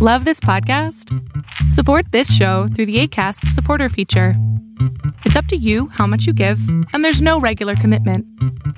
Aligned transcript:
Love 0.00 0.24
this 0.24 0.38
podcast? 0.38 1.12
Support 1.72 2.12
this 2.12 2.32
show 2.32 2.68
through 2.68 2.86
the 2.86 3.00
ACAST 3.00 3.48
supporter 3.48 3.88
feature. 3.88 4.34
It's 5.24 5.34
up 5.34 5.46
to 5.46 5.56
you 5.56 5.88
how 5.88 6.06
much 6.06 6.24
you 6.24 6.32
give, 6.32 6.60
and 6.92 7.04
there's 7.04 7.20
no 7.20 7.40
regular 7.40 7.74
commitment. 7.74 8.24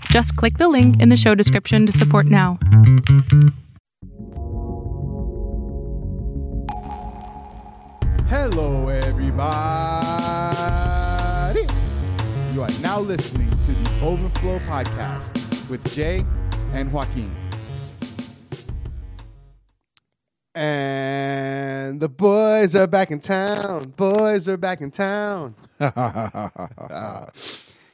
Just 0.06 0.34
click 0.36 0.56
the 0.56 0.70
link 0.70 0.98
in 0.98 1.10
the 1.10 1.18
show 1.18 1.34
description 1.34 1.84
to 1.84 1.92
support 1.92 2.24
now. 2.24 2.58
Hello, 8.26 8.88
everybody. 8.88 9.36
You 12.54 12.62
are 12.62 12.80
now 12.80 12.98
listening 13.00 13.50
to 13.64 13.72
the 13.72 14.00
Overflow 14.00 14.58
Podcast 14.60 15.68
with 15.68 15.84
Jae 15.84 16.26
and 16.72 16.90
Joaquin. 16.90 17.49
And 20.54 22.00
the 22.00 22.08
boys 22.08 22.74
are 22.74 22.88
back 22.88 23.12
in 23.12 23.20
town. 23.20 23.90
Boys 23.96 24.48
are 24.48 24.56
back 24.56 24.80
in 24.80 24.90
town. 24.90 25.54
Uh, 25.80 27.26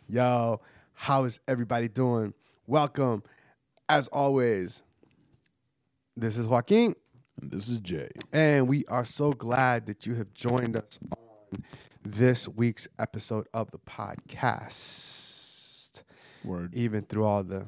yo, 0.08 0.60
how 0.94 1.24
is 1.24 1.38
everybody 1.46 1.88
doing? 1.88 2.32
Welcome. 2.66 3.22
As 3.88 4.08
always, 4.08 4.82
this 6.16 6.38
is 6.38 6.46
Joaquin. 6.46 6.94
And 7.40 7.50
this 7.50 7.68
is 7.68 7.80
Jae. 7.80 8.10
And 8.32 8.66
we 8.66 8.84
are 8.86 9.04
so 9.04 9.32
glad 9.32 9.86
that 9.86 10.06
you 10.06 10.14
have 10.14 10.32
joined 10.32 10.76
us 10.76 10.98
on 11.16 11.62
this 12.04 12.48
week's 12.48 12.88
episode 12.98 13.46
of 13.52 13.70
the 13.70 13.78
podcast. 13.78 16.02
Word. 16.44 16.74
Even 16.74 17.02
through 17.02 17.24
all 17.24 17.44
the 17.44 17.66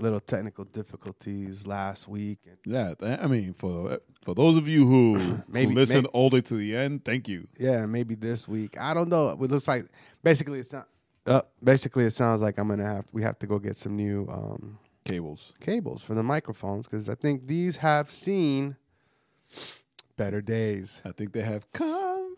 little 0.00 0.20
technical 0.20 0.64
difficulties 0.64 1.66
last 1.66 2.08
week. 2.08 2.38
Yeah, 2.64 2.94
I 3.02 3.26
mean, 3.26 3.52
for 3.52 4.00
for 4.22 4.34
those 4.34 4.56
of 4.56 4.66
you 4.68 4.86
who, 4.86 5.42
Maybe- 5.48 5.72
who 5.72 5.74
listened 5.78 6.02
maybe- 6.04 6.12
all 6.12 6.30
the 6.30 6.36
way 6.36 6.40
to 6.42 6.54
the 6.54 6.76
end, 6.76 7.04
thank 7.04 7.28
you. 7.28 7.46
yeah, 7.58 7.86
maybe 7.86 8.14
this 8.14 8.46
week. 8.48 8.76
I 8.80 8.94
don't 8.94 9.08
know. 9.08 9.28
It 9.30 9.38
looks 9.40 9.68
like 9.68 9.86
basically 10.22 10.58
it's 10.60 10.72
not. 10.72 10.88
Uh, 11.26 11.42
basically, 11.62 12.04
it 12.04 12.12
sounds 12.12 12.40
like 12.42 12.58
I'm 12.58 12.68
gonna 12.68 12.84
have 12.84 13.04
we 13.12 13.22
have 13.22 13.38
to 13.40 13.46
go 13.46 13.58
get 13.58 13.76
some 13.76 13.94
new 13.96 14.26
um, 14.30 14.78
Cables. 15.04 15.52
cables 15.60 16.02
for 16.02 16.14
the 16.14 16.22
microphones 16.22 16.86
because 16.86 17.08
I 17.08 17.14
think 17.14 17.46
these 17.46 17.76
have 17.76 18.10
seen 18.10 18.76
better 20.16 20.40
days. 20.40 21.00
I 21.04 21.12
think 21.12 21.32
they 21.32 21.42
have 21.42 21.70
come 21.72 22.36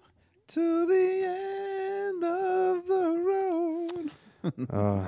to 0.48 0.86
the 0.86 1.24
end 1.24 2.24
of 2.24 2.86
the 2.86 3.22
road. 3.26 4.10
Uh, 4.70 5.06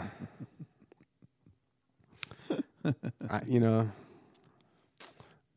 I, 3.31 3.41
you 3.47 3.61
know, 3.61 3.91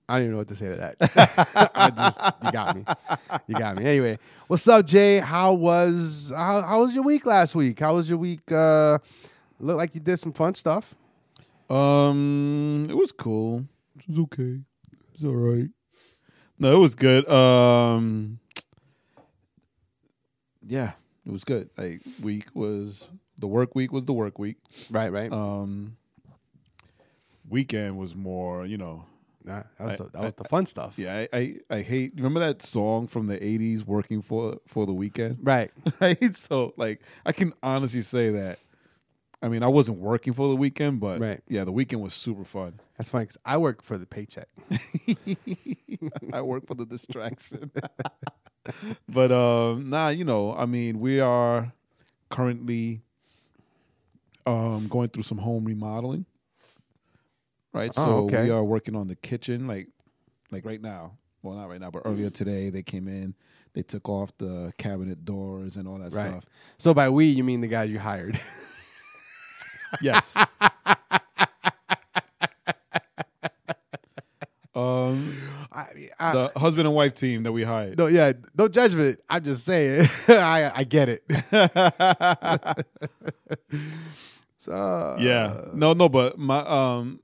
I 0.09 0.15
don't 0.15 0.21
even 0.23 0.31
know 0.31 0.37
what 0.37 0.47
to 0.47 0.55
say 0.55 0.67
to 0.69 0.75
that. 0.75 1.71
I 1.75 1.89
just, 1.89 2.19
you 2.43 2.51
got 2.51 2.75
me. 2.75 2.85
You 3.47 3.55
got 3.55 3.77
me. 3.77 3.85
Anyway, 3.85 4.19
what's 4.47 4.67
up, 4.67 4.85
Jae? 4.85 5.21
How 5.21 5.53
was 5.53 6.31
how, 6.35 6.61
how 6.61 6.81
was 6.81 6.93
your 6.93 7.03
week 7.03 7.25
last 7.25 7.55
week? 7.55 7.79
How 7.79 7.95
was 7.95 8.09
your 8.09 8.17
week? 8.17 8.49
Uh, 8.51 8.99
looked 9.59 9.77
like 9.77 9.95
you 9.95 10.01
did 10.01 10.17
some 10.17 10.31
fun 10.31 10.55
stuff. 10.55 10.95
Um, 11.69 12.87
it 12.89 12.95
was 12.95 13.11
cool. 13.11 13.65
It 13.99 14.07
was 14.07 14.19
okay. 14.19 14.61
It's 15.13 15.23
all 15.25 15.35
right. 15.35 15.69
No, 16.59 16.75
it 16.75 16.79
was 16.79 16.95
good. 16.95 17.27
Um, 17.29 18.39
yeah, 20.65 20.93
it 21.25 21.31
was 21.31 21.43
good. 21.43 21.69
Like 21.77 22.01
week 22.21 22.45
was 22.53 23.07
the 23.37 23.47
work 23.47 23.75
week 23.75 23.91
was 23.91 24.05
the 24.05 24.13
work 24.13 24.39
week. 24.39 24.57
Right, 24.89 25.11
right. 25.11 25.31
Um, 25.31 25.97
weekend 27.49 27.97
was 27.97 28.15
more, 28.15 28.65
you 28.65 28.77
know. 28.77 29.05
Nah, 29.43 29.63
that 29.77 29.85
was 29.85 29.93
I- 29.93 29.97
the, 29.97 30.09
that 30.11 30.21
was 30.23 30.33
the 30.33 30.43
fun 30.45 30.65
stuff. 30.65 30.95
Yeah, 30.97 31.25
I, 31.31 31.37
I, 31.37 31.55
I 31.69 31.81
hate. 31.81 32.13
Remember 32.15 32.39
that 32.41 32.61
song 32.61 33.07
from 33.07 33.27
the 33.27 33.37
'80s, 33.37 33.85
"Working 33.85 34.21
for 34.21 34.59
for 34.67 34.85
the 34.85 34.93
Weekend"? 34.93 35.37
Right. 35.43 35.71
Right. 36.01 36.35
So, 36.35 36.73
like, 36.75 37.01
I 37.25 37.31
can 37.31 37.53
honestly 37.63 38.01
say 38.01 38.31
that. 38.31 38.59
I 39.41 39.49
mean, 39.49 39.61
I 39.61 39.67
wasn't 39.67 39.99
working 39.99 40.33
for 40.33 40.49
the 40.49 40.55
weekend, 40.55 40.99
but 40.99 41.19
Right. 41.19 41.41
yeah, 41.47 41.63
the 41.63 41.71
weekend 41.71 42.01
was 42.01 42.13
super 42.15 42.43
fun. 42.43 42.79
That's 42.97 43.09
funny 43.09 43.25
because 43.25 43.37
I 43.45 43.57
work 43.57 43.83
for 43.83 43.97
the 43.99 44.07
paycheck. 44.07 44.47
I 46.33 46.41
work 46.41 46.65
for 46.65 46.73
the 46.73 46.85
distraction. 46.85 47.69
but 49.07 49.31
um, 49.31 49.89
nah, 49.91 50.09
you 50.09 50.25
know, 50.25 50.55
I 50.55 50.65
mean, 50.65 50.99
we 50.99 51.19
are 51.19 51.71
currently 52.29 53.01
um 54.45 54.87
going 54.87 55.09
through 55.09 55.23
some 55.23 55.37
home 55.37 55.65
remodeling. 55.65 56.25
Right. 57.73 57.91
Oh, 57.97 58.03
So 58.03 58.11
okay. 58.25 58.43
we 58.43 58.49
are 58.49 58.63
working 58.63 58.95
on 58.95 59.07
the 59.07 59.15
kitchen 59.15 59.67
like 59.67 59.87
like 60.51 60.65
right 60.65 60.81
now. 60.81 61.17
Well, 61.43 61.55
not 61.55 61.69
right 61.69 61.79
now, 61.79 61.91
but 61.91 62.01
earlier 62.05 62.29
today 62.29 62.69
they 62.69 62.81
came 62.83 63.07
in, 63.07 63.35
they 63.73 63.83
took 63.83 64.09
off 64.09 64.35
the 64.37 64.73
cabinet 64.77 65.23
doors 65.23 65.75
and 65.77 65.87
all 65.87 65.97
that 65.99 66.13
Right. 66.13 66.29
stuff. 66.31 66.45
So 66.77 66.93
by 66.93 67.09
we, 67.09 67.25
you 67.25 67.43
mean 67.43 67.61
the 67.61 67.67
guy 67.67 67.83
you 67.85 67.99
hired. 67.99 68.39
Yes. 70.01 70.35
um 74.75 75.33
I, 75.71 76.09
I, 76.19 76.31
the 76.33 76.51
husband 76.57 76.87
and 76.87 76.95
wife 76.95 77.13
team 77.13 77.43
that 77.43 77.51
we 77.51 77.63
hired. 77.63 77.97
no, 77.97 78.07
yeah, 78.07 78.33
no 78.57 78.67
judgment. 78.67 79.19
I'm 79.29 79.43
just 79.43 79.63
saying. 79.65 80.07
I 80.27 80.71
I 80.75 80.83
get 80.83 81.09
it. 81.09 81.23
so 84.57 85.17
Yeah. 85.19 85.61
No, 85.73 85.93
no, 85.93 86.09
but 86.09 86.37
my 86.37 86.59
um 86.59 87.21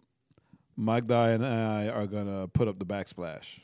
Magda 0.78 1.22
and 1.34 1.46
I 1.46 1.88
are 1.90 2.08
gonna 2.08 2.48
put 2.48 2.68
up 2.68 2.80
the 2.80 2.86
backsplash. 2.86 3.60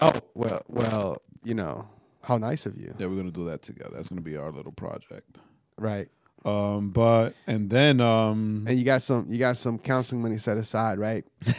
Oh 0.00 0.12
well, 0.34 0.62
well, 0.68 1.22
you 1.44 1.54
know 1.54 1.88
how 2.22 2.38
nice 2.38 2.66
of 2.66 2.76
you. 2.76 2.94
Yeah, 2.98 3.06
we're 3.06 3.16
gonna 3.16 3.30
do 3.30 3.44
that 3.46 3.62
together. 3.62 3.90
That's 3.94 4.08
gonna 4.08 4.20
be 4.20 4.36
our 4.36 4.50
little 4.50 4.72
project. 4.72 5.38
Right. 5.78 6.08
Um, 6.44 6.90
but 6.90 7.34
and 7.46 7.68
then 7.68 8.00
um 8.00 8.64
And 8.66 8.78
you 8.78 8.84
got 8.84 9.02
some 9.02 9.26
you 9.28 9.38
got 9.38 9.56
some 9.58 9.78
counseling 9.78 10.22
money 10.22 10.38
set 10.38 10.56
aside, 10.56 10.98
right? 10.98 11.24
to 11.44 11.54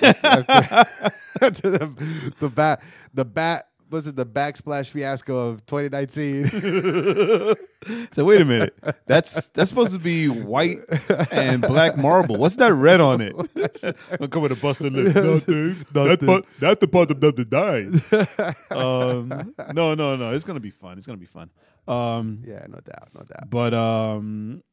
the 1.39 2.33
the 2.39 2.49
bat 2.49 2.81
the 3.13 3.25
bat 3.25 3.67
was 3.91 4.07
it 4.07 4.15
the 4.15 4.25
backsplash 4.25 4.89
fiasco 4.89 5.49
of 5.49 5.65
2019? 5.65 6.47
so 8.11 8.25
wait 8.25 8.41
a 8.41 8.45
minute. 8.45 8.73
That's 9.05 9.49
that's 9.49 9.69
supposed 9.69 9.93
to 9.93 9.99
be 9.99 10.27
white 10.29 10.79
and 11.31 11.61
black 11.61 11.97
marble. 11.97 12.37
What's 12.37 12.55
that 12.57 12.73
red 12.73 13.01
on 13.01 13.21
it? 13.21 13.35
I'm 14.19 14.27
coming 14.29 14.49
to 14.49 14.55
bust 14.55 14.81
a 14.81 14.89
lip. 14.89 15.15
Nothing. 15.15 15.75
That's 15.91 16.07
Nothing. 16.09 16.27
part 16.27 16.45
that's 16.59 16.79
the 16.79 16.87
part 16.87 17.11
of 17.11 17.19
that 17.21 17.49
died. 17.49 18.75
um 18.75 19.53
no, 19.73 19.93
no, 19.95 20.15
no. 20.15 20.33
It's 20.33 20.45
gonna 20.45 20.59
be 20.59 20.71
fun. 20.71 20.97
It's 20.97 21.05
gonna 21.05 21.17
be 21.17 21.25
fun. 21.25 21.49
Um 21.87 22.39
yeah, 22.45 22.65
no 22.69 22.79
doubt, 22.79 23.09
no 23.13 23.21
doubt. 23.21 23.49
But 23.49 23.73
um 23.73 24.63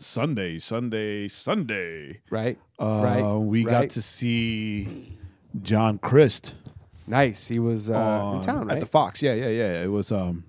Sunday, 0.00 0.58
Sunday, 0.60 1.26
Sunday. 1.28 2.20
Right. 2.30 2.58
Uh, 2.78 3.00
Right, 3.02 3.34
we 3.34 3.64
got 3.64 3.90
to 3.90 4.02
see 4.02 5.18
John 5.62 5.98
Crist 5.98 6.54
Nice. 7.08 7.48
He 7.48 7.58
was 7.58 7.88
uh, 7.90 8.34
in 8.36 8.42
town, 8.42 8.66
right? 8.66 8.74
at 8.74 8.80
the 8.80 8.86
Fox. 8.86 9.22
Yeah, 9.22 9.34
yeah, 9.34 9.48
yeah. 9.48 9.82
It 9.82 9.90
was 9.90 10.12
um 10.12 10.44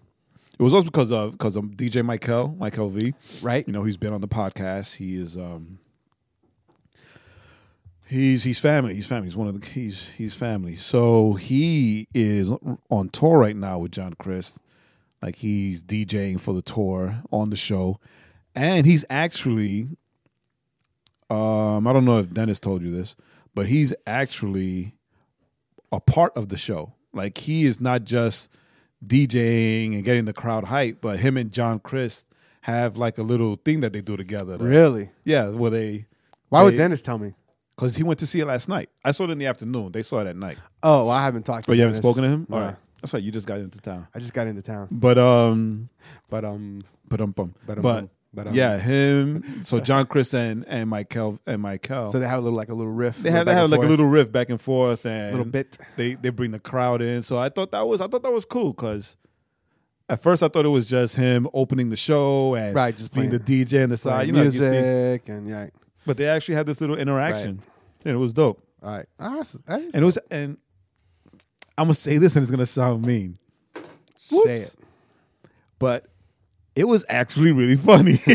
it 0.60 0.64
was 0.64 0.74
also 0.74 0.86
because 0.86 1.12
of 1.12 1.32
because 1.32 1.56
of 1.56 1.64
DJ 1.66 2.04
Michael, 2.04 2.56
Michael 2.58 2.90
V. 2.90 3.14
right. 3.42 3.66
You 3.66 3.74
know, 3.74 3.84
he's 3.84 3.98
been 3.98 4.14
on 4.14 4.22
the 4.22 4.28
podcast. 4.28 4.96
He 4.98 5.16
is 5.20 5.38
um 5.38 5.80
he's 8.06 8.44
he's 8.44 8.60
family. 8.60 8.94
He's 8.94 9.08
family. 9.08 9.28
He's 9.28 9.38
one 9.38 9.48
of 9.48 9.60
the 9.60 9.66
he's 9.66 10.10
he's 10.10 10.36
family. 10.36 10.76
So 10.76 11.34
he 11.34 12.08
is 12.14 12.52
on 12.90 13.10
tour 13.10 13.40
right 13.40 13.56
now 13.56 13.80
with 13.80 13.92
John 13.92 14.14
Crist. 14.16 14.60
Like 15.22 15.38
he's 15.38 15.82
DJing 15.82 16.40
for 16.42 16.54
the 16.54 16.62
tour 16.62 17.22
on 17.32 17.52
the 17.52 17.56
show. 17.56 18.00
And 18.54 18.86
he's 18.86 19.06
actually 19.10 19.88
um 21.30 21.88
I 21.88 21.94
don't 21.94 22.06
know 22.06 22.18
if 22.20 22.34
Dennis 22.34 22.60
told 22.60 22.82
you 22.82 22.92
this, 22.92 23.16
but 23.56 23.68
he's 23.68 23.94
actually 24.06 24.96
a 25.92 26.00
part 26.00 26.36
of 26.38 26.50
the 26.50 26.58
show. 26.58 26.94
Like 27.14 27.38
he 27.38 27.66
is 27.66 27.80
not 27.82 28.04
just 28.04 28.50
DJing 29.06 29.94
and 29.96 30.04
getting 30.04 30.26
the 30.26 30.34
crowd 30.34 30.66
hype, 30.66 31.02
but 31.02 31.20
him 31.20 31.38
and 31.38 31.52
John 31.52 31.80
Crist 31.80 32.28
have 32.62 32.98
like 32.98 33.18
a 33.18 33.24
little 33.24 33.56
thing 33.56 33.80
that 33.82 33.94
they 33.94 34.02
do 34.02 34.18
together. 34.18 34.58
that- 34.58 34.64
Really? 34.64 35.10
Yeah, 35.24 35.50
where 35.50 35.72
they 35.72 36.06
Why 36.50 36.64
would 36.64 36.76
Dennis 36.78 37.02
tell 37.02 37.18
me? 37.18 37.34
because 37.76 37.96
he 37.96 38.04
went 38.04 38.20
to 38.20 38.28
see 38.28 38.40
it 38.42 38.46
last 38.46 38.68
night. 38.68 38.90
I 39.06 39.12
saw 39.12 39.24
it 39.24 39.30
in 39.30 39.38
the 39.38 39.46
afternoon. 39.46 39.92
They 39.94 40.02
saw 40.02 40.20
it 40.20 40.28
at 40.28 40.36
night. 40.36 40.58
Oh, 40.84 41.06
well, 41.06 41.12
I 41.16 41.24
haven't 41.24 41.44
talked 41.44 41.66
to 41.66 41.72
Oh, 41.72 41.74
you 41.74 41.82
haven't 41.82 41.96
spoken 41.96 42.24
to 42.24 42.30
him? 42.30 42.46
No. 42.50 42.58
All 42.58 42.64
right. 42.64 42.76
That's 43.02 43.14
right. 43.14 43.24
You 43.24 43.32
just 43.32 43.48
got 43.48 43.60
into 43.60 43.80
town. 43.80 44.08
I 44.14 44.20
just 44.20 44.34
got 44.34 44.48
into 44.48 44.62
town. 44.62 44.90
But 44.92 45.18
um 45.18 45.90
But 46.30 46.44
um 46.44 46.82
but 47.08 47.22
um. 47.22 47.32
But, 47.66 47.78
um, 47.78 47.82
But 47.82 48.10
but 48.34 48.48
um, 48.48 48.54
yeah, 48.54 48.78
him 48.78 49.64
so 49.64 49.80
John 49.80 50.06
Crist 50.06 50.34
and 50.34 50.64
and 50.68 50.90
Michael 50.90 51.40
and 51.46 51.62
Michael. 51.62 52.12
So 52.12 52.20
they 52.20 52.28
have 52.28 52.40
a 52.40 52.42
little 52.42 52.58
like 52.58 52.70
a 52.70 52.74
little 52.74 52.92
riff. 52.92 53.18
they 53.18 53.32
have 53.32 53.46
they 53.46 53.54
have 53.54 53.70
like 53.70 53.82
a 53.82 53.86
little 53.88 54.06
riff 54.08 54.32
back 54.32 54.50
and 54.50 54.60
forth 54.62 55.06
and 55.06 55.32
little 55.36 55.52
bit. 55.52 55.78
they 55.98 56.16
they 56.16 56.30
bring 56.30 56.52
the 56.52 56.60
crowd 56.60 57.02
in. 57.02 57.22
So 57.24 57.38
I 57.38 57.50
thought 57.50 57.72
that 57.72 57.88
was 57.88 58.02
I 58.02 58.08
thought 58.08 58.24
that 58.24 58.32
was 58.34 58.46
cool 58.46 58.72
because 58.74 59.16
at 60.10 60.22
first 60.22 60.42
I 60.44 60.48
thought 60.48 60.66
it 60.66 60.70
was 60.70 60.90
just 60.90 61.16
him 61.16 61.48
opening 61.54 61.90
the 61.90 61.96
show 61.96 62.56
and 62.56 62.74
Right, 62.76 62.96
just 62.96 63.14
being 63.14 63.30
the 63.30 63.40
DJ 63.40 63.84
on 63.84 63.90
the 63.90 63.98
side. 63.98 64.28
You 64.28 64.34
know, 64.34 64.44
you 64.44 64.52
see, 64.52 64.60
music 64.60 65.30
and 65.30 65.48
yeah. 65.48 65.68
but 66.06 66.18
they 66.18 66.28
actually 66.28 66.56
had 66.56 66.66
this 66.66 66.82
little 66.82 66.98
interaction, 66.98 67.62
and 68.06 68.14
it 68.14 68.18
was 68.18 68.34
dope. 68.34 68.64
All 68.82 68.92
right. 68.92 69.06
Ah, 69.20 69.44
that 69.68 69.82
is- 69.82 69.92
And 69.94 70.04
it 70.04 70.06
was 70.06 70.18
and 70.32 70.58
I'm 71.78 71.86
gonna 71.86 71.94
say 71.94 72.18
this 72.18 72.36
and 72.36 72.44
it's 72.44 72.52
gonna 72.52 72.66
sound 72.66 73.06
mean, 73.06 73.38
Say 74.16 74.56
it. 74.56 74.76
but 75.80 76.06
it 76.80 76.88
was 76.88 77.06
actually 77.10 77.52
really 77.52 77.76
funny. 77.76 78.20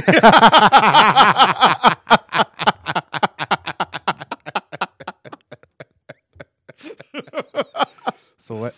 So 8.36 8.56
what? 8.56 8.74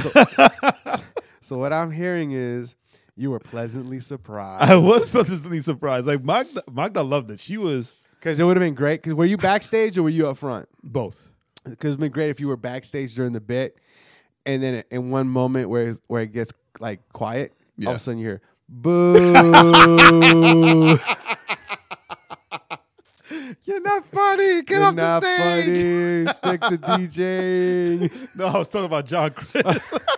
So, 0.00 1.00
so 1.42 1.58
what 1.58 1.74
I'm 1.74 1.90
hearing 1.90 2.32
is 2.32 2.74
you 3.16 3.30
were 3.30 3.38
pleasantly 3.38 4.00
surprised 4.00 4.70
I 4.70 4.76
was 4.76 5.10
pleasantly 5.10 5.60
surprised. 5.60 6.06
Like 6.06 6.24
Magda, 6.24 6.62
Magda 6.72 7.02
loved 7.02 7.30
it. 7.30 7.38
She 7.38 7.58
was 7.58 7.92
because 8.14 8.40
it 8.40 8.44
would 8.44 8.56
have 8.56 8.62
been 8.62 8.74
great. 8.74 9.02
Because 9.02 9.14
were 9.14 9.26
you 9.26 9.36
backstage 9.36 9.98
or 9.98 10.04
were 10.04 10.08
you 10.08 10.26
up 10.28 10.38
front? 10.38 10.68
both. 10.82 11.30
Because 11.64 11.90
it'd 11.90 12.00
been 12.00 12.12
great 12.12 12.30
if 12.30 12.40
you 12.40 12.48
were 12.48 12.56
backstage 12.56 13.14
during 13.14 13.34
the 13.34 13.40
bit, 13.40 13.76
and 14.46 14.62
then 14.62 14.84
in 14.90 15.10
one 15.10 15.28
moment 15.28 15.68
where 15.68 15.92
where 16.06 16.22
it 16.22 16.32
gets 16.32 16.52
like 16.78 17.06
quiet, 17.12 17.52
all 17.84 17.90
of 17.90 17.96
a 17.96 17.98
sudden 17.98 18.18
you 18.18 18.26
hear 18.26 18.40
boo. 18.70 19.22
You're 23.64 23.80
not 23.82 24.04
funny. 24.06 24.62
Get 24.62 24.70
You're 24.76 24.84
off 24.84 24.94
not 24.94 25.22
the 25.22 25.36
stage. 25.36 26.34
funny. 26.42 26.56
Stick 26.56 26.60
to 26.62 26.78
DJing. 26.88 28.28
No, 28.34 28.46
I 28.46 28.58
was 28.58 28.68
talking 28.68 28.86
about 28.86 29.06
John 29.06 29.30
Crist. 29.30 29.98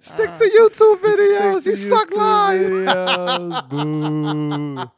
Stick 0.00 0.30
to 0.38 0.44
YouTube 0.44 0.96
videos. 1.00 1.60
Stick 1.60 1.66
you 1.66 1.72
to 1.72 1.76
suck 1.76 2.10
live. 2.12 2.60
videos. 2.60 3.68
Boo. 3.68 4.90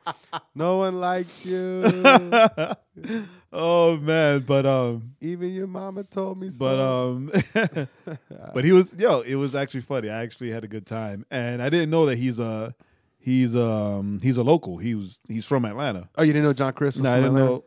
No 0.55 0.77
one 0.79 0.99
likes 1.01 1.45
you. 1.45 1.83
oh 3.53 3.97
man, 3.99 4.41
but 4.41 4.67
um, 4.67 5.15
Even 5.21 5.51
your 5.51 5.67
mama 5.67 6.05
told 6.05 6.39
me 6.39 6.51
so. 6.51 6.59
but 6.59 6.79
um, 6.79 7.89
but 8.55 8.65
he 8.65 8.73
was 8.73 8.95
yo. 8.99 9.21
It 9.21 9.35
was 9.37 9.55
actually 9.55 9.81
funny. 9.83 10.09
I 10.11 10.23
actually 10.23 10.51
had 10.51 10.65
a 10.65 10.69
good 10.69 10.87
time, 10.87 11.27
and 11.31 11.63
I 11.63 11.69
didn't 11.71 11.91
know 11.91 12.07
that 12.07 12.17
he's 12.19 12.39
a 12.39 12.75
he's 13.19 13.55
um 13.57 14.21
he's 14.23 14.37
a 14.37 14.43
local. 14.43 14.79
He 14.79 14.95
was 14.95 15.19
he's 15.29 15.47
from 15.47 15.65
Atlanta. 15.65 16.09
oh, 16.17 16.23
you 16.23 16.33
didn't 16.33 16.45
know 16.45 16.53
John 16.53 16.73
Crist 16.73 16.99
was 16.99 17.05
No, 17.05 17.13
I 17.13 17.17
from 17.17 17.23
didn't 17.25 17.37
Atlanta? 17.39 17.53
know. 17.57 17.65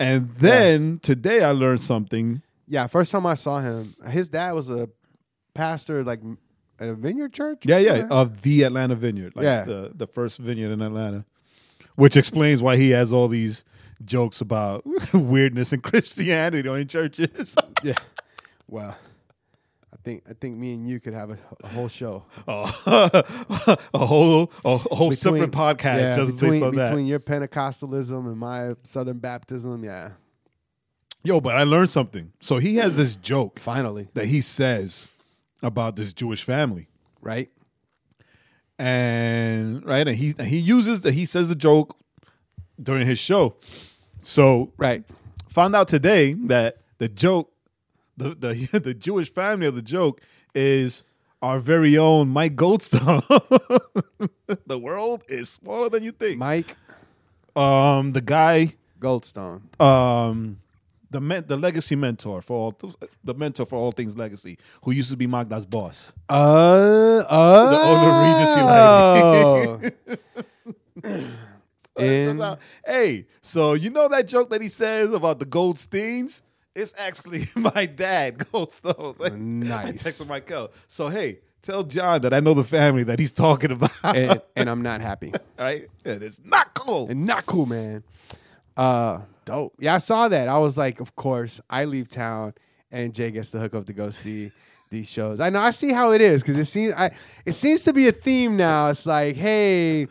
And 0.00 0.30
then 0.36 0.98
today 1.02 1.42
I 1.44 1.52
learned 1.52 1.80
something. 1.80 2.42
Yeah, 2.66 2.86
first 2.86 3.12
time 3.12 3.26
I 3.26 3.34
saw 3.34 3.60
him, 3.60 3.94
his 4.08 4.28
dad 4.28 4.52
was 4.52 4.68
a 4.70 4.88
pastor, 5.54 6.04
like 6.04 6.20
at 6.78 6.88
a 6.88 6.94
vineyard 6.94 7.32
church. 7.32 7.60
Yeah, 7.64 7.78
yeah, 7.78 8.06
of 8.10 8.42
the 8.42 8.62
Atlanta 8.62 8.94
Vineyard, 8.94 9.34
like 9.36 9.44
Yeah. 9.44 9.62
the 9.64 9.92
the 9.94 10.06
first 10.06 10.38
vineyard 10.38 10.72
in 10.72 10.82
Atlanta, 10.82 11.24
which 11.96 12.16
explains 12.16 12.62
why 12.62 12.76
he 12.76 12.90
has 12.90 13.12
all 13.12 13.28
these 13.28 13.64
jokes 14.04 14.40
about 14.40 14.84
weirdness 15.14 15.72
in 15.72 15.80
Christianity 15.80 16.68
on 16.68 16.86
churches. 16.88 17.54
yeah. 17.84 17.94
Well, 18.68 18.96
I 19.92 19.96
think 20.02 20.24
I 20.28 20.32
think 20.32 20.56
me 20.56 20.74
and 20.74 20.88
you 20.88 20.98
could 20.98 21.14
have 21.14 21.30
a, 21.30 21.38
a 21.62 21.68
whole 21.68 21.88
show 21.88 22.24
Oh, 22.48 22.64
a 23.94 23.98
whole 23.98 24.50
a 24.64 24.76
whole 24.78 25.12
separate 25.12 25.52
podcast 25.52 26.00
yeah, 26.00 26.16
just 26.16 26.32
between, 26.38 26.52
based 26.52 26.64
on 26.64 26.74
that. 26.76 26.88
between 26.88 27.06
your 27.06 27.20
Pentecostalism 27.20 28.26
and 28.26 28.36
my 28.38 28.74
Southern 28.82 29.18
Baptism. 29.18 29.84
Yeah, 29.84 30.12
Yo, 31.22 31.40
but 31.40 31.54
I 31.54 31.62
learned 31.62 31.90
something. 31.90 32.32
So 32.40 32.56
he 32.58 32.76
has 32.76 32.96
this 32.96 33.14
joke 33.14 33.60
finally, 33.60 34.08
that 34.14 34.26
he 34.26 34.40
says 34.40 35.06
about 35.62 35.96
this 35.96 36.12
Jewish 36.12 36.42
family. 36.44 36.88
right? 37.20 37.50
and 38.78 39.84
right 39.84 40.08
and 40.08 40.16
he 40.16 40.34
and 40.38 40.48
he 40.48 40.56
uses 40.58 41.02
the 41.02 41.12
he 41.12 41.24
says 41.26 41.48
the 41.48 41.54
joke 41.54 41.96
during 42.82 43.06
his 43.06 43.18
show 43.18 43.54
so 44.18 44.72
Right. 44.78 45.04
found 45.48 45.76
out 45.76 45.88
today 45.88 46.32
that 46.46 46.78
the 46.98 47.08
joke 47.08 47.52
the 48.16 48.30
the 48.34 48.78
the 48.80 48.94
jewish 48.94 49.30
family 49.32 49.66
of 49.66 49.74
the 49.74 49.82
joke 49.82 50.20
is 50.54 51.04
our 51.42 51.60
very 51.60 51.98
own 51.98 52.28
mike 52.30 52.56
goldstone 52.56 53.22
the 54.66 54.78
world 54.78 55.22
is 55.28 55.50
smaller 55.50 55.88
than 55.90 56.02
you 56.02 56.10
think 56.10 56.38
Mike 56.38 56.74
um 57.54 58.12
the 58.12 58.22
guy 58.22 58.74
Goldstone. 59.00 59.60
um 59.80 60.58
the 61.12 61.20
men, 61.20 61.44
the 61.46 61.56
legacy 61.56 61.94
mentor 61.96 62.42
for 62.42 62.56
all 62.58 62.78
the 63.22 63.34
mentor 63.34 63.64
for 63.66 63.76
all 63.76 63.92
things 63.92 64.16
legacy 64.18 64.58
who 64.84 64.90
used 64.90 65.10
to 65.10 65.16
be 65.16 65.26
magda's 65.26 65.64
boss 65.66 66.12
Uh, 66.28 67.22
uh, 67.28 67.78
owner 67.84 68.12
Regency 68.24 68.62
lady. 71.06 71.26
In- 71.98 72.38
how- 72.38 72.58
hey, 72.86 73.26
so 73.42 73.74
you 73.74 73.90
know 73.90 74.08
that 74.08 74.26
joke 74.26 74.48
that 74.50 74.62
he 74.62 74.68
says 74.68 75.12
about 75.12 75.38
the 75.38 75.46
Goldsteins? 75.46 76.40
It's 76.74 76.94
actually 76.98 77.44
my 77.56 77.84
dad, 77.86 78.38
Goldstones. 78.38 79.20
I 79.24 79.36
Nice. 79.36 80.06
I 80.06 80.10
texted 80.10 80.28
Michael. 80.28 80.72
So 80.88 81.08
hey, 81.10 81.40
tell 81.60 81.82
John 81.84 82.22
that 82.22 82.32
I 82.32 82.40
know 82.40 82.54
the 82.54 82.64
family 82.64 83.04
that 83.04 83.18
he's 83.18 83.32
talking 83.32 83.72
about. 83.72 83.90
and, 84.04 84.40
and 84.56 84.70
I'm 84.70 84.80
not 84.80 85.02
happy. 85.02 85.32
right? 85.58 85.86
And 86.06 86.22
it's 86.22 86.40
not 86.44 86.72
cool. 86.72 87.08
and 87.10 87.26
not 87.26 87.44
cool, 87.44 87.66
man. 87.66 88.02
Uh, 88.76 89.20
dope. 89.44 89.74
Yeah, 89.78 89.94
I 89.94 89.98
saw 89.98 90.28
that. 90.28 90.48
I 90.48 90.58
was 90.58 90.78
like, 90.78 91.00
of 91.00 91.14
course, 91.16 91.60
I 91.68 91.84
leave 91.84 92.08
town 92.08 92.54
and 92.90 93.12
Jae 93.12 93.32
gets 93.32 93.50
the 93.50 93.58
hook 93.58 93.74
up 93.74 93.86
to 93.86 93.92
go 93.92 94.10
see 94.10 94.50
these 94.90 95.08
shows. 95.08 95.40
I 95.40 95.50
know. 95.50 95.58
I 95.60 95.70
see 95.70 95.92
how 95.92 96.12
it 96.12 96.20
is 96.20 96.42
because 96.42 96.56
it 96.56 96.66
seems 96.66 96.92
I 96.94 97.10
it 97.44 97.52
seems 97.52 97.82
to 97.84 97.92
be 97.92 98.08
a 98.08 98.12
theme 98.12 98.56
now. 98.56 98.88
It's 98.88 99.06
like, 99.06 99.34
hey, 99.36 100.06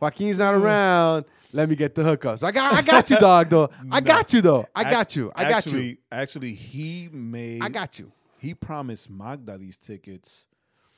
Joaquin's 0.00 0.38
not 0.38 0.54
around. 0.54 1.24
Let 1.52 1.68
me 1.70 1.76
get 1.76 1.94
the 1.94 2.02
hookup. 2.02 2.38
So 2.38 2.46
I 2.46 2.52
got 2.52 2.74
I 2.74 2.82
got 2.82 3.08
you, 3.08 3.16
dog. 3.18 3.48
Though 3.48 3.70
I 3.90 4.00
got 4.00 4.32
you 4.32 4.42
though. 4.42 4.66
I 4.74 4.84
got 4.90 5.16
you. 5.16 5.32
I 5.34 5.44
got 5.44 5.52
actually, 5.52 5.86
you. 5.86 5.96
Actually, 6.12 6.52
he 6.52 7.08
made. 7.12 7.62
I 7.62 7.68
got 7.68 7.98
you. 7.98 8.12
He 8.38 8.52
promised 8.52 9.08
Magda 9.08 9.56
these 9.56 9.78
tickets 9.78 10.46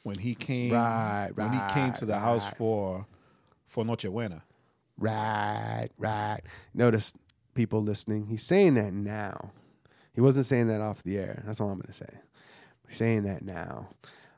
when 0.03 0.19
he 0.19 0.35
came. 0.35 0.73
Right, 0.73 1.31
When 1.35 1.53
he 1.53 1.61
came 1.73 1.93
to 1.95 2.07
the 2.07 2.15
right, 2.15 2.21
house 2.21 2.47
right. 2.47 2.57
for 2.57 3.07
for 3.67 3.85
Noche 3.85 4.07
Buena. 4.07 4.43
Right, 4.99 5.89
right. 5.97 6.41
Notice 6.75 7.15
people 7.55 7.83
listening. 7.83 8.27
He's 8.27 8.43
saying 8.43 8.75
that 8.75 8.93
now. 8.93 9.53
He 10.15 10.21
wasn't 10.21 10.47
saying 10.47 10.67
that 10.69 10.81
off 10.81 11.03
the 11.05 11.17
air. 11.19 11.43
That's 11.47 11.61
all 11.61 11.71
I'm 11.71 11.79
gonna 11.79 11.93
say. 11.93 12.09
He's 12.89 12.97
saying 12.99 13.23
that 13.25 13.43
now. 13.43 13.89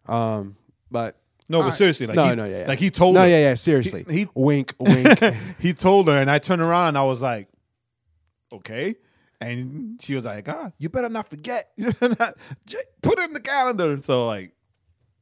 Um, 0.07 0.57
but 0.91 1.17
No, 1.49 1.63
but 1.63 1.71
seriously, 1.71 2.07
like 2.07 2.17
no, 2.17 2.25
he, 2.29 2.35
no, 2.37 2.45
yeah, 2.45 2.61
yeah. 2.61 2.67
like 2.69 2.79
he 2.79 2.91
told 2.91 3.15
no, 3.15 3.23
her. 3.23 3.29
yeah, 3.29 3.39
yeah. 3.39 3.55
Seriously, 3.55 4.05
He- 4.09 4.19
he- 4.21 4.29
wink, 4.35 4.75
wink. 4.81 5.19
he 5.59 5.73
told 5.73 6.09
her, 6.09 6.17
and 6.19 6.31
I 6.31 6.39
turned 6.39 6.61
around 6.63 6.89
and 6.89 6.99
I 6.99 7.05
was 7.05 7.23
like, 7.23 7.49
okay. 8.53 8.95
And 9.41 9.99
she 10.03 10.15
was 10.15 10.27
like, 10.27 10.47
ah, 10.51 10.71
you 10.77 10.91
better 10.91 11.09
not 11.09 11.29
forget. 11.31 11.71
You 11.77 11.93
better 11.93 12.15
not- 12.19 12.35
J- 12.67 12.77
Put 13.01 13.19
it 13.19 13.25
in 13.25 13.33
the 13.33 13.41
calendar. 13.41 13.97
So, 13.99 14.27
like, 14.27 14.53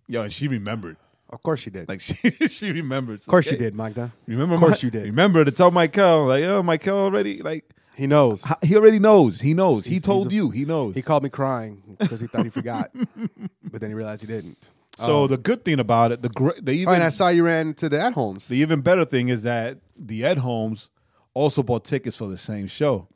yo, 0.09 0.23
and 0.23 0.33
she 0.33 0.49
remembered. 0.49 0.97
Of 1.30 1.42
course 1.42 1.61
she 1.61 1.70
did. 1.70 1.88
Like, 1.88 2.00
she, 2.06 2.14
she 2.49 2.73
remembered. 2.73 3.20
of 3.20 3.26
course 3.26 3.50
you 3.50 3.56
did, 3.56 3.75
Magda. 3.75 4.12
Remember, 4.26 4.54
Of 4.54 4.61
course 4.61 4.82
Mi- 4.82 4.87
you 4.87 4.90
did. 4.90 5.04
Remember 5.04 5.44
to 5.44 5.50
tell 5.50 5.70
Michael, 5.70 6.26
like, 6.26 6.44
oh, 6.44 6.62
Michael 6.62 6.99
already, 6.99 7.42
like, 7.42 7.64
He 7.97 8.06
knows. 8.06 8.44
he 8.62 8.76
already 8.76 8.99
knows. 8.99 9.40
He 9.40 9.54
knows. 9.54 9.85
he 9.87 10.00
told 10.00 10.32
a- 10.32 10.35
you. 10.35 10.50
He 10.50 10.64
knows. 10.64 10.94
He 10.94 11.02
called 11.02 11.23
me 11.23 11.28
crying 11.30 11.82
because 11.99 12.20
he 12.20 12.26
thought 12.26 12.44
he 12.44 12.50
forgot, 12.50 12.90
but 13.70 13.80
then 13.80 13.90
he 13.90 13.94
realized 13.94 14.20
he 14.23 14.26
didn't. 14.26 14.68
so 14.97 15.23
um, 15.25 15.28
the 15.28 15.37
good 15.37 15.64
thing 15.64 15.78
about 15.80 16.12
it, 16.12 16.23
the 16.23 16.28
gr- 16.30 16.58
the 16.62 16.73
Oh, 16.73 16.82
even 16.82 16.94
and 16.94 17.02
I 17.02 17.08
saw 17.11 17.28
you 17.28 17.44
ran 17.44 17.75
to 17.75 17.88
the 17.88 18.00
at 18.00 18.14
homes. 18.14 18.49
the 18.49 18.56
even 18.56 18.80
better 18.80 19.04
thing 19.04 19.28
is 19.28 19.42
that 19.42 19.78
the 19.97 20.25
Ed 20.25 20.38
Homes 20.38 20.90
also 21.35 21.62
bought 21.62 21.85
tickets 21.85 22.16
for 22.16 22.26
the 22.28 22.37
same 22.38 22.66
show. 22.66 23.06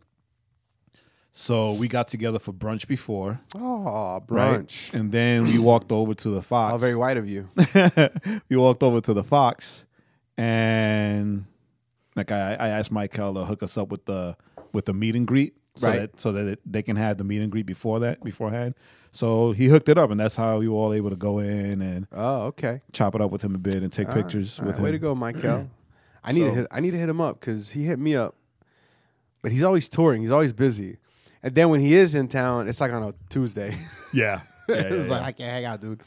So 1.34 1.72
we 1.72 1.88
got 1.88 2.08
together 2.08 2.38
for 2.38 2.52
brunch 2.52 2.86
before. 2.86 3.40
Oh, 3.56 4.22
right? 4.28 4.60
brunch. 4.66 4.92
And 4.92 5.10
then 5.10 5.44
we 5.44 5.58
walked 5.70 5.90
over 5.90 6.12
to 6.14 6.28
the 6.28 6.42
Fox. 6.42 6.72
How 6.72 6.76
very 6.78 6.94
white 6.94 7.16
of 7.16 7.26
you. 7.28 7.48
we 8.50 8.56
walked 8.56 8.82
over 8.82 9.00
to 9.00 9.14
the 9.14 9.24
Fox, 9.24 9.86
and 10.36 11.46
like 12.16 12.30
I, 12.30 12.54
I 12.60 12.68
asked 12.68 12.92
Michael 12.92 13.32
to 13.34 13.44
hook 13.46 13.62
us 13.62 13.78
up 13.78 13.90
with 13.90 14.04
the 14.04 14.36
with 14.74 14.84
the 14.84 14.92
meet 14.92 15.16
and 15.16 15.26
greet, 15.26 15.56
so 15.74 15.86
Right. 15.88 16.00
that 16.00 16.20
so 16.20 16.32
that 16.32 16.46
it, 16.46 16.60
they 16.70 16.82
can 16.82 16.96
have 16.96 17.16
the 17.16 17.24
meet 17.24 17.40
and 17.40 17.50
greet 17.50 17.64
before 17.66 18.00
that 18.00 18.22
beforehand. 18.22 18.74
So 19.10 19.52
he 19.52 19.66
hooked 19.66 19.88
it 19.88 19.96
up, 19.98 20.10
and 20.10 20.18
that's 20.20 20.36
how 20.36 20.58
we 20.58 20.68
were 20.68 20.76
all 20.76 20.92
able 20.92 21.10
to 21.10 21.16
go 21.16 21.38
in 21.38 21.80
and 21.82 22.06
Oh, 22.12 22.42
okay. 22.48 22.82
chop 22.92 23.14
it 23.14 23.20
up 23.22 23.30
with 23.30 23.42
him 23.42 23.54
a 23.54 23.58
bit 23.58 23.76
and 23.82 23.90
take 23.92 24.08
right, 24.08 24.16
pictures 24.18 24.58
with 24.60 24.68
right. 24.72 24.78
him. 24.78 24.84
Way 24.84 24.92
to 24.92 24.98
go, 24.98 25.14
Michael. 25.14 25.70
I 26.24 26.32
need 26.32 26.44
to 26.44 26.50
hit. 26.50 26.66
I 26.70 26.80
need 26.80 26.90
to 26.92 26.98
hit 26.98 27.08
him 27.08 27.20
up 27.22 27.40
because 27.40 27.70
he 27.70 27.84
hit 27.84 27.98
me 27.98 28.14
up, 28.16 28.34
but 29.40 29.50
he's 29.50 29.62
always 29.62 29.88
touring. 29.88 30.20
He's 30.22 30.30
always 30.30 30.52
busy, 30.52 30.98
and 31.42 31.54
then 31.54 31.68
when 31.68 31.80
he 31.80 31.94
is 31.94 32.14
in 32.14 32.28
town, 32.28 32.68
it's 32.68 32.80
like 32.80 32.92
on 32.92 33.02
a 33.02 33.14
Tuesday. 33.28 33.76
Yeah, 34.14 34.42
yeah, 34.68 34.74
yeah, 34.74 34.80
it's 34.90 35.08
yeah. 35.08 35.14
like 35.14 35.22
I 35.22 35.32
can't 35.32 35.50
hang 35.50 35.64
out, 35.64 35.80
dude. 35.80 36.02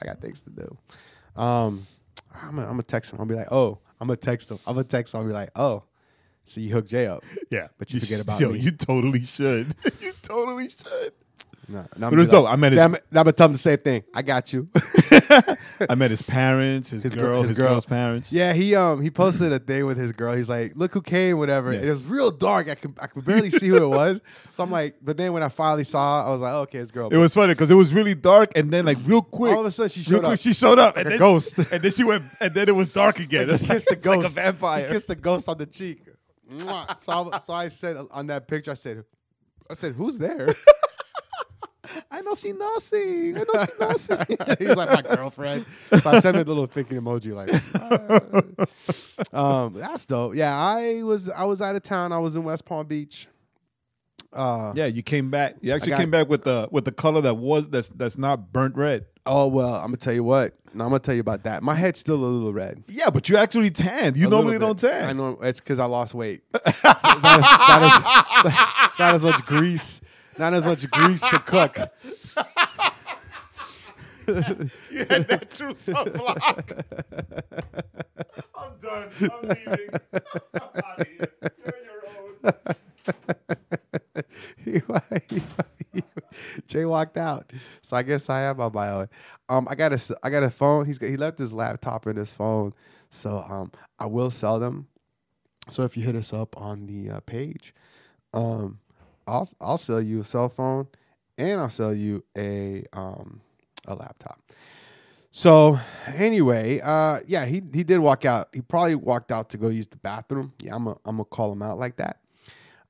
I 0.00 0.04
got 0.04 0.20
things 0.20 0.42
to 0.42 0.50
do. 0.50 0.76
Um, 1.40 1.86
I'm 2.34 2.50
gonna, 2.50 2.62
I'm 2.64 2.72
gonna 2.72 2.82
text 2.82 3.12
him. 3.12 3.18
I'll 3.18 3.24
be 3.24 3.34
like, 3.34 3.50
oh, 3.50 3.78
I'm 3.98 4.08
gonna 4.08 4.18
text 4.18 4.50
him. 4.50 4.58
I'm 4.66 4.74
gonna 4.74 4.84
text 4.84 5.14
him. 5.14 5.20
I'll 5.20 5.26
be 5.26 5.32
like, 5.32 5.48
oh, 5.56 5.84
so 6.44 6.60
you 6.60 6.72
hooked 6.72 6.90
Jae 6.90 7.08
up? 7.08 7.24
yeah. 7.50 7.68
But 7.78 7.92
you 7.92 8.00
forget 8.00 8.18
sh- 8.18 8.22
about 8.22 8.40
yo, 8.40 8.50
me. 8.50 8.58
You 8.58 8.72
totally 8.72 9.22
should. 9.22 9.74
you 10.00 10.12
totally 10.22 10.68
should. 10.68 11.12
No, 11.68 11.84
no, 11.96 12.10
But 12.10 12.12
it 12.14 12.18
was 12.18 12.28
dope. 12.28 12.48
I 12.48 12.54
met 12.56 12.72
his- 12.72 12.80
I'm, 12.80 12.96
gonna 13.12 13.32
tell 13.32 13.46
him 13.46 13.52
the 13.52 13.58
same 13.58 13.78
thing. 13.78 14.04
I 14.14 14.22
got 14.22 14.52
you. 14.52 14.68
I 15.90 15.94
met 15.96 16.10
his 16.12 16.22
parents, 16.22 16.90
his, 16.90 17.02
His 17.02 17.14
girl, 17.14 17.40
his 17.42 17.50
his, 17.50 17.58
girl. 17.58 17.70
girl's 17.70 17.86
parents. 17.86 18.32
yeah, 18.32 18.52
he 18.52 18.74
um 18.76 19.02
he 19.02 19.10
posted 19.10 19.52
a 19.52 19.58
thing 19.58 19.84
with 19.84 19.98
his 19.98 20.12
girl. 20.12 20.34
He's 20.36 20.48
like, 20.48 20.72
"Look 20.76 20.92
who 20.92 21.02
came, 21.02 21.38
whatever." 21.38 21.72
Yeah. 21.72 21.80
It 21.80 21.90
was 21.90 22.04
real 22.04 22.30
dark. 22.30 22.68
I 22.68 22.76
could 22.76 22.94
I 23.00 23.08
could 23.08 23.24
barely 23.24 23.50
see 23.50 23.66
who 23.68 23.76
it 23.82 23.88
was. 23.88 24.20
So 24.52 24.62
I'm 24.64 24.70
like, 24.70 24.94
but 25.02 25.18
then 25.18 25.34
when 25.34 25.42
I 25.42 25.50
finally 25.50 25.84
saw, 25.84 26.26
I 26.26 26.30
was 26.30 26.40
like, 26.40 26.52
oh, 26.54 26.60
"Okay, 26.62 26.78
it's 26.78 26.90
girl." 26.90 27.10
It 27.10 27.18
was 27.18 27.34
funny 27.34 27.52
because 27.52 27.70
it 27.70 27.74
was 27.74 27.92
really 27.92 28.14
dark, 28.14 28.52
and 28.56 28.72
then 28.72 28.86
like 28.86 28.96
real 29.04 29.20
quick, 29.20 29.52
All 29.52 29.60
of 29.60 29.66
a 29.66 29.70
sudden, 29.70 29.90
she 29.90 30.00
real 30.00 30.20
showed 30.20 30.24
quick, 30.24 30.32
up. 30.32 30.38
she 30.38 30.54
showed 30.54 30.78
up, 30.78 30.96
and 30.96 31.06
a 31.06 31.10
then, 31.10 31.18
ghost. 31.18 31.58
and 31.72 31.82
then 31.82 31.90
she 31.92 32.04
went, 32.04 32.24
and 32.40 32.54
then 32.54 32.66
it 32.68 32.74
was 32.74 32.88
dark 32.88 33.18
again. 33.18 33.48
He 33.48 33.54
It's 33.54 33.68
like, 33.68 33.84
the 33.84 33.92
it's 33.96 34.06
like 34.06 34.24
a 34.24 34.28
vampire. 34.28 34.86
He 34.86 34.92
kissed 34.94 35.08
the 35.08 35.14
ghost 35.14 35.46
on 35.48 35.58
the 35.58 35.66
cheek. 35.66 36.00
So, 36.58 36.68
I, 37.32 37.38
so 37.40 37.52
I 37.52 37.68
said 37.68 37.96
on 38.10 38.28
that 38.28 38.48
picture, 38.48 38.70
I 38.70 38.74
said, 38.74 39.04
I 39.68 39.74
said, 39.74 39.92
who's 39.94 40.16
there? 40.18 40.54
I 42.10 42.22
don't 42.22 42.36
see 42.36 42.52
nothing. 42.52 43.36
I 43.38 43.44
don't 43.44 43.98
see 43.98 44.14
nothing. 44.16 44.56
He's 44.58 44.76
like 44.76 44.90
my 44.90 45.02
girlfriend. 45.16 45.66
So 46.02 46.10
I 46.10 46.20
sent 46.20 46.36
a 46.36 46.42
little 46.44 46.66
thinking 46.66 46.98
emoji, 47.00 47.32
like. 47.34 47.50
ah. 49.32 49.64
um, 49.64 49.72
that's 49.74 50.06
dope. 50.06 50.34
Yeah, 50.34 50.56
I 50.56 51.02
was 51.02 51.28
I 51.28 51.44
was 51.44 51.60
out 51.62 51.76
of 51.76 51.82
town. 51.82 52.12
I 52.12 52.18
was 52.18 52.36
in 52.36 52.44
West 52.44 52.64
Palm 52.64 52.86
Beach. 52.86 53.28
Uh, 54.32 54.72
yeah, 54.76 54.86
you 54.86 55.02
came 55.02 55.30
back. 55.30 55.54
You 55.62 55.72
actually 55.72 55.90
got- 55.90 56.00
came 56.00 56.10
back 56.10 56.28
with 56.28 56.44
the 56.44 56.68
with 56.70 56.84
the 56.84 56.92
color 56.92 57.20
that 57.22 57.34
was 57.34 57.68
that's 57.68 57.88
that's 57.90 58.18
not 58.18 58.52
burnt 58.52 58.76
red. 58.76 59.06
Oh 59.24 59.46
well, 59.46 59.74
I'm 59.74 59.86
gonna 59.86 59.96
tell 59.96 60.12
you 60.12 60.22
what. 60.24 60.54
No, 60.74 60.84
I'm 60.84 60.90
gonna 60.90 60.98
tell 61.00 61.14
you 61.14 61.20
about 61.20 61.44
that. 61.44 61.62
My 61.62 61.74
head's 61.74 61.98
still 61.98 62.16
a 62.16 62.24
little 62.26 62.52
red. 62.52 62.84
Yeah, 62.88 63.08
but 63.10 63.28
you 63.28 63.36
actually 63.38 63.70
tanned. 63.70 64.16
You 64.16 64.26
A 64.26 64.30
normally 64.30 64.58
don't 64.58 64.78
tan. 64.78 65.04
I 65.08 65.12
know 65.14 65.38
it's 65.42 65.58
because 65.60 65.78
I 65.80 65.86
lost 65.86 66.12
weight. 66.14 66.42
it's, 66.54 66.82
not 66.84 67.16
as, 67.16 67.22
not 67.22 67.82
as- 68.44 68.52
it's 68.90 68.98
not 68.98 69.14
as 69.14 69.24
much 69.24 69.44
grease. 69.46 70.00
Not 70.38 70.54
as 70.54 70.64
much 70.64 70.90
grease 70.90 71.22
to 71.22 71.38
cook. 71.38 71.78
You 74.26 74.34
had 75.08 75.28
natural 75.28 75.74
sunblock. 75.74 76.82
I'm 78.54 78.72
done. 78.82 79.08
I'm 79.20 79.48
leaving. 79.48 79.88
I'm 80.54 80.82
out 80.84 81.00
of 81.00 81.06
here. 81.06 81.32
You're 81.64 81.80
your 81.84 82.02
own. 82.18 82.56
Jae 86.68 86.88
walked 86.88 87.16
out, 87.16 87.52
so 87.82 87.96
I 87.96 88.02
guess 88.02 88.28
I 88.28 88.40
have 88.40 88.58
my 88.58 88.68
bio. 88.68 89.06
Um, 89.48 89.68
I 89.70 89.74
got 89.76 89.92
a 89.92 90.16
I 90.22 90.30
got 90.30 90.42
a 90.42 90.50
phone. 90.50 90.86
He's 90.86 90.98
got, 90.98 91.08
he 91.08 91.16
left 91.16 91.38
his 91.38 91.54
laptop 91.54 92.06
and 92.06 92.18
his 92.18 92.32
phone, 92.32 92.74
so 93.10 93.44
um, 93.48 93.70
I 93.98 94.06
will 94.06 94.30
sell 94.30 94.58
them. 94.58 94.88
So 95.68 95.84
if 95.84 95.96
you 95.96 96.02
hit 96.02 96.16
us 96.16 96.32
up 96.32 96.56
on 96.60 96.86
the 96.86 97.10
uh, 97.10 97.20
page, 97.20 97.74
um, 98.34 98.78
I'll 99.26 99.48
I'll 99.60 99.78
sell 99.78 100.00
you 100.00 100.20
a 100.20 100.24
cell 100.24 100.48
phone, 100.48 100.86
and 101.38 101.60
I'll 101.60 101.70
sell 101.70 101.94
you 101.94 102.24
a 102.36 102.84
um 102.92 103.40
a 103.86 103.94
laptop. 103.94 104.40
So 105.30 105.78
anyway, 106.14 106.80
uh, 106.82 107.20
yeah, 107.26 107.44
he 107.44 107.62
he 107.72 107.84
did 107.84 107.98
walk 107.98 108.24
out. 108.24 108.48
He 108.52 108.62
probably 108.62 108.94
walked 108.94 109.30
out 109.30 109.50
to 109.50 109.58
go 109.58 109.68
use 109.68 109.86
the 109.86 109.98
bathroom. 109.98 110.52
Yeah, 110.62 110.74
I'm 110.74 110.86
a, 110.86 110.92
I'm 111.04 111.16
gonna 111.16 111.24
call 111.24 111.52
him 111.52 111.62
out 111.62 111.78
like 111.78 111.96
that. 111.96 112.20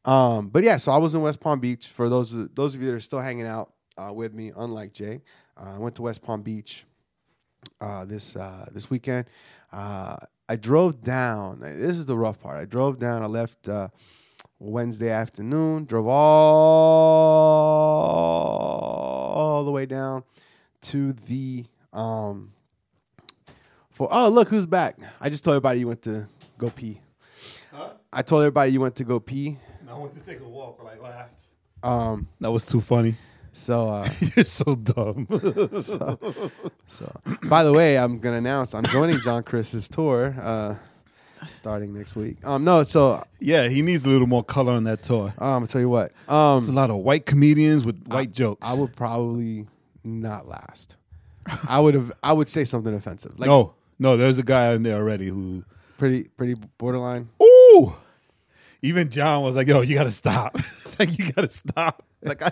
Um, 0.05 0.49
but 0.49 0.63
yeah, 0.63 0.77
so 0.77 0.93
I 0.93 0.99
was 0.99 1.15
in 1.15 1.23
West 1.23 1.41
Palm 1.41 1.59
Beach. 1.59 1.89
For 1.89 2.09
those 2.09 2.33
of, 2.33 2.55
those 2.55 2.77
of 2.77 2.81
you 2.81 2.87
that 2.89 2.95
are 2.95 3.01
still 3.01 3.21
hanging 3.21 3.47
out 3.47 3.73
uh, 3.99 4.13
with 4.13 4.33
me, 4.33 4.53
unlike 4.57 4.93
Jae, 4.95 5.21
uh, 5.57 5.75
I 5.75 5.79
went 5.79 5.97
to 5.97 6.03
West 6.03 6.23
Palm 6.23 6.43
Beach 6.43 6.85
uh, 7.81 8.05
this 8.05 8.37
uh, 8.37 8.67
this 8.73 8.89
weekend. 8.91 9.27
Uh, 9.73 10.17
I 10.49 10.55
drove 10.55 11.03
down. 11.03 11.59
This 11.61 11.97
is 11.97 12.07
the 12.07 12.17
rough 12.17 12.39
part. 12.39 12.61
I 12.61 12.65
drove 12.65 13.01
down. 13.01 13.23
I 13.23 13.27
left 13.27 13.69
Wednesday 14.59 15.11
afternoon. 15.11 15.85
Drove 15.85 16.07
all 16.07 16.17
all 19.35 19.65
the 19.65 19.71
way 19.71 19.87
down 19.87 20.25
to 20.83 21.13
the 21.13 21.65
um 21.93 22.53
for 23.91 24.09
oh 24.11 24.29
look 24.29 24.49
who's 24.49 24.67
back. 24.67 24.97
I 25.21 25.29
just 25.29 25.45
told 25.45 25.55
everybody 25.55 25.81
you 25.81 25.89
went 25.89 26.03
to 26.03 26.27
go 26.59 26.71
pee. 26.71 27.01
Huh? 27.73 27.91
I 28.13 28.23
told 28.23 28.43
everybody 28.43 28.73
you 28.73 28.81
went 28.81 28.97
to 28.97 29.05
go 29.05 29.21
pee. 29.21 29.59
I 29.89 29.95
went 29.99 30.15
to 30.15 30.21
take 30.21 30.41
a 30.41 30.49
walk, 30.49 30.79
but 30.83 30.87
I 30.87 30.99
laughed. 31.01 31.41
Um 31.83 32.29
That 32.41 32.51
was 32.51 32.67
too 32.67 32.81
funny. 32.81 33.15
so 33.53 33.89
uh 33.89 34.09
You're 34.37 34.45
so 34.45 34.75
dumb. 34.75 35.27
so 36.89 37.11
by 37.49 37.63
the 37.63 37.73
way, 37.73 37.99
I'm 37.99 38.19
gonna 38.21 38.39
announce 38.39 38.75
I'm 38.75 38.85
joining 38.85 39.21
John 39.21 39.43
Crist's 39.43 39.89
tour 39.89 40.35
uh 40.41 40.75
starting 41.51 41.95
next 41.95 42.17
week. 42.17 42.37
Um 42.45 42.65
no, 42.65 42.83
so 42.83 43.25
yeah, 43.41 43.69
he 43.69 43.83
needs 43.83 44.05
a 44.05 44.09
little 44.09 44.27
more 44.27 44.45
color 44.45 44.73
on 44.73 44.85
that 44.85 45.03
tour. 45.03 45.33
I'm 45.39 45.47
gonna 45.55 45.67
tell 45.67 45.81
you 45.81 45.89
what. 45.89 46.13
There's 46.27 46.29
a 46.29 46.35
Um 46.35 46.75
lot 46.75 46.91
of 46.91 46.97
white 46.97 47.27
comedians 47.27 47.85
with 47.87 48.07
white 48.09 48.33
jokes. 48.33 48.67
I 48.67 48.75
would 48.75 48.95
probably 48.97 49.67
not 50.05 50.49
last. 50.49 50.97
I 51.69 51.79
would 51.81 51.95
have 51.95 52.13
I 52.23 52.33
would 52.33 52.49
say 52.49 52.65
something 52.65 52.95
offensive. 52.95 53.39
Like 53.39 53.49
no, 53.49 53.75
no, 53.99 54.17
there's 54.17 54.39
a 54.39 54.43
guy 54.43 54.73
in 54.75 54.83
there 54.83 54.97
already 54.97 55.29
who. 55.29 55.65
pretty 55.99 56.25
pretty 56.25 56.55
borderline. 56.79 57.29
Ooh. 57.43 57.95
Even 58.83 59.09
John 59.09 59.43
was 59.43 59.57
like, 59.57 59.67
"Yo, 59.69 59.81
you 59.81 59.95
gotta 59.95 60.11
stop." 60.11 60.55
it's 60.59 60.99
like 60.99 61.19
you 61.19 61.33
gotta 61.33 61.49
stop. 61.49 62.03
Like, 62.27 62.43
I, 62.43 62.51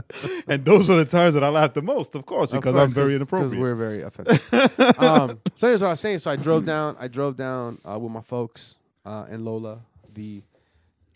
and 0.48 0.64
those 0.64 0.88
are 0.88 0.96
the 0.96 1.04
times 1.04 1.34
that 1.34 1.44
I 1.44 1.48
laugh 1.48 1.74
the 1.74 1.82
most, 1.82 2.14
of 2.14 2.24
course, 2.24 2.52
Of 2.52 2.60
because 2.60 2.74
course, 2.76 2.88
I'm 2.90 2.94
very 2.94 3.08
'cause- 3.08 3.16
inappropriate. 3.16 3.52
'cause 3.52 3.60
we're 3.60 3.74
very 3.74 4.02
offensive. 4.02 4.98
um, 5.02 5.40
so 5.56 5.66
here's 5.68 5.82
what 5.82 5.88
I 5.88 5.92
was 5.92 6.00
saying. 6.00 6.20
So 6.20 6.30
I 6.30 6.36
drove 6.36 6.64
down. 6.64 6.96
I 6.98 7.08
drove 7.08 7.36
down 7.36 7.78
uh, 7.84 7.98
with 7.98 8.12
my 8.12 8.22
folks 8.22 8.76
uh, 9.04 9.26
and 9.28 9.44
Lola, 9.44 9.80
the 10.14 10.42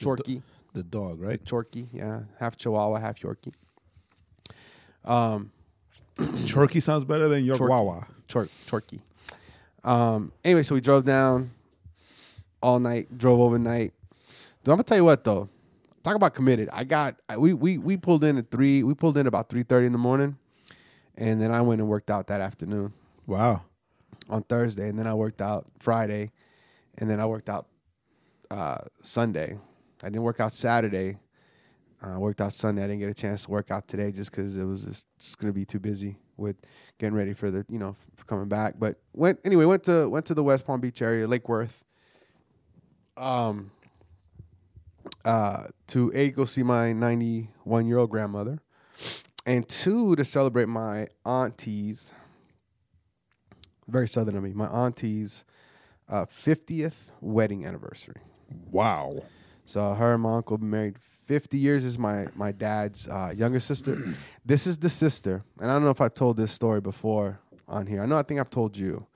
Chorky, 0.01 0.43
the 0.75 0.83
dog, 0.83 1.21
right? 1.21 1.43
Chorky, 1.45 1.89
yeah, 1.93 2.21
half 2.39 2.57
Chihuahua, 2.57 2.99
half 3.01 3.21
Yorkie. 3.21 3.53
Um, 5.05 5.51
Chorky 6.47 6.81
sounds 6.81 7.05
better 7.05 7.29
than 7.29 7.45
your 7.45 7.57
Chorky. 7.57 7.71
Wawa. 7.71 8.07
Chor- 8.31 8.49
Chorky. 8.67 9.01
Um, 9.85 10.33
anyway, 10.45 10.63
so 10.63 10.75
we 10.75 10.81
drove 10.81 11.05
down 11.05 11.51
all 12.63 12.79
night, 12.79 13.17
drove 13.19 13.41
overnight. 13.41 13.93
Dude, 14.65 14.73
I'm 14.73 14.77
gonna 14.77 14.85
tell 14.85 14.97
you 14.99 15.05
what 15.05 15.25
though. 15.25 15.49
Talk 16.03 16.17
about 16.17 16.35
committed. 16.35 16.69
I 16.73 16.85
got 16.85 17.17
I, 17.29 17.37
we 17.37 17.55
we 17.55 17.79
we 17.79 17.97
pulled 17.97 18.25
in 18.25 18.39
at 18.39 18.51
three. 18.51 18.83
We 18.83 18.95
pulled 18.95 19.17
in 19.17 19.27
about 19.27 19.49
three 19.49 19.63
thirty 19.63 19.87
in 19.87 19.93
the 19.93 19.99
morning, 19.99 20.37
and 21.17 21.41
then 21.41 21.53
I 21.53 21.61
went 21.61 21.81
and 21.81 21.89
worked 21.89 22.11
out 22.11 22.27
that 22.27 22.41
afternoon. 22.41 22.93
Wow. 23.27 23.63
on 24.29 24.43
Thursday, 24.43 24.89
and 24.89 24.99
then 24.99 25.07
I 25.07 25.15
worked 25.15 25.41
out 25.41 25.67
Friday, 25.79 26.33
and 26.99 27.09
then 27.09 27.21
I 27.21 27.27
worked 27.27 27.49
out 27.49 27.67
uh, 28.51 28.79
Sunday. 29.03 29.59
I 30.03 30.07
didn't 30.07 30.23
work 30.23 30.41
out 30.41 30.53
Saturday. 30.53 31.19
Uh, 32.03 32.15
I 32.15 32.19
worked 32.19 32.41
out 32.41 32.53
Sunday. 32.53 32.83
I 32.83 32.87
didn't 32.89 33.01
get 33.01 33.11
a 33.11 33.15
chance 33.15 33.45
to 33.45 33.51
work 33.51 33.71
out 33.71 33.87
today 33.87 34.11
just 34.11 34.31
because 34.31 34.57
it 34.57 34.65
was 34.65 34.83
just, 34.83 35.07
just 35.19 35.39
going 35.39 35.53
to 35.53 35.55
be 35.55 35.65
too 35.65 35.79
busy 35.79 36.17
with 36.37 36.57
getting 36.99 37.15
ready 37.15 37.33
for 37.33 37.51
the 37.51 37.65
you 37.69 37.79
know 37.79 37.95
for 38.17 38.25
coming 38.25 38.49
back. 38.49 38.75
But 38.79 39.01
went 39.13 39.39
anyway. 39.45 39.65
Went 39.65 39.85
to 39.85 40.09
went 40.09 40.27
to 40.27 40.35
the 40.35 40.43
West 40.43 40.67
Palm 40.67 40.81
Beach 40.81 41.01
area, 41.03 41.27
Lake 41.27 41.49
Worth. 41.49 41.85
Um. 43.17 43.71
Uh, 45.25 45.69
to 45.87 46.11
a 46.15 46.31
go 46.31 46.45
see 46.45 46.63
my 46.63 46.93
91 46.93 47.87
year 47.87 47.99
old 47.99 48.11
grandmother, 48.11 48.59
and 49.47 49.69
two 49.69 50.17
to 50.17 50.25
celebrate 50.25 50.69
my 50.69 51.07
auntie's 51.25 52.13
very 53.89 54.09
southern 54.09 54.37
of 54.37 54.43
me. 54.43 54.53
My 54.53 54.67
auntie's 54.67 55.45
uh, 56.09 56.27
50th 56.27 56.95
wedding 57.21 57.65
anniversary. 57.67 58.21
Wow. 58.71 59.13
So 59.65 59.95
her 59.95 60.15
and 60.15 60.23
my 60.23 60.37
uncle 60.37 60.59
been 60.59 60.71
married 60.71 60.97
50 61.27 61.57
years. 61.57 61.83
This 61.83 61.93
is 61.93 61.99
my 61.99 62.27
my 62.35 62.53
dad's 62.53 63.09
uh, 63.09 63.33
younger 63.37 63.61
sister. 63.61 64.15
this 64.45 64.67
is 64.67 64.79
the 64.79 64.89
sister, 64.89 65.45
and 65.61 65.71
I 65.71 65.75
don't 65.75 65.85
know 65.85 65.91
if 65.91 66.01
I've 66.01 66.15
told 66.15 66.37
this 66.37 66.53
story 66.53 66.81
before 66.81 67.39
on 67.69 67.87
here. 67.87 68.03
I 68.03 68.07
know 68.07 68.17
I 68.17 68.23
think 68.23 68.41
I've 68.41 68.51
told 68.51 68.77
you, 68.77 69.07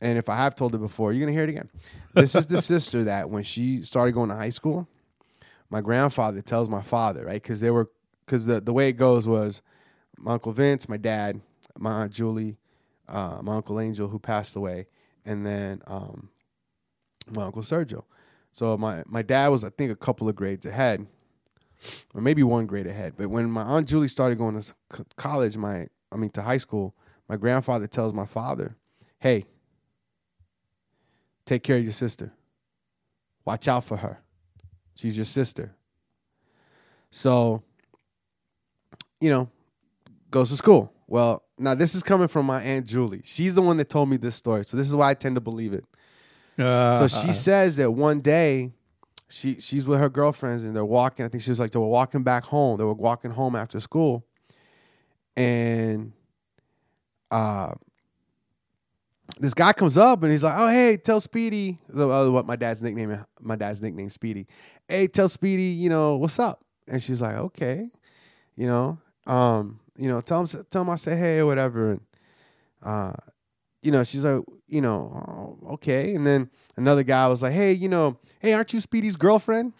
and 0.00 0.18
if 0.18 0.28
I 0.28 0.36
have 0.36 0.54
told 0.54 0.74
it 0.74 0.78
before, 0.78 1.12
you're 1.12 1.20
gonna 1.20 1.32
hear 1.32 1.44
it 1.44 1.50
again. 1.50 1.70
This 2.14 2.34
is 2.34 2.46
the 2.46 2.60
sister 2.74 3.04
that 3.04 3.30
when 3.30 3.42
she 3.42 3.82
started 3.82 4.12
going 4.12 4.28
to 4.30 4.36
high 4.36 4.50
school, 4.50 4.88
my 5.70 5.80
grandfather 5.80 6.42
tells 6.42 6.68
my 6.68 6.82
father 6.82 7.24
right 7.24 7.42
because 7.42 7.60
they 7.60 7.70
were 7.70 7.90
because 8.26 8.46
the 8.46 8.60
the 8.60 8.72
way 8.72 8.88
it 8.88 8.94
goes 8.94 9.26
was 9.26 9.62
my 10.18 10.34
uncle 10.34 10.52
Vince, 10.52 10.88
my 10.88 10.96
dad, 10.96 11.40
my 11.78 12.02
aunt 12.02 12.12
Julie, 12.12 12.58
uh, 13.08 13.40
my 13.42 13.56
uncle 13.56 13.80
Angel 13.80 14.08
who 14.08 14.18
passed 14.18 14.54
away, 14.54 14.86
and 15.24 15.44
then 15.46 15.80
um, 15.86 16.28
my 17.30 17.44
uncle 17.44 17.62
Sergio. 17.62 18.04
So 18.52 18.76
my 18.76 19.02
my 19.06 19.22
dad 19.22 19.48
was 19.48 19.64
I 19.64 19.70
think 19.70 19.90
a 19.90 19.96
couple 19.96 20.28
of 20.28 20.36
grades 20.36 20.66
ahead, 20.66 21.06
or 22.14 22.20
maybe 22.20 22.42
one 22.42 22.66
grade 22.66 22.86
ahead. 22.86 23.14
But 23.16 23.30
when 23.30 23.50
my 23.50 23.62
aunt 23.62 23.88
Julie 23.88 24.08
started 24.08 24.38
going 24.38 24.60
to 24.60 24.74
college, 25.16 25.56
my 25.56 25.88
I 26.12 26.16
mean 26.16 26.30
to 26.30 26.42
high 26.42 26.58
school, 26.58 26.94
my 27.28 27.36
grandfather 27.36 27.86
tells 27.86 28.12
my 28.12 28.26
father, 28.26 28.76
"Hey, 29.18 29.46
take 31.46 31.62
care 31.62 31.78
of 31.78 31.82
your 31.84 31.92
sister. 31.92 32.32
Watch 33.44 33.66
out 33.68 33.84
for 33.84 33.96
her. 33.96 34.20
She's 34.94 35.16
your 35.16 35.26
sister." 35.26 35.74
So, 37.10 37.62
you 39.20 39.30
know, 39.30 39.48
goes 40.30 40.50
to 40.50 40.56
school. 40.56 40.92
Well, 41.06 41.42
now 41.58 41.74
this 41.74 41.94
is 41.94 42.02
coming 42.02 42.28
from 42.28 42.46
my 42.46 42.62
aunt 42.62 42.86
Julie. 42.86 43.22
She's 43.24 43.54
the 43.54 43.62
one 43.62 43.76
that 43.78 43.88
told 43.88 44.08
me 44.08 44.16
this 44.16 44.36
story, 44.36 44.64
so 44.64 44.76
this 44.76 44.86
is 44.88 44.94
why 44.94 45.10
I 45.10 45.14
tend 45.14 45.34
to 45.34 45.40
believe 45.40 45.72
it. 45.72 45.84
Uh, 46.58 46.98
So 46.98 47.08
she 47.08 47.32
says 47.32 47.76
that 47.76 47.90
one 47.90 48.20
day 48.20 48.72
she 49.28 49.60
she's 49.60 49.84
with 49.86 49.98
her 49.98 50.08
girlfriends 50.08 50.62
and 50.62 50.74
they're 50.74 50.84
walking. 50.84 51.24
I 51.24 51.28
think 51.28 51.42
she 51.42 51.50
was 51.50 51.58
like 51.58 51.70
they 51.72 51.78
were 51.78 51.86
walking 51.88 52.22
back 52.22 52.44
home. 52.44 52.78
They 52.78 52.84
were 52.84 52.94
walking 52.94 53.30
home 53.32 53.56
after 53.56 53.80
school, 53.80 54.24
and 55.36 56.12
uh, 57.30 57.72
this 59.38 59.54
guy 59.54 59.72
comes 59.72 59.96
up 59.96 60.22
and 60.22 60.30
he's 60.32 60.42
like, 60.42 60.54
"Oh, 60.56 60.68
hey, 60.68 60.96
tell 60.96 61.20
Speedy 61.20 61.78
uh, 61.96 62.28
what 62.28 62.46
my 62.46 62.56
dad's 62.56 62.82
nickname. 62.82 63.24
My 63.40 63.56
dad's 63.56 63.80
nickname 63.80 64.10
Speedy. 64.10 64.46
Hey, 64.90 65.06
tell 65.06 65.28
Speedy, 65.28 65.62
you 65.64 65.88
know 65.88 66.16
what's 66.16 66.38
up." 66.38 66.64
And 66.88 67.02
she's 67.02 67.20
like, 67.20 67.36
"Okay, 67.36 67.88
you 68.56 68.66
know, 68.66 68.98
um, 69.26 69.78
you 69.96 70.08
know, 70.08 70.20
tell 70.20 70.44
him, 70.44 70.66
tell 70.70 70.82
him 70.82 70.90
I 70.90 70.96
say 70.96 71.16
hey 71.16 71.38
or 71.38 71.46
whatever." 71.46 71.92
And 71.92 72.00
uh, 72.82 73.12
you 73.82 73.92
know, 73.92 74.02
she's 74.04 74.24
like, 74.24 74.42
you 74.66 74.80
know, 74.80 75.58
oh, 75.62 75.72
okay. 75.74 76.14
And 76.14 76.26
then 76.26 76.50
another 76.76 77.02
guy 77.02 77.28
was 77.28 77.42
like, 77.42 77.52
"Hey, 77.52 77.72
you 77.72 77.88
know, 77.88 78.18
hey, 78.40 78.52
aren't 78.52 78.72
you 78.72 78.80
Speedy's 78.80 79.16
girlfriend?" 79.16 79.72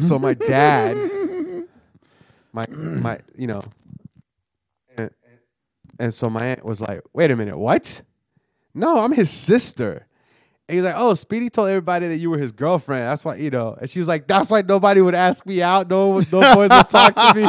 so 0.00 0.18
my 0.18 0.34
dad, 0.34 0.96
my 2.52 2.66
my, 2.68 3.18
you 3.36 3.46
know, 3.48 3.62
and, 4.96 5.10
and 5.98 6.14
so 6.14 6.30
my 6.30 6.46
aunt 6.46 6.64
was 6.64 6.80
like, 6.80 7.00
"Wait 7.12 7.30
a 7.30 7.36
minute, 7.36 7.58
what? 7.58 8.02
No, 8.74 8.98
I'm 8.98 9.12
his 9.12 9.30
sister." 9.30 10.06
And 10.68 10.76
was 10.76 10.84
like, 10.84 10.96
"Oh, 10.98 11.14
Speedy 11.14 11.48
told 11.48 11.68
everybody 11.68 12.08
that 12.08 12.18
you 12.18 12.28
were 12.28 12.36
his 12.36 12.52
girlfriend. 12.52 13.04
That's 13.04 13.24
why, 13.24 13.36
you 13.36 13.50
know." 13.50 13.76
And 13.80 13.88
she 13.88 13.98
was 14.00 14.08
like, 14.08 14.28
"That's 14.28 14.50
why 14.50 14.62
nobody 14.62 15.00
would 15.00 15.14
ask 15.14 15.46
me 15.46 15.62
out. 15.62 15.88
No, 15.88 16.20
no 16.20 16.24
boys 16.54 16.70
would 16.70 16.90
talk 16.90 17.14
to 17.14 17.32
me." 17.34 17.46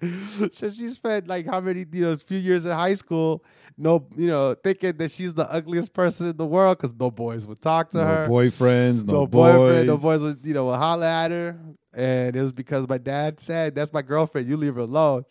so 0.50 0.70
she 0.70 0.88
spent 0.88 1.26
like 1.26 1.46
how 1.46 1.60
many, 1.60 1.84
you 1.92 2.02
know, 2.02 2.12
a 2.12 2.16
few 2.16 2.38
years 2.38 2.64
in 2.64 2.70
high 2.70 2.94
school, 2.94 3.44
no, 3.76 4.06
you 4.16 4.28
know, 4.28 4.54
thinking 4.54 4.96
that 4.98 5.10
she's 5.10 5.34
the 5.34 5.50
ugliest 5.52 5.92
person 5.92 6.28
in 6.28 6.36
the 6.36 6.46
world 6.46 6.78
because 6.78 6.94
no 6.98 7.10
boys 7.10 7.46
would 7.46 7.60
talk 7.60 7.90
to 7.90 7.98
no 7.98 8.04
her 8.04 8.28
boyfriends, 8.28 9.04
no, 9.04 9.12
no 9.12 9.26
boys. 9.26 9.52
boyfriend, 9.54 9.86
no 9.88 9.96
boys 9.96 10.22
would, 10.22 10.38
you 10.44 10.54
know, 10.54 10.66
would 10.66 10.76
holler 10.76 11.06
at 11.06 11.30
her. 11.30 11.58
And 11.92 12.34
it 12.36 12.42
was 12.42 12.52
because 12.52 12.88
my 12.88 12.98
dad 12.98 13.40
said, 13.40 13.74
That's 13.74 13.92
my 13.92 14.02
girlfriend, 14.02 14.48
you 14.48 14.56
leave 14.56 14.74
her 14.74 14.80
alone. 14.80 15.24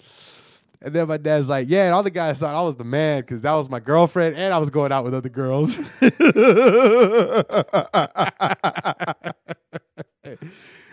And 0.84 0.94
then 0.94 1.08
my 1.08 1.16
dad's 1.18 1.48
like, 1.48 1.70
Yeah, 1.70 1.86
and 1.86 1.94
all 1.94 2.04
the 2.04 2.12
guys 2.12 2.40
thought 2.40 2.54
I 2.54 2.62
was 2.62 2.76
the 2.76 2.84
man 2.84 3.22
because 3.22 3.42
that 3.44 3.54
was 3.54 3.70
my 3.70 3.80
girlfriend 3.80 4.36
and 4.36 4.54
I 4.54 4.58
was 4.58 4.70
going 4.70 4.92
out 4.92 5.06
with 5.06 5.14
other 5.14 5.30
girls. 5.30 5.78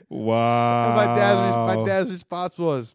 Wow. 0.08 0.86
And 0.86 0.96
my 0.96 1.16
dad's 1.16 1.56
my 1.76 1.84
dad's 1.84 2.10
response 2.10 2.58
was, 2.58 2.94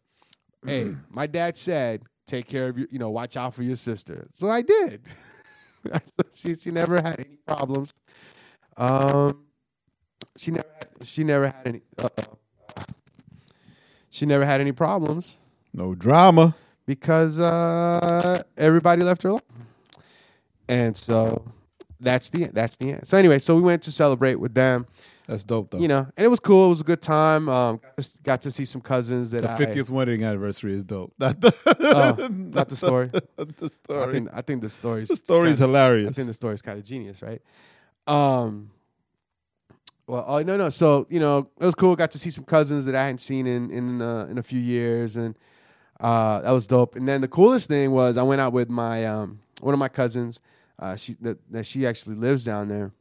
"Hey, 0.65 0.93
my 1.09 1.27
dad 1.27 1.57
said 1.57 2.03
take 2.27 2.47
care 2.47 2.67
of 2.67 2.77
you. 2.77 2.87
You 2.91 2.99
know, 2.99 3.09
watch 3.09 3.37
out 3.37 3.53
for 3.53 3.63
your 3.63 3.77
sister." 3.77 4.27
So 4.33 4.49
I 4.49 4.61
did. 4.61 5.01
she 6.33 6.55
she 6.55 6.71
never 6.71 6.95
had 6.95 7.19
any 7.19 7.37
problems. 7.47 7.93
Um, 8.75 9.45
she 10.35 10.51
never 10.51 10.67
had, 10.77 11.07
she 11.07 11.23
never 11.23 11.47
had 11.47 11.65
any. 11.65 11.81
Uh, 11.97 12.09
she 14.09 14.25
never 14.25 14.45
had 14.45 14.61
any 14.61 14.71
problems 14.71 15.37
No 15.73 15.93
drama. 15.95 16.55
Because 16.85 17.39
uh, 17.39 18.43
everybody 18.57 19.03
left 19.03 19.23
her 19.23 19.29
alone. 19.29 19.41
And 20.67 20.95
so 20.97 21.43
that's 21.99 22.29
the 22.29 22.45
that's 22.45 22.75
the 22.75 22.91
end. 22.93 23.07
So 23.07 23.17
anyway, 23.17 23.39
so 23.39 23.55
we 23.55 23.61
went 23.61 23.83
to 23.83 23.91
celebrate 23.91 24.35
with 24.35 24.53
them 24.55 24.87
That's 25.27 25.43
dope 25.43 25.69
though. 25.71 25.77
you 25.79 25.87
know, 25.87 26.07
and 26.17 26.25
it 26.25 26.27
was 26.27 26.39
cool. 26.39 26.65
It 26.67 26.69
was 26.69 26.81
a 26.81 26.85
good 26.85 27.01
time. 27.01 27.47
Um, 27.49 27.77
got 27.77 27.97
to, 27.97 28.11
got 28.23 28.41
to 28.41 28.51
see 28.51 28.65
some 28.65 28.81
cousins 28.81 29.31
that 29.31 29.43
the 29.43 29.55
fiftieth 29.57 29.89
wedding 29.91 30.23
anniversary 30.23 30.73
is 30.73 30.83
dope. 30.83 31.13
That 31.19 31.37
Oh, 31.79 32.27
not 32.31 32.69
the 32.69 32.75
story. 32.85 33.07
the 33.35 33.47
I 33.61 33.67
story. 33.67 34.11
think 34.13 34.29
I 34.33 34.41
think 34.41 34.61
the 34.61 34.69
story. 34.69 35.05
the 35.05 35.15
story's 35.15 35.57
kinda, 35.57 35.67
hilarious. 35.67 36.09
I 36.09 36.13
think 36.13 36.27
the 36.27 36.33
story 36.33 36.55
is 36.55 36.61
kind 36.63 36.79
of 36.79 36.83
genius, 36.85 37.21
right? 37.21 37.41
Um. 38.07 38.71
Well, 40.07 40.23
oh 40.27 40.41
no, 40.43 40.57
no. 40.57 40.69
So 40.69 41.05
you 41.09 41.19
know, 41.19 41.49
it 41.59 41.65
was 41.65 41.75
cool. 41.75 41.95
Got 41.95 42.11
to 42.11 42.19
see 42.19 42.29
some 42.31 42.43
cousins 42.43 42.85
that 42.85 42.95
I 42.95 43.01
hadn't 43.05 43.19
seen 43.21 43.45
in 43.47 43.69
in 43.71 44.01
uh, 44.01 44.27
in 44.29 44.37
a 44.39 44.43
few 44.43 44.59
years, 44.59 45.15
and 45.17 45.35
uh, 45.99 46.41
that 46.41 46.51
was 46.51 46.67
dope. 46.67 46.95
And 46.95 47.07
then 47.07 47.21
the 47.21 47.27
coolest 47.27 47.67
thing 47.67 47.91
was 47.91 48.17
I 48.17 48.23
went 48.23 48.41
out 48.41 48.53
with 48.53 48.69
my 48.69 49.05
um 49.05 49.39
one 49.61 49.73
of 49.73 49.79
my 49.79 49.89
cousins. 49.89 50.39
Uh, 50.77 50.95
she 50.95 51.13
that, 51.21 51.37
that 51.51 51.65
she 51.65 51.87
actually 51.87 52.15
lives 52.15 52.43
down 52.43 52.67
there, 52.67 52.91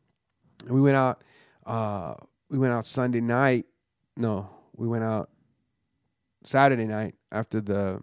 and 0.66 0.74
we 0.74 0.80
went 0.80 0.96
out. 0.96 1.22
Uh, 1.66 2.14
we 2.48 2.58
went 2.58 2.72
out 2.72 2.86
Sunday 2.86 3.20
night. 3.20 3.66
No, 4.16 4.48
we 4.76 4.86
went 4.86 5.02
out 5.02 5.28
Saturday 6.44 6.84
night 6.84 7.14
after 7.32 7.60
the 7.60 8.00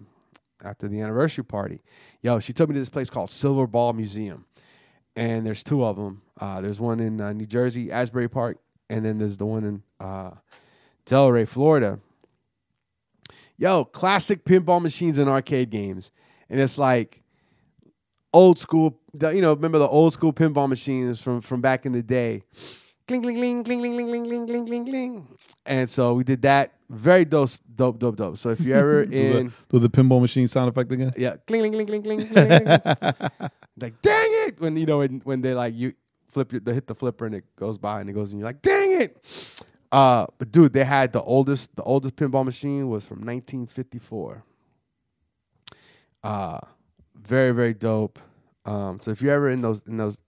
after 0.64 0.88
the 0.88 1.00
anniversary 1.00 1.44
party. 1.44 1.82
Yo, 2.22 2.40
she 2.40 2.54
took 2.54 2.70
me 2.70 2.74
to 2.74 2.80
this 2.80 2.90
place 2.90 3.10
called 3.10 3.30
Silverball 3.30 3.96
Museum, 3.96 4.46
and 5.16 5.46
there's 5.46 5.64
two 5.64 5.86
of 5.86 5.96
them. 5.96 6.22
Uh, 6.40 6.60
there's 6.60 6.80
one 6.80 7.00
in 7.00 7.22
uh, 7.22 7.32
New 7.32 7.46
Jersey, 7.46 7.92
Asbury 7.92 8.28
Park, 8.28 8.58
and 8.90 9.06
then 9.06 9.20
there's 9.20 9.38
the 9.38 9.46
one 9.46 9.64
in 9.64 9.84
uh, 10.00 10.32
Delray, 11.06 11.48
Florida. 11.48 12.00
Yo, 13.62 13.86
classic 13.86 14.44
pinball 14.44 14.82
machines 14.82 15.20
and 15.20 15.30
arcade 15.30 15.70
games, 15.70 16.12
and 16.50 16.60
it's 16.60 16.80
like 16.80 17.22
old 18.34 18.58
school. 18.58 19.00
You 19.14 19.40
know, 19.40 19.54
remember 19.54 19.78
the 19.78 19.88
old 19.88 20.14
school 20.14 20.34
pinball 20.34 20.68
machines 20.68 21.22
from 21.22 21.42
from 21.42 21.62
back 21.62 21.86
in 21.86 21.92
the 21.92 22.02
day? 22.02 22.42
Cling, 23.08 23.22
cling, 23.22 23.36
cling, 23.36 23.64
cling, 23.64 23.82
cling, 23.82 24.08
cling, 24.08 24.26
cling, 24.26 24.48
cling, 24.48 24.66
cling, 24.66 24.86
cling. 24.86 25.28
And 25.68 25.88
so 25.88 26.16
we 26.16 26.24
did 26.24 26.42
that. 26.42 26.74
Very 26.90 27.24
dope, 27.24 27.52
dope, 27.76 28.00
dope, 28.00 28.16
dope. 28.16 28.38
So 28.38 28.50
if 28.50 28.62
you're 28.62 28.80
ever 28.80 29.06
do, 29.06 29.16
in, 29.16 29.48
the, 29.50 29.54
do 29.70 29.78
the 29.78 29.90
pinball 29.90 30.22
machine 30.22 30.48
sound 30.48 30.68
effect 30.68 30.92
again? 30.92 31.14
yeah, 31.16 31.36
cling, 31.46 31.72
cling, 31.72 31.86
cling, 31.86 32.02
cling, 32.02 32.28
cling, 32.28 32.48
cling. 32.48 32.66
like, 33.78 34.02
dang 34.02 34.32
it! 34.48 34.60
When 34.60 34.76
you 34.76 34.88
know 34.88 34.98
when 34.98 35.22
when 35.24 35.42
they 35.42 35.54
like 35.54 35.76
you 35.76 35.94
flip 36.32 36.52
your, 36.52 36.62
they 36.62 36.74
hit 36.74 36.88
the 36.88 36.96
flipper 36.96 37.28
and 37.28 37.36
it 37.36 37.46
goes 37.58 37.78
by 37.78 38.02
and 38.02 38.10
it 38.10 38.14
goes 38.14 38.32
and 38.32 38.40
you're 38.40 38.50
like, 38.50 38.64
dang 38.64 39.02
it! 39.04 39.24
Uh, 39.92 40.26
but 40.38 40.52
dude, 40.52 40.74
they 40.74 40.86
had 40.86 41.12
the 41.12 41.22
oldest 41.22 41.76
the 41.76 41.84
oldest 41.84 42.16
pinball 42.16 42.46
machine 42.46 42.90
was 42.90 43.04
from 43.04 43.20
1954. 43.20 44.44
Uh, 46.24 46.60
very 47.16 47.52
very 47.52 47.74
dope. 47.74 48.20
Um, 48.66 49.00
so 49.02 49.12
if 49.12 49.22
you're 49.22 49.34
ever 49.34 49.50
in 49.50 49.62
those 49.62 49.82
in 49.88 49.98
those, 49.98 50.22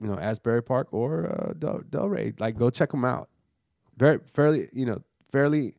you 0.00 0.08
know, 0.08 0.18
Asbury 0.18 0.62
Park 0.62 0.88
or 0.90 1.26
uh, 1.26 1.52
Del, 1.58 1.80
Delray, 1.90 2.38
like 2.40 2.58
go 2.58 2.70
check 2.70 2.90
them 2.90 3.04
out. 3.04 3.28
Very 3.96 4.18
fairly, 4.32 4.68
you 4.72 4.86
know, 4.86 5.00
fairly, 5.30 5.76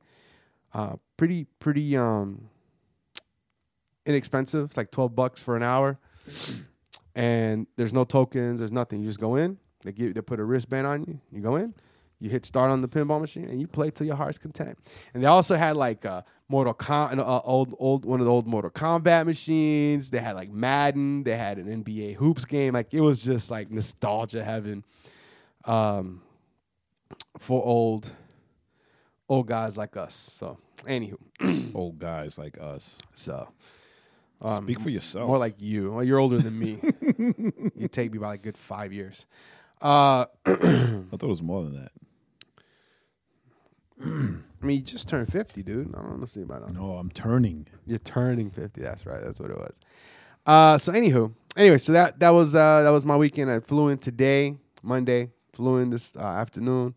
uh, 0.74 0.96
pretty 1.18 1.46
pretty 1.60 1.98
um 1.98 2.48
inexpensive. 4.06 4.66
It's 4.68 4.78
like 4.78 4.92
twelve 4.92 5.14
bucks 5.14 5.42
for 5.42 5.58
an 5.58 5.64
hour, 5.64 6.00
and 7.16 7.68
there's 7.76 7.94
no 7.94 8.06
tokens. 8.06 8.60
There's 8.60 8.72
nothing. 8.72 9.02
You 9.02 9.08
just 9.08 9.20
go 9.20 9.36
in. 9.36 9.58
They 9.84 9.92
give 9.92 10.14
they 10.14 10.22
put 10.22 10.40
a 10.40 10.44
wristband 10.46 10.88
on 10.88 11.04
you. 11.04 11.20
You 11.34 11.42
go 11.42 11.58
in. 11.58 11.74
You 12.26 12.32
hit 12.32 12.44
start 12.44 12.72
on 12.72 12.82
the 12.82 12.88
pinball 12.88 13.22
machine 13.22 13.46
and 13.46 13.62
you 13.62 13.68
play 13.68 13.92
till 13.92 14.08
your 14.08 14.16
heart's 14.16 14.40
content. 14.40 14.80
And 15.14 15.22
they 15.22 15.28
also 15.28 15.56
had 15.56 15.78
like 15.78 16.08
uh, 16.08 16.24
Mortal 16.50 16.76
uh, 16.90 17.42
old 17.44 17.76
old 17.78 18.04
one 18.04 18.20
of 18.20 18.26
the 18.26 18.32
old 18.32 18.48
Mortal 18.48 18.72
Kombat 18.72 19.28
machines. 19.28 20.10
They 20.10 20.18
had 20.18 20.36
like 20.36 20.50
Madden. 20.50 21.22
They 21.22 21.38
had 21.38 21.60
an 21.60 21.84
NBA 21.84 22.16
hoops 22.16 22.44
game. 22.46 22.74
Like 22.74 22.96
it 22.96 23.02
was 23.02 23.22
just 23.24 23.52
like 23.52 23.70
nostalgia 23.70 24.44
heaven, 24.44 24.84
um, 25.66 26.24
for 27.38 27.64
old 27.64 28.12
old 29.30 29.46
guys 29.46 29.78
like 29.78 29.96
us. 29.96 30.16
So 30.16 30.58
anywho, 30.86 31.18
Old 31.76 32.00
guys 32.00 32.40
like 32.40 32.60
us. 32.60 32.98
so 33.14 33.50
Speak 34.64 34.80
for 34.80 34.90
yourself. 34.90 35.28
more 35.28 35.38
like 35.38 35.62
you. 35.62 35.92
Well, 35.92 36.04
you're 36.04 36.18
older 36.18 36.40
than 36.40 36.58
me. 36.58 36.80
you 37.76 37.88
take 37.88 38.12
me 38.12 38.18
by 38.18 38.34
a 38.34 38.38
good 38.38 38.58
five 38.58 38.92
years. 38.92 39.28
Uh, 39.80 40.26
I 40.46 40.56
thought 41.12 41.22
it 41.22 41.28
was 41.28 41.44
more 41.44 41.62
than 41.62 41.76
that. 41.76 41.92
I 44.06 44.66
mean, 44.66 44.78
you 44.78 44.82
just 44.82 45.08
turned 45.08 45.32
fifty, 45.32 45.64
dude. 45.64 45.94
I 45.96 46.02
don't 46.02 46.20
know 46.20 46.26
see 46.26 46.42
about 46.42 46.68
that. 46.68 46.74
No, 46.74 46.92
I'm 46.92 47.12
turning. 47.12 47.68
You're 47.86 47.98
turning 48.00 48.50
fifty. 48.52 48.82
That's 48.82 49.06
right. 49.06 49.22
That's 49.24 49.40
what 49.40 49.52
it 49.52 49.58
was. 49.58 49.76
Uh, 50.46 50.78
so 50.78 50.92
anywho, 50.92 51.34
anyway, 51.58 51.78
so 51.78 51.92
that 51.94 52.20
that 52.20 52.30
was 52.30 52.56
uh, 52.56 52.82
that 52.84 52.90
was 52.90 53.06
my 53.06 53.16
weekend. 53.18 53.52
I 53.52 53.60
flew 53.60 53.90
in 53.90 53.98
today, 53.98 54.56
Monday. 54.84 55.30
Flew 55.54 55.78
in 55.78 55.90
this 55.90 56.16
uh, 56.16 56.20
afternoon, 56.22 56.96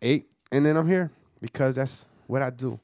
eight, 0.00 0.26
and 0.50 0.64
then 0.64 0.76
I'm 0.76 0.88
here 0.88 1.10
because 1.40 1.74
that's 1.74 2.06
what 2.26 2.40
I 2.42 2.50
do. 2.50 2.80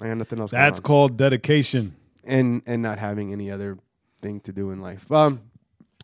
I 0.00 0.08
got 0.08 0.16
nothing 0.16 0.40
else. 0.40 0.50
That's 0.50 0.80
called 0.80 1.16
dedication. 1.16 1.94
and 2.24 2.62
and 2.66 2.82
not 2.82 2.98
having 2.98 3.32
any 3.32 3.50
other 3.50 3.78
thing 4.20 4.40
to 4.40 4.52
do 4.52 4.70
in 4.72 4.80
life. 4.80 5.10
Um, 5.12 5.40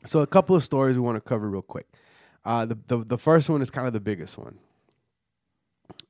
so 0.05 0.21
a 0.21 0.27
couple 0.27 0.55
of 0.55 0.63
stories 0.63 0.97
we 0.97 1.03
want 1.03 1.17
to 1.17 1.21
cover 1.29 1.49
real 1.51 1.63
quick. 1.63 1.87
Uh, 2.45 2.65
the, 2.67 2.79
the 2.87 2.99
the 3.05 3.19
first 3.19 3.51
one 3.51 3.61
is 3.61 3.71
kind 3.71 3.87
of 3.89 3.93
the 3.93 4.01
biggest 4.01 4.39
one. 4.39 4.59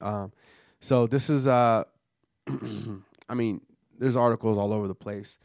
Um, 0.00 0.32
so 0.80 1.06
this 1.06 1.30
is 1.30 1.46
uh, 1.46 1.84
I 3.28 3.34
mean, 3.34 3.60
there's 3.98 4.16
articles 4.16 4.58
all 4.58 4.72
over 4.72 4.88
the 4.88 4.94
place. 4.94 5.38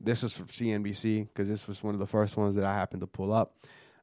This 0.00 0.24
is 0.24 0.32
from 0.32 0.46
CNBC 0.46 1.28
because 1.28 1.48
this 1.48 1.68
was 1.68 1.82
one 1.82 1.94
of 1.94 2.00
the 2.00 2.06
first 2.06 2.36
ones 2.36 2.56
that 2.56 2.64
I 2.64 2.74
happened 2.74 3.00
to 3.02 3.06
pull 3.06 3.32
up. 3.32 3.56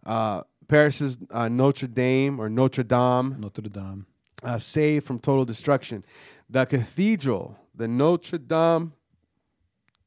Uh, 0.06 0.42
Paris's 0.68 1.18
uh, 1.32 1.50
Notre 1.50 1.88
Dame 1.88 2.40
or 2.40 2.50
Notre 2.50 2.84
Dame 2.84 3.36
Notre 3.40 3.62
Dame. 3.64 4.06
uh, 4.44 4.58
saved 4.58 5.06
from 5.06 5.20
total 5.20 5.44
destruction. 5.44 6.06
The 6.50 6.66
cathedral, 6.66 7.58
the 7.76 7.88
Notre 7.88 8.38
Dame 8.38 8.94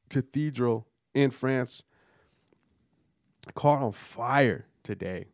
Cathedral 0.09 0.87
in 1.13 1.29
France, 1.31 1.83
caught 3.53 3.81
on 3.81 3.91
fire 3.91 4.65
today, 4.83 5.25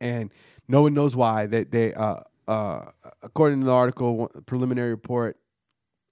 and 0.00 0.32
no 0.66 0.82
one 0.82 0.94
knows 0.94 1.14
why. 1.14 1.46
They, 1.46 1.64
they 1.64 1.94
uh, 1.94 2.20
uh, 2.48 2.86
according 3.22 3.60
to 3.60 3.66
the 3.66 3.72
article, 3.72 4.30
preliminary 4.46 4.90
report 4.90 5.36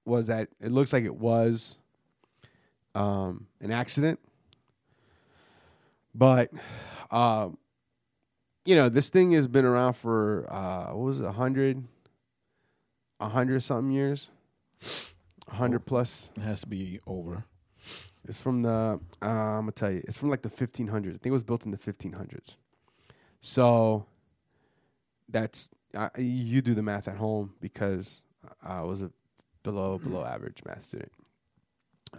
was 0.04 0.28
that 0.28 0.48
it 0.60 0.72
looks 0.72 0.92
like 0.92 1.04
it 1.04 1.14
was 1.14 1.78
um, 2.94 3.46
an 3.60 3.70
accident, 3.70 4.18
but 6.14 6.50
um, 7.10 7.58
you 8.64 8.76
know 8.76 8.88
this 8.88 9.08
thing 9.08 9.32
has 9.32 9.46
been 9.48 9.64
around 9.64 9.94
for 9.94 10.46
uh, 10.52 10.94
what 10.94 11.04
was 11.04 11.20
it, 11.20 11.26
a 11.26 11.32
hundred, 11.32 11.82
a 13.20 13.28
hundred 13.28 13.60
something 13.62 13.92
years, 13.92 14.30
a 15.48 15.54
hundred 15.54 15.80
plus. 15.80 16.30
It 16.36 16.42
has 16.42 16.62
to 16.62 16.68
be 16.68 17.00
over. 17.06 17.44
It's 18.28 18.40
from 18.40 18.62
the 18.62 19.00
uh, 19.22 19.26
I'm 19.26 19.62
gonna 19.62 19.72
tell 19.72 19.90
you, 19.90 20.02
it's 20.04 20.16
from 20.16 20.30
like 20.30 20.42
the 20.42 20.50
1500s. 20.50 21.08
I 21.08 21.10
think 21.10 21.26
it 21.26 21.30
was 21.30 21.42
built 21.42 21.64
in 21.64 21.70
the 21.70 21.78
1500s. 21.78 22.56
So 23.40 24.04
that's 25.28 25.70
uh, 25.94 26.08
you 26.16 26.62
do 26.62 26.74
the 26.74 26.82
math 26.82 27.08
at 27.08 27.16
home 27.16 27.54
because 27.60 28.22
I 28.62 28.82
was 28.82 29.02
a 29.02 29.10
below 29.62 29.98
below 29.98 30.24
average 30.24 30.62
math 30.66 30.84
student. 30.84 31.12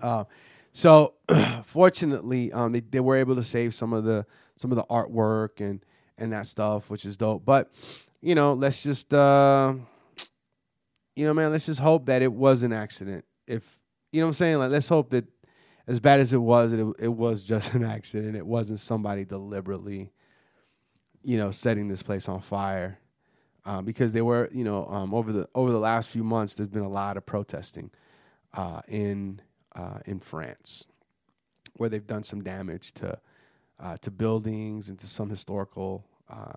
Uh, 0.02 0.24
so 0.72 1.14
fortunately, 1.66 2.52
um, 2.54 2.72
they, 2.72 2.80
they 2.82 3.00
were 3.00 3.18
able 3.18 3.36
to 3.36 3.44
save 3.44 3.74
some 3.74 3.94
of 3.94 4.04
the 4.04 4.26
some 4.58 4.72
of 4.72 4.78
the 4.78 4.86
artwork 4.86 5.60
and 5.60 5.84
and 6.18 6.32
that 6.34 6.48
stuff, 6.48 6.90
which 6.90 7.06
is 7.06 7.18
dope. 7.18 7.46
But 7.46 7.72
you 8.22 8.36
know, 8.36 8.54
let's 8.54 8.84
just 8.84 9.14
uh, 9.14 9.74
you 11.16 11.26
know, 11.26 11.34
man, 11.34 11.52
let's 11.52 11.66
just 11.66 11.80
hope 11.80 12.06
that 12.06 12.22
it 12.22 12.32
was 12.32 12.64
an 12.64 12.74
accident. 12.74 13.26
If 13.48 13.80
you 14.12 14.22
know 14.22 14.28
what 14.28 14.30
I'm 14.30 14.34
saying, 14.34 14.58
like 14.58 14.72
let's 14.72 14.88
hope 14.88 15.10
that 15.12 15.26
as 15.88 16.00
bad 16.00 16.20
as 16.20 16.32
it 16.32 16.38
was, 16.38 16.74
it 16.74 16.86
it 17.00 17.08
was 17.08 17.44
just 17.54 17.74
an 17.74 17.84
accident. 17.84 18.36
It 18.36 18.46
wasn't 18.46 18.80
somebody 18.80 19.26
deliberately, 19.26 20.12
you 21.24 21.38
know, 21.38 21.52
setting 21.52 21.88
this 21.88 22.04
place 22.04 22.30
on 22.30 22.42
fire. 22.42 22.98
Uh, 23.63 23.82
because 23.82 24.12
they 24.12 24.24
were, 24.24 24.50
you 24.52 24.63
know, 24.63 24.88
um, 24.88 25.13
over 25.13 25.32
the 25.32 25.47
over 25.54 25.71
the 25.71 25.80
last 25.80 26.10
few 26.10 26.24
months, 26.24 26.56
there's 26.56 26.69
been 26.69 26.82
a 26.82 26.89
lot 26.89 27.15
of 27.15 27.26
protesting 27.26 27.91
uh, 28.56 28.82
in 28.88 29.39
uh, 29.76 30.00
in 30.06 30.19
France, 30.19 30.88
where 31.78 31.88
they've 31.88 32.08
done 32.08 32.24
some 32.24 32.41
damage 32.41 32.91
to 32.93 33.17
uh, 33.80 33.97
to 33.97 34.10
buildings 34.10 34.89
and 34.89 34.97
to 34.97 35.08
some 35.08 35.30
historical 35.30 36.04
uh, 36.30 36.54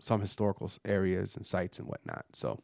some 0.00 0.20
historical 0.20 0.70
areas 0.84 1.36
and 1.36 1.46
sites 1.46 1.78
and 1.78 1.86
whatnot. 1.86 2.24
So, 2.32 2.58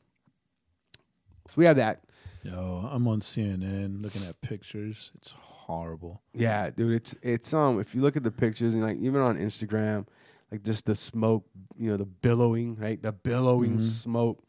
so 1.49 1.55
we 1.55 1.65
have 1.65 1.77
that. 1.77 2.03
Yo, 2.43 2.89
I'm 2.91 3.07
on 3.09 3.21
CNN 3.21 4.03
looking 4.03 4.25
at 4.25 4.41
pictures. 4.41 5.13
It's 5.17 5.33
horrible. 5.33 6.23
Yeah, 6.33 6.71
dude, 6.71 6.93
it's 6.93 7.15
it's 7.23 7.53
um 7.53 7.81
if 7.81 7.95
you 7.95 8.01
look 8.01 8.17
at 8.17 8.23
the 8.23 8.31
pictures 8.31 8.75
and 8.75 8.83
like 8.83 8.99
even 8.99 9.21
on 9.21 9.37
Instagram, 9.37 10.07
like 10.51 10.63
just 10.63 10.87
the 10.87 10.95
smoke, 10.95 11.45
you 11.77 11.91
know, 11.91 11.97
the 11.97 12.05
billowing, 12.07 12.77
right? 12.77 13.01
The 13.01 13.13
billowing 13.13 13.77
Mhm. 13.77 13.81
smoke 13.81 14.43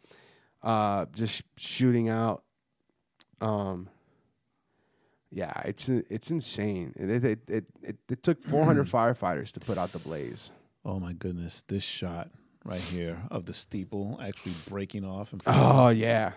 uh 0.63 1.05
just 1.13 1.43
shooting 1.57 2.09
out. 2.09 2.43
Um 3.41 3.89
yeah, 5.29 5.53
it's 5.65 5.89
it's 5.89 6.31
insane. 6.31 6.93
It 6.95 7.09
it 7.23 7.49
it 7.49 7.65
it, 7.81 7.97
it, 8.09 8.23
took 8.23 8.41
400 8.43 8.87
firefighters 8.91 9.51
to 9.53 9.59
put 9.59 9.77
out 9.77 9.91
the 9.91 9.99
blaze. 9.99 10.51
Oh 10.85 10.99
my 10.99 11.13
goodness, 11.13 11.63
this 11.67 11.83
shot 11.83 12.29
right 12.63 12.81
here 12.81 13.21
of 13.29 13.45
the 13.45 13.53
steeple 13.53 14.19
actually 14.21 14.53
breaking 14.53 15.05
off 15.05 15.33
and 15.33 15.41
Oh 15.45 15.89
yeah. 15.89 16.33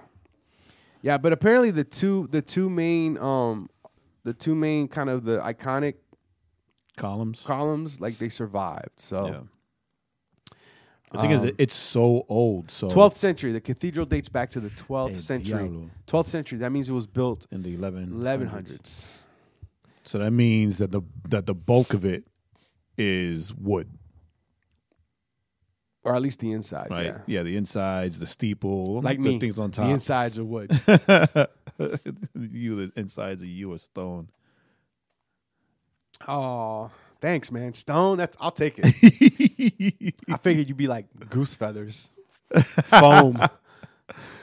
Yeah, 1.02 1.18
but 1.18 1.32
apparently 1.32 1.70
the 1.70 1.84
two 1.84 2.28
the 2.30 2.42
two 2.42 2.68
main 2.68 3.16
um 3.18 3.70
the 4.24 4.34
two 4.34 4.54
main 4.54 4.88
kind 4.88 5.08
of 5.08 5.24
the 5.24 5.38
iconic 5.38 5.94
columns. 7.00 7.42
columns 7.42 8.00
like 8.00 8.18
they 8.18 8.28
survived. 8.28 8.98
So 8.98 9.26
Yeah. 9.26 9.40
The 11.12 11.20
thing 11.20 11.32
is, 11.32 11.40
Um, 11.40 11.46
that 11.46 11.54
it's 11.58 11.74
so 11.74 12.24
old. 12.28 12.70
So 12.70 12.88
12th 12.88 13.16
century. 13.16 13.50
The 13.52 13.60
cathedral 13.60 14.06
dates 14.06 14.28
back 14.28 14.48
to 14.50 14.60
the 14.60 14.70
12th 14.70 15.14
El 15.14 15.20
century. 15.20 15.58
Diablo 15.68 15.90
12th 16.06 16.28
century. 16.28 16.58
That 16.58 16.70
means 16.70 16.88
it 16.88 16.92
was 16.92 17.08
built 17.08 17.48
in 17.50 17.62
the 17.64 17.74
11 17.74 18.10
1100s. 18.12 19.04
So 20.04 20.18
that 20.18 20.30
means 20.30 20.78
that 20.78 20.92
the 20.92 21.02
that 21.28 21.46
the 21.46 21.54
bulk 21.54 21.94
of 21.94 22.04
it 22.04 22.24
is 22.96 23.52
wood, 23.54 23.88
Or 26.04 26.14
at 26.14 26.22
least 26.22 26.38
the 26.40 26.52
inside. 26.52 26.88
right? 26.90 27.06
Yeah. 27.06 27.18
Yeah, 27.26 27.42
the 27.42 27.56
insides, 27.56 28.18
the 28.20 28.26
steeple, 28.26 29.00
Like 29.02 29.18
the 29.18 29.30
me. 29.34 29.38
things 29.40 29.58
on 29.58 29.70
top. 29.72 29.86
The 29.86 29.92
insides 29.92 30.38
are 30.38 30.44
wood. 30.44 30.70
you, 32.34 32.76
the 32.76 32.92
insides 32.96 33.40
of 33.42 33.48
you 33.48 33.72
are 33.72 33.78
stone. 33.78 34.28
Oh, 36.28 36.90
thanks, 37.20 37.50
man. 37.50 37.74
Stone, 37.74 38.18
that's 38.18 38.36
I'll 38.40 38.50
take 38.50 38.74
it. 38.78 40.14
I 40.30 40.36
figured 40.38 40.68
you'd 40.68 40.76
be 40.76 40.86
like 40.88 41.06
goose 41.28 41.54
feathers. 41.54 42.10
Foam. 42.84 43.38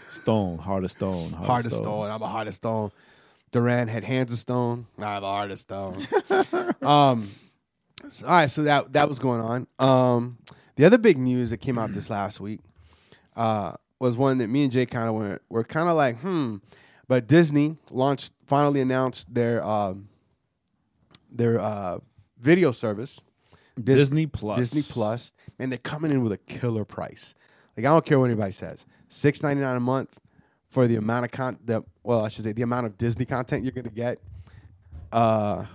stone, 0.10 0.58
heart 0.58 0.84
of 0.84 0.92
stone, 0.92 1.32
heart, 1.34 1.48
Heart 1.48 1.66
of 1.66 1.74
stone. 1.74 2.10
I'm 2.10 2.22
a 2.22 2.28
heart 2.28 2.48
of 2.48 2.54
stone. 2.56 2.92
Duran 3.52 3.88
had 3.88 4.04
hands 4.04 4.32
of 4.32 4.40
stone. 4.40 4.86
I 5.00 5.13
have 5.13 5.24
a 5.24 5.28
heart 5.28 5.52
of 5.52 5.60
stone. 5.60 6.08
um, 6.82 7.30
so- 8.10 8.26
all 8.26 8.32
right, 8.32 8.50
so 8.50 8.63
that 8.63 8.94
that 8.94 9.10
was 9.10 9.20
going 9.20 9.42
on. 9.42 9.68
Um, 9.80 10.38
the 10.76 10.86
other 10.86 10.98
big 10.98 11.18
news 11.18 11.50
that 11.50 11.58
came 11.58 11.78
out 11.78 11.92
this 11.94 12.10
last 12.10 12.40
week 12.40 12.60
uh, 13.36 13.74
was 14.00 14.16
one 14.16 14.38
that 14.40 14.48
me 14.48 14.63
and 14.63 14.72
Jae 14.72 14.90
kind 14.90 15.10
of 15.10 15.16
were 15.16 15.42
were 15.50 15.63
kind 15.63 15.90
of 15.90 15.96
like, 15.96 16.20
hmm. 16.20 16.58
But 17.10 17.28
Disney 17.28 17.78
launched, 17.90 18.34
finally 18.48 18.82
announced 18.82 19.34
their 19.34 19.63
um, 19.63 20.10
their 21.32 21.60
uh, 21.60 22.00
video 22.40 22.72
service, 22.72 23.22
Dis- 23.76 23.98
Disney 23.98 24.26
Plus. 24.26 24.58
Disney 24.60 24.82
Plus, 24.82 25.34
and 25.60 25.72
they're 25.72 25.80
coming 25.80 26.12
in 26.12 26.24
with 26.24 26.32
a 26.32 26.38
killer 26.38 26.86
price. 26.86 27.36
Like 27.76 27.86
I 27.86 27.90
don't 27.90 28.06
care 28.06 28.20
what 28.20 28.26
anybody 28.26 28.52
says, 28.52 28.86
six 29.10 29.42
ninety 29.44 29.62
nine 29.62 29.78
a 29.78 29.80
month 29.80 30.18
for 30.70 30.88
the 30.88 30.96
amount 30.96 31.26
of 31.26 31.32
con. 31.32 31.58
The, 31.66 31.84
well, 32.04 32.24
I 32.26 32.30
should 32.30 32.44
say 32.44 32.54
the 32.54 32.63
amount 32.63 32.88
of 32.88 32.98
Disney 32.98 33.26
content 33.26 33.63
you're 33.63 33.72
gonna 33.72 33.90
get. 33.90 34.20
Uh, 35.12 35.66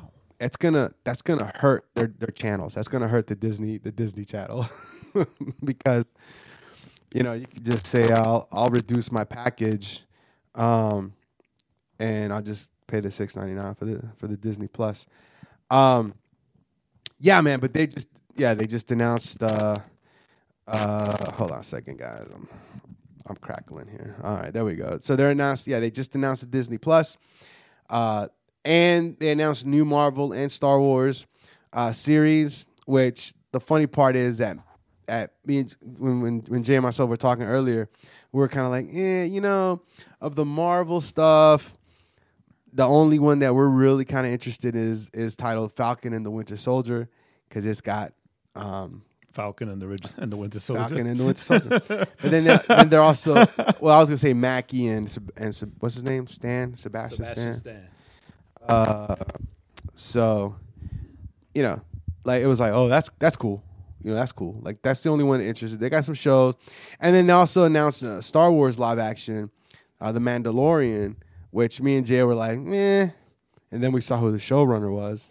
it's 0.40 0.56
gonna 0.56 0.92
that's 1.04 1.22
gonna 1.22 1.52
hurt 1.54 1.86
their 1.94 2.08
their 2.18 2.32
channels. 2.32 2.74
That's 2.74 2.88
gonna 2.88 3.08
hurt 3.08 3.26
the 3.26 3.36
Disney 3.36 3.78
the 3.78 3.92
Disney 3.92 4.24
channel 4.24 4.68
because 5.64 6.12
you 7.14 7.22
know 7.22 7.32
you 7.32 7.46
could 7.46 7.64
just 7.64 7.86
say 7.86 8.10
I'll 8.10 8.48
I'll 8.50 8.70
reduce 8.70 9.12
my 9.12 9.24
package, 9.24 10.02
um, 10.54 11.12
and 11.98 12.32
I'll 12.32 12.42
just 12.42 12.72
pay 12.88 13.00
the 13.00 13.10
six 13.10 13.36
ninety 13.36 13.54
nine 13.54 13.74
for 13.74 13.84
the 13.84 14.02
for 14.16 14.26
the 14.26 14.36
Disney 14.36 14.66
Plus. 14.66 15.06
Um, 15.72 16.14
yeah, 17.18 17.40
man, 17.40 17.60
but 17.60 17.72
they 17.72 17.86
just 17.86 18.08
yeah 18.36 18.54
they 18.54 18.66
just 18.66 18.90
announced. 18.90 19.42
Uh, 19.42 19.78
uh, 20.68 21.32
hold 21.32 21.50
on 21.50 21.60
a 21.60 21.64
second, 21.64 21.98
guys. 21.98 22.28
I'm 22.32 22.46
I'm 23.26 23.36
crackling 23.36 23.88
here. 23.88 24.16
All 24.22 24.36
right, 24.36 24.52
there 24.52 24.64
we 24.64 24.74
go. 24.74 24.98
So 25.00 25.16
they're 25.16 25.30
announced. 25.30 25.66
Yeah, 25.66 25.80
they 25.80 25.90
just 25.90 26.14
announced 26.14 26.42
the 26.42 26.48
Disney 26.48 26.76
Plus, 26.76 27.16
uh, 27.88 28.28
and 28.64 29.16
they 29.18 29.30
announced 29.30 29.64
new 29.64 29.86
Marvel 29.86 30.32
and 30.32 30.52
Star 30.52 30.78
Wars 30.78 31.26
uh, 31.72 31.90
series. 31.92 32.68
Which 32.84 33.32
the 33.52 33.60
funny 33.60 33.86
part 33.86 34.14
is 34.14 34.38
that 34.38 34.58
at 35.08 35.32
me 35.46 35.60
and, 35.60 35.76
when 35.98 36.20
when 36.20 36.38
when 36.48 36.64
Jae 36.64 36.74
and 36.74 36.82
myself 36.82 37.08
were 37.08 37.16
talking 37.16 37.44
earlier, 37.44 37.88
we 38.32 38.40
were 38.40 38.48
kind 38.48 38.66
of 38.66 38.72
like, 38.72 38.88
eh, 38.92 39.24
you 39.24 39.40
know, 39.40 39.80
of 40.20 40.34
the 40.34 40.44
Marvel 40.44 41.00
stuff. 41.00 41.78
The 42.72 42.86
only 42.86 43.18
one 43.18 43.40
that 43.40 43.54
we're 43.54 43.68
really 43.68 44.04
kind 44.04 44.26
of 44.26 44.32
interested 44.32 44.74
in 44.74 44.92
is 44.92 45.10
is 45.12 45.34
titled 45.34 45.72
Falcon 45.72 46.12
and 46.12 46.24
the 46.24 46.30
Winter 46.30 46.56
Soldier 46.56 47.08
because 47.48 47.66
it's 47.66 47.80
got 47.80 48.12
um, 48.54 49.02
Falcon 49.32 49.68
and 49.68 49.80
the 49.80 49.88
Ridge 49.88 50.06
and 50.16 50.32
the 50.32 50.36
Winter 50.36 50.60
Soldier. 50.60 50.88
Falcon 50.88 51.06
and 51.06 51.20
the 51.20 51.24
Winter 51.24 51.42
Soldier. 51.42 51.68
but 51.88 52.08
then 52.22 52.44
they're, 52.44 52.58
then 52.68 52.88
they're 52.88 53.02
also 53.02 53.34
well, 53.80 53.94
I 53.94 53.98
was 53.98 54.08
gonna 54.08 54.18
say 54.18 54.32
Mackie 54.32 54.88
and 54.88 55.18
and 55.36 55.72
what's 55.80 55.94
his 55.94 56.04
name? 56.04 56.26
Stan 56.26 56.74
Sebastian, 56.74 57.24
Stan. 57.24 57.52
Stan. 57.54 57.88
Uh, 58.66 59.16
so 59.94 60.56
you 61.54 61.62
know, 61.62 61.80
like 62.24 62.42
it 62.42 62.46
was 62.46 62.60
like, 62.60 62.72
oh, 62.72 62.88
that's 62.88 63.10
that's 63.18 63.36
cool. 63.36 63.62
You 64.02 64.10
know, 64.10 64.16
that's 64.16 64.32
cool. 64.32 64.58
Like 64.62 64.82
that's 64.82 65.02
the 65.02 65.10
only 65.10 65.24
one 65.24 65.40
interested. 65.40 65.78
They 65.78 65.90
got 65.90 66.04
some 66.04 66.14
shows, 66.14 66.54
and 67.00 67.14
then 67.14 67.26
they 67.26 67.32
also 67.32 67.64
announced 67.64 68.02
uh, 68.02 68.20
Star 68.20 68.50
Wars 68.50 68.78
live 68.78 68.98
action, 68.98 69.50
uh, 70.00 70.12
The 70.12 70.20
Mandalorian, 70.20 71.16
which 71.52 71.80
me 71.80 71.96
and 71.96 72.04
Jae 72.06 72.26
were 72.26 72.34
like, 72.34 72.58
meh. 72.58 73.08
And 73.70 73.82
then 73.82 73.92
we 73.92 74.00
saw 74.00 74.18
who 74.18 74.32
the 74.32 74.38
showrunner 74.38 74.92
was, 74.92 75.28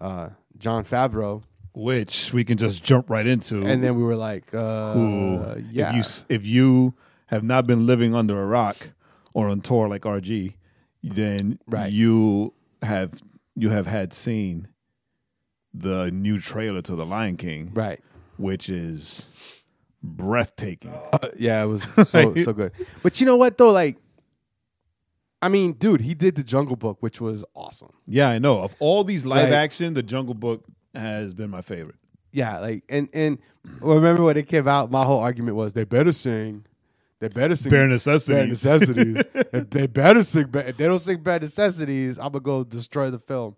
uh, 0.00 0.30
Jon 0.58 0.84
Favreau, 0.84 1.42
Which 1.74 2.32
we 2.32 2.42
can 2.44 2.56
just 2.56 2.82
jump 2.82 3.10
right 3.10 3.26
into. 3.26 3.64
and 3.66 3.82
then 3.84 3.94
we 3.96 4.02
were 4.02 4.16
like, 4.16 4.52
uh, 4.54 4.92
who, 4.94 5.62
yeah, 5.70 5.90
if 5.90 5.94
you 5.94 6.00
s- 6.00 6.26
if 6.28 6.46
you 6.46 6.94
have 7.26 7.42
not 7.44 7.66
been 7.66 7.84
living 7.86 8.14
under 8.14 8.40
a 8.42 8.46
rock 8.46 8.90
or 9.34 9.48
on 9.48 9.60
tour 9.60 9.88
like 9.88 10.02
RG, 10.02 10.54
then 11.02 11.58
Right. 11.66 11.92
you 11.92 12.54
have 12.82 13.20
you 13.56 13.68
have 13.70 13.86
had 13.86 14.12
seen 14.12 14.68
the 15.72 16.10
new 16.10 16.38
trailer 16.40 16.82
to 16.82 16.94
The 16.96 17.04
Lion 17.06 17.36
King, 17.36 17.70
right. 17.74 18.00
which 18.36 18.68
is 18.68 19.26
breathtaking. 20.02 20.92
Uh, 21.12 21.28
yeah, 21.38 21.62
it 21.62 21.66
was 21.66 21.82
so 22.08 22.34
so 22.36 22.52
good. 22.52 22.72
But 23.02 23.20
you 23.20 23.26
know 23.26 23.36
what 23.36 23.58
though, 23.58 23.70
like, 23.72 23.96
I 25.44 25.48
mean, 25.48 25.72
dude, 25.74 26.00
he 26.00 26.14
did 26.14 26.36
the 26.36 26.42
Jungle 26.44 26.76
Book, 26.76 26.98
which 27.00 27.20
was 27.20 27.44
awesome. 27.54 27.92
Yeah, 28.06 28.28
I 28.30 28.38
know. 28.38 28.58
Of 28.60 28.74
all 28.78 29.04
these 29.04 29.26
live 29.26 29.44
Right. 29.50 29.52
action, 29.52 29.92
The 29.94 30.02
Jungle 30.02 30.34
Book 30.34 30.64
has 30.94 31.34
been 31.34 31.50
my 31.50 31.60
favorite. 31.60 31.96
Yeah, 32.32 32.58
like, 32.60 32.82
and 32.88 33.08
and 33.12 33.38
remember 33.80 34.24
when 34.24 34.36
it 34.36 34.48
came 34.48 34.66
out, 34.66 34.90
my 34.90 35.04
whole 35.04 35.20
argument 35.20 35.56
was 35.56 35.72
they 35.72 35.84
better 35.84 36.12
sing 36.12 36.64
they 37.20 37.28
better 37.28 37.54
sing 37.54 37.70
Bare 37.70 37.80
bare 37.80 37.88
necessities. 37.88 38.48
necessities. 38.64 39.22
if 39.52 39.70
they 39.70 39.86
better 39.86 40.22
sing. 40.22 40.46
Ba- 40.48 40.68
if 40.68 40.76
they 40.76 40.84
don't 40.86 40.98
sing 40.98 41.22
bare 41.22 41.38
necessities, 41.40 42.18
I'm 42.18 42.32
gonna 42.32 42.40
go 42.40 42.64
destroy 42.64 43.10
the 43.10 43.18
film. 43.20 43.54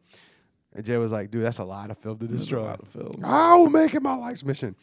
And 0.74 0.84
Jae 0.84 0.98
was 1.00 1.10
like, 1.10 1.30
"Dude, 1.30 1.42
that's 1.42 1.58
a 1.58 1.64
lot 1.64 1.90
of 1.90 1.98
film 1.98 2.18
to 2.18 2.26
destroy. 2.26 2.62
lot 2.62 2.80
of 2.80 2.88
film. 2.88 3.12
I 3.24 3.56
will 3.56 3.70
make 3.70 3.94
it 3.94 4.02
my 4.02 4.14
life's 4.14 4.44
mission." 4.44 4.76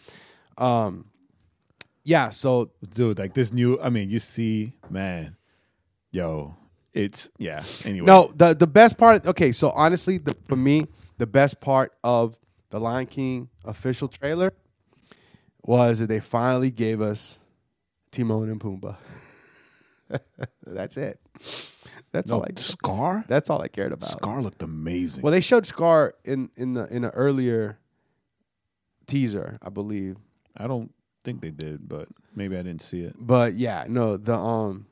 Um, 0.57 1.05
yeah. 2.03 2.29
So 2.31 2.71
Dude, 2.95 3.19
like 3.19 3.33
this 3.35 3.53
new. 3.53 3.79
I 3.79 3.89
mean, 3.89 4.09
you 4.09 4.19
see, 4.19 4.73
man, 4.89 5.35
yo, 6.11 6.55
it's 6.93 7.29
yeah. 7.37 7.63
Anyway, 7.85 8.05
no, 8.05 8.31
the 8.35 8.53
the 8.53 8.67
best 8.67 8.97
part. 8.97 9.25
Okay, 9.25 9.51
so 9.51 9.71
honestly, 9.71 10.17
the, 10.17 10.35
for 10.47 10.55
me, 10.55 10.85
the 11.17 11.27
best 11.27 11.59
part 11.59 11.93
of 12.03 12.37
the 12.69 12.79
Lion 12.79 13.05
King 13.05 13.49
official 13.65 14.07
trailer 14.07 14.53
was 15.63 15.99
that 15.99 16.07
they 16.07 16.19
finally 16.19 16.71
gave 16.71 17.01
us 17.01 17.39
Timon 18.11 18.49
and 18.49 18.59
Pumbaa. 18.59 18.97
That's 20.65 20.97
it. 20.97 21.19
That's 22.11 22.29
no, 22.29 22.37
all 22.37 22.43
I. 22.43 22.49
Scar. 22.59 23.25
That's 23.27 23.49
all 23.49 23.61
I 23.61 23.67
cared 23.67 23.91
about. 23.91 24.09
Scar 24.09 24.41
looked 24.41 24.61
amazing. 24.61 25.23
Well, 25.23 25.31
they 25.31 25.41
showed 25.41 25.65
Scar 25.65 26.13
in 26.23 26.49
in 26.55 26.73
the 26.73 26.85
in 26.93 27.03
an 27.03 27.11
earlier 27.11 27.79
teaser, 29.07 29.57
I 29.61 29.69
believe. 29.69 30.17
I 30.55 30.67
don't 30.67 30.93
think 31.23 31.41
they 31.41 31.49
did, 31.49 31.89
but 31.89 32.07
maybe 32.35 32.55
I 32.55 32.61
didn't 32.61 32.83
see 32.83 33.01
it. 33.01 33.15
But 33.17 33.55
yeah, 33.55 33.85
no, 33.87 34.17
the 34.17 34.35
um. 34.35 34.85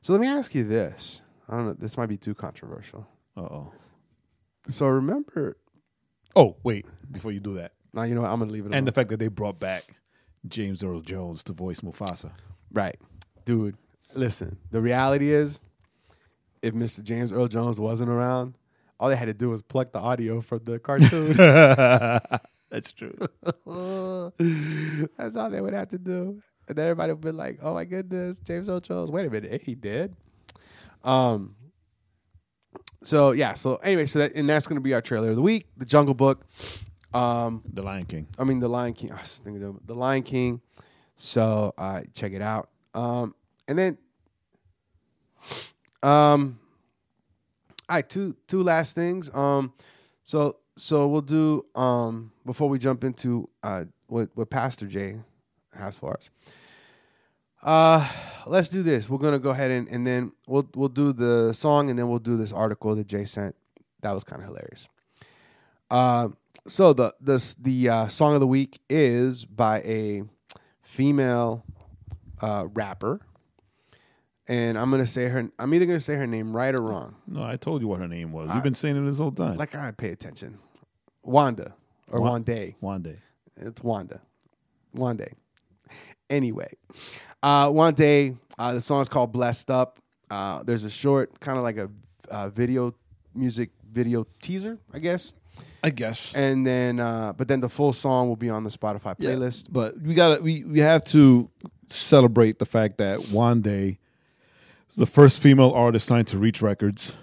So 0.00 0.12
let 0.12 0.20
me 0.20 0.28
ask 0.28 0.54
you 0.54 0.64
this. 0.64 1.22
I 1.48 1.56
don't 1.56 1.66
know. 1.66 1.74
This 1.74 1.96
might 1.96 2.06
be 2.08 2.16
too 2.16 2.34
controversial. 2.34 3.06
Uh 3.36 3.40
oh. 3.42 3.72
So 4.68 4.86
remember, 4.86 5.56
Oh 6.36 6.56
wait, 6.62 6.86
before 7.10 7.32
you 7.32 7.40
do 7.40 7.54
that, 7.54 7.72
now 7.92 8.02
you 8.04 8.14
know 8.14 8.20
what, 8.22 8.30
I'm 8.30 8.38
gonna 8.38 8.52
leave 8.52 8.64
it. 8.64 8.66
and 8.66 8.74
alone. 8.74 8.84
the 8.84 8.92
fact 8.92 9.08
that 9.10 9.18
they 9.18 9.28
brought 9.28 9.58
back 9.58 9.94
James 10.48 10.82
Earl 10.82 11.00
Jones 11.00 11.42
to 11.44 11.52
voice 11.52 11.80
Mufasa. 11.80 12.32
right, 12.72 12.96
dude. 13.44 13.76
Listen, 14.14 14.56
the 14.70 14.80
reality 14.80 15.30
is, 15.32 15.60
if 16.62 16.74
Mr. 16.74 17.02
James 17.02 17.30
Earl 17.32 17.46
Jones 17.48 17.78
wasn't 17.80 18.10
around, 18.10 18.56
all 18.98 19.08
they 19.08 19.16
had 19.16 19.28
to 19.28 19.34
do 19.34 19.48
was 19.50 19.62
pluck 19.62 19.92
the 19.92 19.98
audio 20.00 20.40
from 20.40 20.60
the 20.64 20.78
cartoon. 20.78 21.36
That's 22.70 22.92
true. 22.92 23.16
That's 25.16 25.36
all 25.36 25.50
they 25.50 25.60
would 25.60 25.74
have 25.74 25.88
to 25.88 25.98
do. 25.98 26.40
And 26.70 26.78
everybody 26.78 27.12
would 27.12 27.20
be 27.20 27.32
like, 27.32 27.58
oh 27.62 27.74
my 27.74 27.84
goodness, 27.84 28.38
James 28.38 28.68
Earl 28.68 28.80
Jones. 28.80 29.10
Wait 29.10 29.26
a 29.26 29.30
minute, 29.30 29.62
he 29.62 29.74
did. 29.74 30.14
Um 31.04 31.56
so 33.02 33.32
yeah, 33.32 33.54
so 33.54 33.76
anyway, 33.76 34.06
so 34.06 34.20
that 34.20 34.34
and 34.34 34.48
that's 34.48 34.66
gonna 34.66 34.80
be 34.80 34.94
our 34.94 35.00
trailer 35.00 35.30
of 35.30 35.36
the 35.36 35.42
week, 35.42 35.66
the 35.76 35.84
Jungle 35.84 36.14
Book. 36.14 36.46
Um 37.12 37.62
The 37.72 37.82
Lion 37.82 38.06
King. 38.06 38.28
I 38.38 38.44
mean 38.44 38.60
the 38.60 38.68
Lion 38.68 38.92
King. 38.94 39.12
I 39.12 39.20
was 39.20 39.40
thinking 39.42 39.62
of 39.64 39.86
the 39.86 39.94
Lion 39.94 40.22
King. 40.22 40.60
So 41.16 41.74
uh 41.76 42.02
check 42.14 42.32
it 42.32 42.42
out. 42.42 42.70
Um 42.94 43.34
and 43.68 43.78
then 43.78 43.98
um 46.02 46.58
all 47.88 47.96
right, 47.96 48.08
two 48.08 48.36
two 48.46 48.62
last 48.62 48.94
things. 48.94 49.30
Um 49.34 49.72
so 50.22 50.54
so 50.76 51.08
we'll 51.08 51.20
do 51.22 51.64
um 51.74 52.30
before 52.46 52.68
we 52.68 52.78
jump 52.78 53.04
into 53.04 53.48
uh 53.62 53.84
what 54.06 54.30
what 54.34 54.50
Pastor 54.50 54.86
Jae 54.86 55.22
has 55.74 55.96
for 55.96 56.14
us. 56.14 56.30
Uh 57.62 58.08
let's 58.46 58.68
do 58.68 58.82
this. 58.82 59.08
We're 59.08 59.18
gonna 59.18 59.38
go 59.38 59.50
ahead 59.50 59.70
and, 59.70 59.88
and 59.88 60.06
then 60.06 60.32
we'll 60.46 60.68
we'll 60.74 60.88
do 60.88 61.12
the 61.12 61.52
song 61.52 61.90
and 61.90 61.98
then 61.98 62.08
we'll 62.08 62.18
do 62.18 62.36
this 62.36 62.52
article 62.52 62.94
that 62.94 63.06
Jae 63.06 63.28
sent. 63.28 63.54
That 64.02 64.12
was 64.12 64.24
kind 64.24 64.40
of 64.42 64.48
hilarious. 64.48 64.88
Uh 65.90 66.28
so 66.66 66.92
the 66.92 67.14
the 67.20 67.54
the 67.60 67.88
uh, 67.88 68.08
song 68.08 68.34
of 68.34 68.40
the 68.40 68.46
week 68.46 68.80
is 68.88 69.44
by 69.44 69.80
a 69.80 70.22
female 70.82 71.64
uh, 72.42 72.66
rapper, 72.74 73.20
and 74.46 74.78
I'm 74.78 74.90
gonna 74.90 75.06
say 75.06 75.26
her. 75.28 75.50
I'm 75.58 75.74
either 75.74 75.86
gonna 75.86 76.00
say 76.00 76.16
her 76.16 76.26
name 76.26 76.54
right 76.54 76.74
or 76.74 76.82
wrong. 76.82 77.16
No, 77.26 77.42
I 77.42 77.56
told 77.56 77.80
you 77.80 77.88
what 77.88 77.98
her 78.00 78.08
name 78.08 78.32
was. 78.32 78.50
You've 78.52 78.62
been 78.62 78.74
saying 78.74 78.96
it 78.96 79.08
this 79.08 79.18
whole 79.18 79.32
time. 79.32 79.56
Like 79.56 79.74
I 79.74 79.90
pay 79.92 80.10
attention. 80.10 80.58
Wanda 81.22 81.74
or 82.10 82.20
Wa- 82.20 82.30
Wanda. 82.30 82.70
One. 82.80 83.06
It's 83.56 83.82
Wanda. 83.82 84.20
Wanda. 84.94 85.28
Anyway, 86.28 86.72
uh, 87.42 87.90
Day. 87.92 88.36
Uh, 88.58 88.74
the 88.74 88.80
song's 88.80 89.08
called 89.08 89.32
"Blessed 89.32 89.70
Up." 89.70 89.98
Uh, 90.30 90.62
there's 90.62 90.84
a 90.84 90.90
short, 90.90 91.40
kind 91.40 91.58
of 91.58 91.64
like 91.64 91.76
a 91.76 91.90
uh, 92.30 92.48
video, 92.50 92.94
music 93.34 93.70
video 93.90 94.26
teaser, 94.40 94.78
I 94.92 94.98
guess. 94.98 95.34
I 95.82 95.90
guess. 95.90 96.34
And 96.34 96.66
then, 96.66 97.00
uh, 97.00 97.32
but 97.32 97.48
then 97.48 97.60
the 97.60 97.68
full 97.68 97.92
song 97.92 98.28
will 98.28 98.36
be 98.36 98.50
on 98.50 98.64
the 98.64 98.70
Spotify 98.70 99.14
Yeah, 99.18 99.30
playlist. 99.30 99.66
But 99.70 100.00
we 100.00 100.14
gotta 100.14 100.42
we, 100.42 100.64
we 100.64 100.80
have 100.80 101.04
to 101.04 101.50
celebrate 101.88 102.58
the 102.58 102.66
fact 102.66 102.98
that 102.98 103.18
Wande 103.20 103.98
the 104.96 105.06
first 105.06 105.40
female 105.40 105.70
artist 105.70 106.06
signed 106.06 106.26
to 106.28 106.38
Reach 106.38 106.62
Records. 106.62 107.16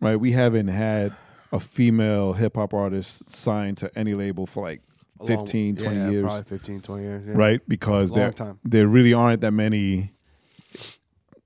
Right? 0.00 0.16
We 0.16 0.32
haven't 0.32 0.68
had 0.68 1.14
a 1.52 1.60
female 1.60 2.34
hip 2.34 2.56
hop 2.56 2.72
artist 2.72 3.30
signed 3.30 3.76
to 3.78 3.90
any 3.98 4.14
label 4.14 4.46
for 4.46 4.62
like 4.62 4.82
A 5.20 5.24
long- 5.24 5.38
15, 5.38 5.76
20 5.76 5.96
yeah, 5.96 6.10
years. 6.10 6.24
Probably 6.24 6.42
15, 6.44 6.80
20 6.80 7.02
years. 7.02 7.26
Yeah. 7.26 7.32
Right? 7.36 7.60
Because 7.68 8.12
there 8.12 8.32
time. 8.32 8.58
there 8.64 8.88
really 8.88 9.12
aren't 9.12 9.42
that 9.42 9.52
many 9.52 10.12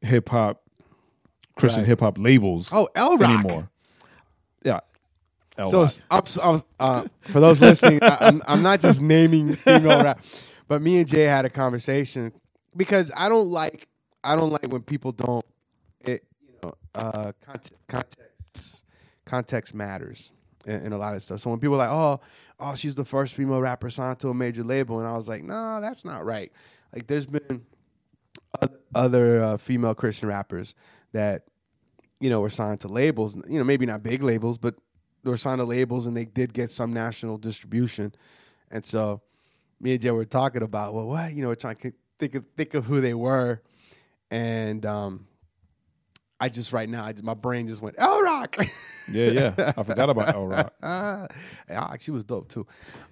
hip 0.00 0.28
hop 0.28 0.62
Christian 1.56 1.82
Right. 1.82 1.88
hip 1.88 2.00
hop 2.00 2.18
labels 2.18 2.70
Oh, 2.72 2.88
L 2.94 3.16
Rock. 3.16 3.30
anymore. 3.30 3.70
Yeah. 4.64 4.80
L 5.56 5.70
So 5.70 6.02
I'm, 6.10 6.22
I'm, 6.42 6.62
uh, 6.80 7.04
for 7.20 7.40
those 7.40 7.60
listening, 7.60 8.00
I, 8.02 8.16
I'm, 8.20 8.42
I'm 8.46 8.62
not 8.62 8.80
just 8.80 9.00
naming 9.00 9.54
female 9.56 10.02
rap, 10.02 10.20
but 10.68 10.82
me 10.82 10.98
and 10.98 11.08
Jae 11.08 11.26
had 11.26 11.44
a 11.44 11.50
conversation 11.50 12.32
because 12.76 13.10
I 13.16 13.28
don't 13.28 13.50
like 13.50 13.88
I 14.24 14.34
don't 14.36 14.50
like 14.50 14.66
when 14.68 14.82
people 14.82 15.12
don't 15.12 15.44
it 16.00 16.24
you 16.48 16.54
know 16.62 16.74
uh, 16.94 17.32
context 17.44 17.72
context 17.88 18.84
context 19.26 19.74
matters 19.74 20.32
in, 20.66 20.86
in 20.86 20.92
a 20.92 20.98
lot 20.98 21.14
of 21.14 21.22
stuff. 21.22 21.40
So 21.40 21.50
when 21.50 21.60
people 21.60 21.74
are 21.76 21.78
like 21.78 21.90
oh 21.90 22.20
oh 22.64 22.74
she's 22.74 22.94
the 22.94 23.04
first 23.04 23.34
female 23.34 23.60
rapper 23.60 23.90
signed 23.90 24.18
to 24.20 24.28
a 24.28 24.34
major 24.34 24.64
label, 24.64 24.98
and 24.98 25.08
I 25.08 25.12
was 25.12 25.28
like 25.28 25.42
no 25.42 25.80
that's 25.80 26.04
not 26.04 26.24
right. 26.24 26.52
Like 26.92 27.06
there's 27.06 27.26
been 27.26 27.64
other 28.94 29.42
uh, 29.42 29.56
female 29.56 29.94
Christian 29.94 30.28
rappers 30.28 30.74
that 31.12 31.44
you 32.20 32.30
know 32.30 32.40
were 32.40 32.50
signed 32.50 32.80
to 32.80 32.88
labels. 32.88 33.36
You 33.48 33.58
know 33.58 33.64
maybe 33.64 33.86
not 33.86 34.02
big 34.02 34.22
labels, 34.22 34.58
but 34.58 34.74
they 35.22 35.30
were 35.30 35.36
signed 35.36 35.58
to 35.58 35.64
labels 35.64 36.06
and 36.06 36.16
they 36.16 36.24
did 36.24 36.52
get 36.52 36.70
some 36.70 36.92
national 36.92 37.38
distribution. 37.38 38.14
And 38.70 38.84
so 38.84 39.22
me 39.80 39.94
and 39.94 40.02
Jae 40.02 40.14
were 40.14 40.24
talking 40.24 40.62
about, 40.62 40.94
well, 40.94 41.06
what? 41.06 41.32
You 41.32 41.42
know, 41.42 41.48
we're 41.48 41.54
trying 41.56 41.76
to 41.76 41.92
think 42.18 42.34
of 42.34 42.44
think 42.56 42.74
of 42.74 42.84
who 42.84 43.00
they 43.00 43.14
were. 43.14 43.60
And 44.30 44.84
um 44.86 45.26
I 46.44 46.48
just 46.48 46.72
right 46.72 46.88
now, 46.88 47.04
I 47.04 47.12
just, 47.12 47.24
my 47.24 47.34
brain 47.34 47.66
just 47.66 47.80
went, 47.82 47.96
L 47.98 48.22
Rock. 48.22 48.56
yeah, 49.10 49.30
yeah. 49.30 49.72
I 49.76 49.82
forgot 49.82 50.10
about 50.10 50.34
L 50.34 50.46
Rock. 50.46 50.72
yeah, 50.82 51.96
she 51.98 52.10
was 52.10 52.24
dope 52.24 52.48
too. 52.48 52.66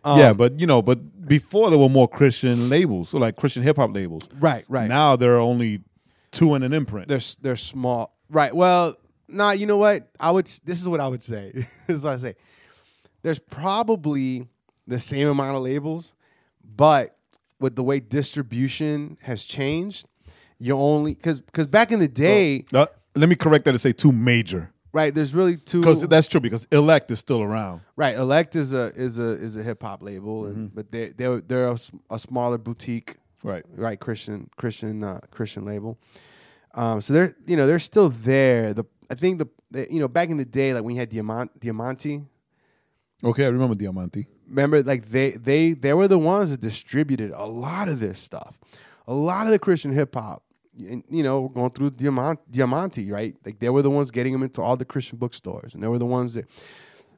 yeah, 0.05 0.31
Um, 0.31 0.37
but 0.37 0.61
you 0.61 0.67
know, 0.67 0.83
but 0.83 1.27
before 1.27 1.71
there 1.71 1.79
were 1.79 1.89
more 1.89 2.09
Christian 2.09 2.69
labels, 2.69 3.09
so 3.11 3.19
like 3.19 3.37
Christian 3.37 3.63
hip 3.63 3.77
hop 3.77 3.95
labels. 3.95 4.29
right, 4.39 4.65
right. 4.69 4.89
Now 4.89 5.17
there 5.17 5.35
are 5.37 5.41
only 5.41 5.81
two 6.31 6.55
in 6.55 6.63
an 6.63 6.73
imprint. 6.73 7.09
they're 7.09 7.21
they're 7.41 7.57
small. 7.57 8.15
Right. 8.31 8.55
Well, 8.55 8.97
nah. 9.29 9.51
You 9.53 9.67
know 9.67 9.77
what? 9.77 10.09
I 10.21 10.31
would. 10.31 10.47
This 10.65 10.81
is 10.81 10.89
what 10.89 11.01
I 11.01 11.09
would 11.09 11.23
say. 11.23 11.53
this 11.87 11.97
is 11.99 12.05
what 12.05 12.15
I 12.15 12.19
say. 12.19 12.35
There's 13.23 13.39
probably 13.39 14.49
the 14.87 14.99
same 14.99 15.29
amount 15.29 15.57
of 15.57 15.63
labels, 15.63 16.13
but 16.65 17.17
with 17.61 17.77
the 17.77 17.83
way 17.83 18.01
distribution 18.01 19.17
has 19.23 19.43
changed, 19.45 20.07
you 20.59 20.77
only 20.77 21.15
because 21.15 21.41
because 21.41 21.67
back 21.67 21.93
in 21.93 21.99
the 22.01 22.09
day, 22.09 22.65
Uh, 22.75 22.87
let 23.15 23.29
me 23.29 23.35
correct 23.35 23.65
that 23.67 23.71
and 23.71 23.81
say 23.81 23.93
two 23.93 24.13
major, 24.13 24.71
right? 24.93 25.15
There's 25.15 25.35
really 25.35 25.57
two. 25.57 25.81
because 25.81 26.07
that's 26.09 26.29
true. 26.29 26.41
Because 26.41 26.67
Elect 26.71 27.11
is 27.11 27.19
still 27.19 27.43
around. 27.43 27.81
right. 27.97 28.17
Elect 28.17 28.57
is 28.57 28.73
a 28.73 28.93
is 28.95 29.19
a 29.19 29.29
is 29.31 29.57
a 29.57 29.63
hip 29.63 29.83
hop 29.83 30.03
label, 30.03 30.47
and 30.47 30.75
but 30.75 30.91
they 30.91 31.09
they 31.09 31.41
they're 31.47 31.75
a 32.11 32.19
smaller 32.19 32.59
boutique 32.59 33.17
Right. 33.45 33.65
right 33.75 33.99
Christian 33.99 34.49
Christian 34.57 35.03
uh, 35.03 35.19
Christian 35.33 35.65
label. 35.65 35.99
Um, 36.75 37.01
so 37.01 37.13
they're 37.13 37.37
you 37.47 37.57
know 37.57 37.67
they're 37.67 37.81
still 37.81 38.09
there. 38.09 38.73
The 38.73 38.85
I 39.11 39.15
think 39.15 39.39
the, 39.41 39.49
the 39.71 39.93
you 39.93 39.99
know 40.01 40.09
back 40.09 40.31
in 40.31 40.37
the 40.37 40.45
day 40.45 40.73
like 40.73 40.85
when 40.85 40.95
you 40.95 41.01
had 41.01 41.11
Diamant 41.11 41.49
Diamanti, 41.59 42.25
Okay, 43.25 43.45
I 43.45 43.49
remember 43.49 43.75
Diamante. 43.75 44.27
remember 44.49 44.83
like 44.83 45.07
they 45.11 45.33
they 45.33 45.73
they 45.73 45.93
were 45.93 46.09
the 46.09 46.19
ones 46.19 46.51
that 46.51 46.61
distributed 46.61 47.33
a 47.35 47.45
lot 47.47 47.89
of 47.89 48.01
this 48.01 48.19
stuff, 48.21 48.59
a 49.07 49.13
lot 49.15 49.47
of 49.47 49.53
the 49.53 49.59
Christian 49.59 49.93
hip 49.93 50.15
hop. 50.15 50.45
You 50.75 51.23
know, 51.23 51.49
going 51.49 51.71
through 51.71 51.93
Diamant, 51.93 52.39
Diamante, 52.51 53.11
right? 53.11 53.37
Like 53.45 53.59
they 53.59 53.69
were 53.69 53.83
the 53.83 53.91
ones 53.91 54.11
getting 54.11 54.33
them 54.33 54.43
into 54.43 54.63
all 54.63 54.77
the 54.77 54.85
Christian 54.85 55.19
bookstores, 55.19 55.75
and 55.75 55.83
they 55.83 55.89
were 55.89 55.99
the 55.99 56.07
ones 56.07 56.35
that. 56.35 56.47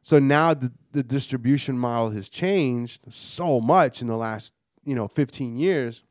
So 0.03 0.19
now 0.19 0.55
the 0.55 0.73
the 0.93 1.03
distribution 1.03 1.79
model 1.79 2.11
has 2.11 2.29
changed 2.29 3.03
so 3.09 3.61
much 3.61 4.03
in 4.03 4.09
the 4.09 4.17
last 4.17 4.55
you 4.85 4.95
know 4.95 5.09
15 5.09 5.57
years 5.57 6.03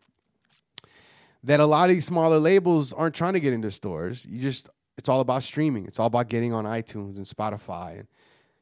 that 1.44 1.60
a 1.60 1.66
lot 1.66 1.90
of 1.90 1.96
these 1.96 2.06
smaller 2.06 2.40
labels 2.40 2.94
aren't 2.94 3.14
trying 3.14 3.34
to 3.34 3.40
get 3.40 3.54
into 3.54 3.70
stores. 3.72 4.26
You 4.26 4.42
just 4.42 4.70
it's 4.98 5.10
all 5.10 5.20
about 5.20 5.44
streaming. 5.44 5.86
It's 5.86 6.00
all 6.00 6.08
about 6.08 6.30
getting 6.30 6.54
on 6.54 6.66
iTunes 6.66 7.18
and 7.18 7.26
Spotify 7.26 8.00
and 8.00 8.08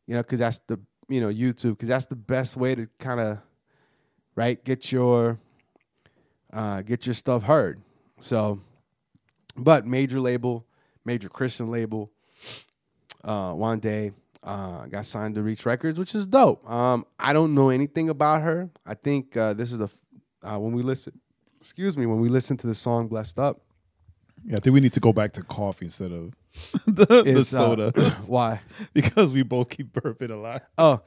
you 0.07 0.15
know 0.15 0.23
cuz 0.23 0.39
that's 0.39 0.59
the 0.67 0.79
you 1.07 1.21
know 1.21 1.29
YouTube 1.29 1.77
cuz 1.77 1.87
that's 1.87 2.07
the 2.07 2.15
best 2.15 2.57
way 2.57 2.73
to 2.73 2.87
kind 2.97 3.19
of 3.19 3.37
right 4.35 4.61
get 4.63 4.91
your 4.91 5.39
uh, 6.51 6.81
get 6.81 7.05
your 7.05 7.15
stuff 7.15 7.43
heard. 7.43 7.81
So, 8.19 8.59
but 9.55 9.85
major 9.85 10.19
label, 10.19 10.65
major 11.05 11.29
Christian 11.29 11.71
label. 11.71 12.11
Uh, 13.23 13.53
Wande, 13.53 14.13
uh, 14.43 14.85
got 14.87 15.05
signed 15.05 15.35
to 15.35 15.43
Reach 15.43 15.65
Records, 15.65 15.99
which 15.99 16.15
is 16.15 16.25
dope. 16.25 16.67
Um, 16.69 17.05
I 17.19 17.33
don't 17.33 17.53
know 17.53 17.69
anything 17.69 18.09
about 18.09 18.41
her. 18.41 18.69
I 18.85 18.95
think 18.95 19.37
uh, 19.37 19.53
this 19.53 19.71
is 19.71 19.77
the 19.77 19.89
uh, 20.43 20.57
when 20.57 20.73
we 20.73 20.81
listen. 20.81 21.19
Excuse 21.59 21.95
me, 21.95 22.07
when 22.07 22.19
we 22.19 22.29
listen 22.29 22.57
to 22.57 22.67
the 22.67 22.73
song 22.73 23.07
"Blessed 23.07 23.37
Up," 23.37 23.61
Yeah, 24.45 24.55
I 24.57 24.59
think 24.59 24.73
we 24.73 24.79
need 24.79 24.93
to 24.93 24.99
go 24.99 25.13
back 25.13 25.33
to 25.33 25.43
coffee 25.43 25.85
instead 25.85 26.11
of 26.11 26.33
the, 26.85 27.05
the 27.05 27.39
uh, 27.39 27.43
soda 27.43 27.91
why? 28.27 28.61
because 28.93 29.31
we 29.31 29.43
both 29.43 29.69
keep 29.69 29.93
burping 29.93 30.31
a 30.31 30.35
lot. 30.35 30.63
Oh, 30.77 31.01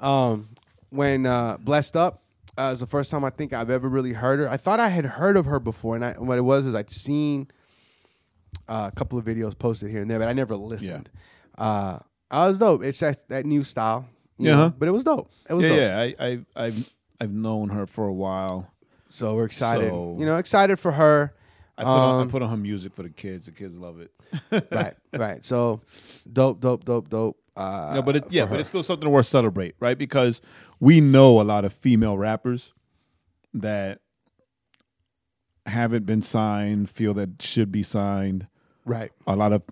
um, 0.00 0.48
when 0.90 1.26
uh, 1.26 1.56
Blessed 1.58 1.96
Up 1.96 2.22
uh, 2.56 2.70
is 2.72 2.80
the 2.80 2.86
first 2.86 3.10
time 3.10 3.24
I 3.24 3.30
think 3.30 3.52
I've 3.52 3.70
ever 3.70 3.88
really 3.88 4.12
heard 4.12 4.38
her. 4.40 4.48
I 4.48 4.56
thought 4.56 4.80
I 4.80 4.88
had 4.88 5.04
heard 5.04 5.36
of 5.36 5.46
her 5.46 5.58
before, 5.58 5.96
and 5.96 6.04
I, 6.04 6.12
what 6.12 6.38
it 6.38 6.42
was 6.42 6.66
is 6.66 6.74
I'd 6.74 6.90
seen 6.90 7.48
uh, 8.68 8.90
a 8.92 8.96
couple 8.96 9.18
of 9.18 9.24
videos 9.24 9.58
posted 9.58 9.90
here 9.90 10.02
and 10.02 10.10
there, 10.10 10.18
but 10.18 10.28
I 10.28 10.32
never 10.32 10.56
listened. 10.56 11.10
Uh, 11.56 11.98
I 12.30 12.46
was 12.48 12.58
dope. 12.58 12.84
It's 12.84 13.00
that, 13.00 13.26
that 13.28 13.46
new 13.46 13.64
style, 13.64 14.06
Yeah, 14.38 14.52
know, 14.52 14.56
huh? 14.64 14.72
but 14.78 14.88
it 14.88 14.92
was 14.92 15.04
dope. 15.04 15.30
It 15.48 15.54
was 15.54 15.64
Yeah, 15.64 15.70
dope. 15.70 15.78
yeah. 15.78 16.00
I, 16.20 16.26
I, 16.26 16.38
I've, 16.66 16.90
I've 17.20 17.32
known 17.32 17.70
her 17.70 17.86
for 17.86 18.06
a 18.06 18.12
while. 18.12 18.70
So 19.08 19.34
we're 19.34 19.46
excited. 19.46 19.88
So- 19.88 20.16
you 20.18 20.26
know, 20.26 20.36
excited 20.36 20.78
for 20.78 20.92
her. 20.92 21.34
I 21.78 21.84
put, 21.84 21.90
on, 21.90 22.20
Um, 22.22 22.28
I 22.28 22.30
put 22.30 22.42
on 22.42 22.50
her 22.50 22.56
music 22.56 22.92
for 22.92 23.04
the 23.04 23.08
kids. 23.10 23.46
The 23.46 23.52
kids 23.52 23.78
love 23.78 24.00
it. 24.00 24.10
right, 24.72 24.94
right. 25.16 25.44
So 25.44 25.80
dope, 26.30 26.60
dope, 26.60 26.84
dope, 26.84 27.08
dope. 27.08 27.38
Uh, 27.56 27.92
no, 27.94 28.02
but 28.02 28.16
it, 28.16 28.24
yeah, 28.30 28.44
for 28.44 28.50
but 28.50 28.60
it's 28.60 28.68
still 28.68 28.82
something 28.82 29.08
worth 29.08 29.26
celebrate, 29.26 29.74
right? 29.80 29.96
Because 29.96 30.40
we 30.80 31.00
know 31.00 31.40
a 31.40 31.42
lot 31.42 31.64
of 31.64 31.72
female 31.72 32.18
rappers 32.18 32.72
that 33.54 34.00
haven't 35.68 36.06
been 36.06 36.22
signed, 36.22 36.90
feel 36.90 37.14
that 37.14 37.40
should 37.42 37.70
be 37.72 37.82
signed. 37.82 38.46
right. 38.84 39.10
A 39.26 39.36
lot 39.36 39.52
of 39.52 39.62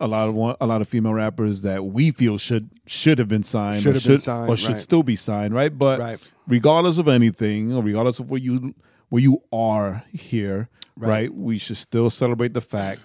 a 0.00 0.06
lot 0.06 0.28
of 0.28 0.56
a 0.60 0.66
lot 0.66 0.80
of 0.80 0.88
female 0.88 1.12
rappers 1.14 1.62
that 1.62 1.84
we 1.84 2.10
feel 2.10 2.38
should 2.38 2.70
should 2.86 3.18
have 3.18 3.28
been 3.28 3.42
signed, 3.42 3.82
Should 3.82 3.90
or 3.96 3.98
have 4.00 4.06
been 4.06 4.18
signed, 4.20 4.50
or 4.50 4.56
should 4.56 4.78
still 4.78 5.02
be 5.02 5.16
signed, 5.16 5.54
right? 5.54 5.76
But 5.76 5.98
Right. 6.00 6.18
regardless 6.46 6.98
of 6.98 7.08
anything, 7.08 7.72
or 7.72 7.82
regardless 7.82 8.18
of 8.20 8.30
where 8.30 8.40
you 8.40 8.74
where 9.08 9.22
you 9.22 9.42
are 9.52 10.04
here, 10.12 10.68
Right. 10.96 11.08
right. 11.08 11.34
We 11.34 11.58
should 11.58 11.76
still 11.78 12.10
celebrate 12.10 12.54
the 12.54 12.60
fact 12.60 13.00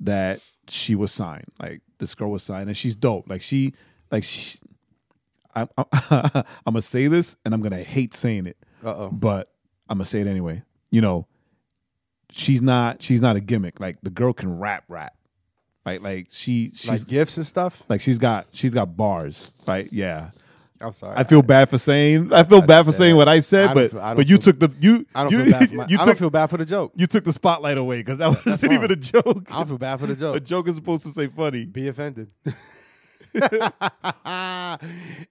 that 0.00 0.40
she 0.68 0.94
was 0.94 1.10
signed. 1.12 1.46
Like 1.60 1.80
this 1.98 2.14
girl 2.14 2.30
was 2.30 2.42
signed, 2.42 2.68
and 2.68 2.76
she's 2.76 2.94
dope. 2.96 3.28
Like 3.28 3.42
she, 3.42 3.72
like 4.10 4.22
she. 4.24 4.58
I'm, 5.54 5.68
I'm, 5.78 5.86
I'm 6.10 6.44
gonna 6.66 6.82
say 6.82 7.06
this, 7.08 7.34
and 7.44 7.54
I'm 7.54 7.62
gonna 7.62 7.82
hate 7.82 8.12
saying 8.14 8.46
it, 8.46 8.58
Uh 8.84 8.88
oh. 8.94 9.08
but 9.10 9.50
I'm 9.88 9.96
gonna 9.98 10.04
say 10.04 10.20
it 10.20 10.26
anyway. 10.26 10.62
You 10.90 11.00
know, 11.00 11.26
she's 12.30 12.62
not 12.62 13.02
she's 13.02 13.22
not 13.22 13.36
a 13.36 13.40
gimmick. 13.40 13.80
Like 13.80 13.98
the 14.02 14.10
girl 14.10 14.32
can 14.32 14.58
rap, 14.58 14.84
rap. 14.88 15.14
Like 15.84 16.00
like 16.02 16.28
she 16.30 16.70
she's 16.74 16.88
Like 16.90 17.06
gifts 17.06 17.36
and 17.36 17.46
stuff. 17.46 17.82
like 17.88 18.00
she's 18.00 18.18
got 18.18 18.46
she's 18.52 18.74
got 18.74 18.96
bars. 18.96 19.52
Right? 19.66 19.88
Yeah. 19.92 20.30
I'm 20.78 20.92
sorry. 20.92 21.14
I 21.16 21.24
feel 21.24 21.40
bad 21.40 21.70
for 21.70 21.78
saying 21.78 22.32
I 22.34 22.42
feel 22.44 22.60
bad 22.60 22.84
for 22.84 22.92
say 22.92 22.98
saying 22.98 23.12
that. 23.14 23.16
what 23.18 23.28
I 23.28 23.34
I 23.34 23.40
said, 23.40 23.72
but 23.72 23.92
feel- 23.92 24.00
I 24.00 24.08
don't 24.08 24.16
but 24.16 24.28
you 24.28 24.36
feel- 24.36 24.52
took 24.52 24.60
the 24.60 24.74
you 24.80 25.06
I 25.14 25.22
don't 25.22 25.32
you, 25.32 25.44
feel 25.44 25.52
bad. 25.58 25.70
For 25.70 25.76
my, 25.76 25.86
you 25.88 25.98
I 25.98 26.04
don't 26.04 26.18
feel 26.18 26.30
bad 26.30 26.50
for 26.50 26.56
the 26.58 26.64
joke. 26.66 26.92
you 26.96 27.06
took 27.06 27.24
the 27.24 27.32
spotlight 27.32 27.78
away 27.78 27.98
because 27.98 28.18
that 28.18 28.28
wasn't 28.28 28.60
fine. 28.60 28.72
even 28.72 28.92
a 28.92 28.96
joke. 28.96 29.46
I 29.50 29.56
don't 29.58 29.68
feel 29.68 29.78
bad 29.78 30.00
for 30.00 30.06
the 30.06 30.14
joke. 30.16 30.36
a 30.36 30.40
joke. 30.40 30.44
joke 30.46 30.68
is 30.68 30.76
supposed 30.76 31.04
to 31.04 31.10
say 31.10 31.28
funny. 31.28 31.64
Be 31.64 31.88
offended. 31.88 32.30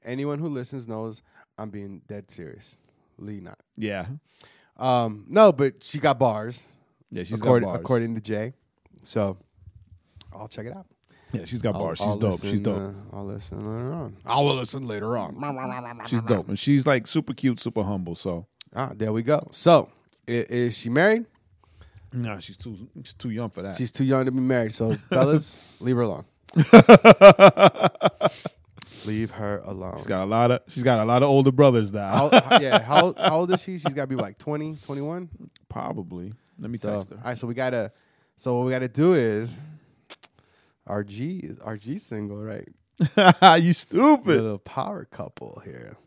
Anyone 0.05 0.39
who 0.39 0.49
listens 0.49 0.87
knows 0.87 1.21
I'm 1.57 1.69
being 1.69 2.01
dead 2.07 2.29
serious. 2.31 2.77
Lee 3.17 3.39
not. 3.39 3.59
Yeah. 3.77 4.05
Um, 4.77 5.25
no, 5.29 5.51
but 5.51 5.83
she 5.83 5.99
got 5.99 6.19
bars, 6.19 6.65
Yeah, 7.15 7.23
she's 7.23 7.39
according, 7.39 7.67
got 7.67 7.73
bars. 7.75 7.81
according 7.81 8.15
to 8.15 8.21
Jay. 8.21 8.53
So 9.03 9.37
I'll 10.33 10.49
check 10.49 10.65
it 10.65 10.75
out. 10.75 10.85
yeah, 11.31 11.45
she's 11.45 11.61
got 11.61 11.75
I'll- 11.75 11.81
bars. 11.81 12.01
I'll 12.01 12.09
she's 12.11 12.17
dope. 12.17 12.41
she's 12.41 12.61
dope. 12.61 12.81
uh, 13.13 13.15
I'll 13.15 13.25
listen 13.25 13.59
later 13.59 13.93
on. 13.93 14.17
I 14.25 14.41
will 14.41 14.55
listen 14.55 14.85
later 14.85 15.17
on. 15.17 15.33
she's 16.07 16.21
dope. 16.23 16.49
And 16.49 16.59
she's 16.59 16.85
like 16.85 17.07
super 17.07 17.33
cute, 17.33 17.59
super 17.61 17.83
humble. 17.83 18.15
So 18.15 18.47
Ah, 18.75 18.91
there 18.93 19.13
we 19.13 19.23
go. 19.23 19.47
So, 19.51 19.87
i- 20.27 20.31
is 20.49 20.77
she 20.77 20.89
married? 20.89 21.25
no, 22.11 22.37
she's 22.39 22.57
too 22.57 22.75
she's 23.01 23.13
too 23.13 23.29
young 23.29 23.49
for 23.49 23.61
that. 23.61 23.77
She's 23.77 23.91
too 23.93 24.03
young 24.03 24.25
to 24.25 24.31
be 24.31 24.41
married. 24.41 24.73
So, 24.73 24.93
fellas, 25.09 25.55
leave 25.79 25.95
her 25.95 26.01
alone. 26.01 26.25
leave 29.05 29.31
her 29.31 29.61
alone. 29.65 29.95
she's 29.97 30.05
got 30.05 30.23
a 30.23 30.25
lot 30.25 30.51
of 30.51 30.59
she's 30.67 30.83
got 30.83 30.99
a 30.99 31.05
lot 31.05 31.23
of 31.23 31.29
older 31.29 31.51
brothers 31.51 31.93
now. 31.93 32.29
How, 32.31 32.59
yeah, 32.59 32.81
how, 32.81 33.13
how 33.17 33.39
old 33.39 33.51
is 33.53 33.61
she? 33.61 33.77
She's 33.77 33.93
got 33.93 34.03
to 34.03 34.07
be 34.07 34.15
like 34.15 34.37
20, 34.37 34.75
21? 34.83 35.29
Probably. 35.69 36.33
Let 36.59 36.71
me 36.71 36.77
So, 36.77 36.93
text 36.93 37.09
her. 37.11 37.19
right, 37.23 37.37
so 37.37 37.47
we 37.47 37.53
gotta. 37.53 37.91
So 38.37 38.55
what 38.57 38.65
we 38.65 38.71
gotta 38.71 38.87
do 38.87 39.13
is, 39.13 39.55
RG 40.87 41.43
is 41.51 41.57
RG 41.59 41.99
single, 41.99 42.37
right? 42.37 42.67
you 43.61 43.73
stupid. 43.73 44.27
Little 44.41 44.59
power 44.59 45.05
couple 45.05 45.61
here, 45.65 45.97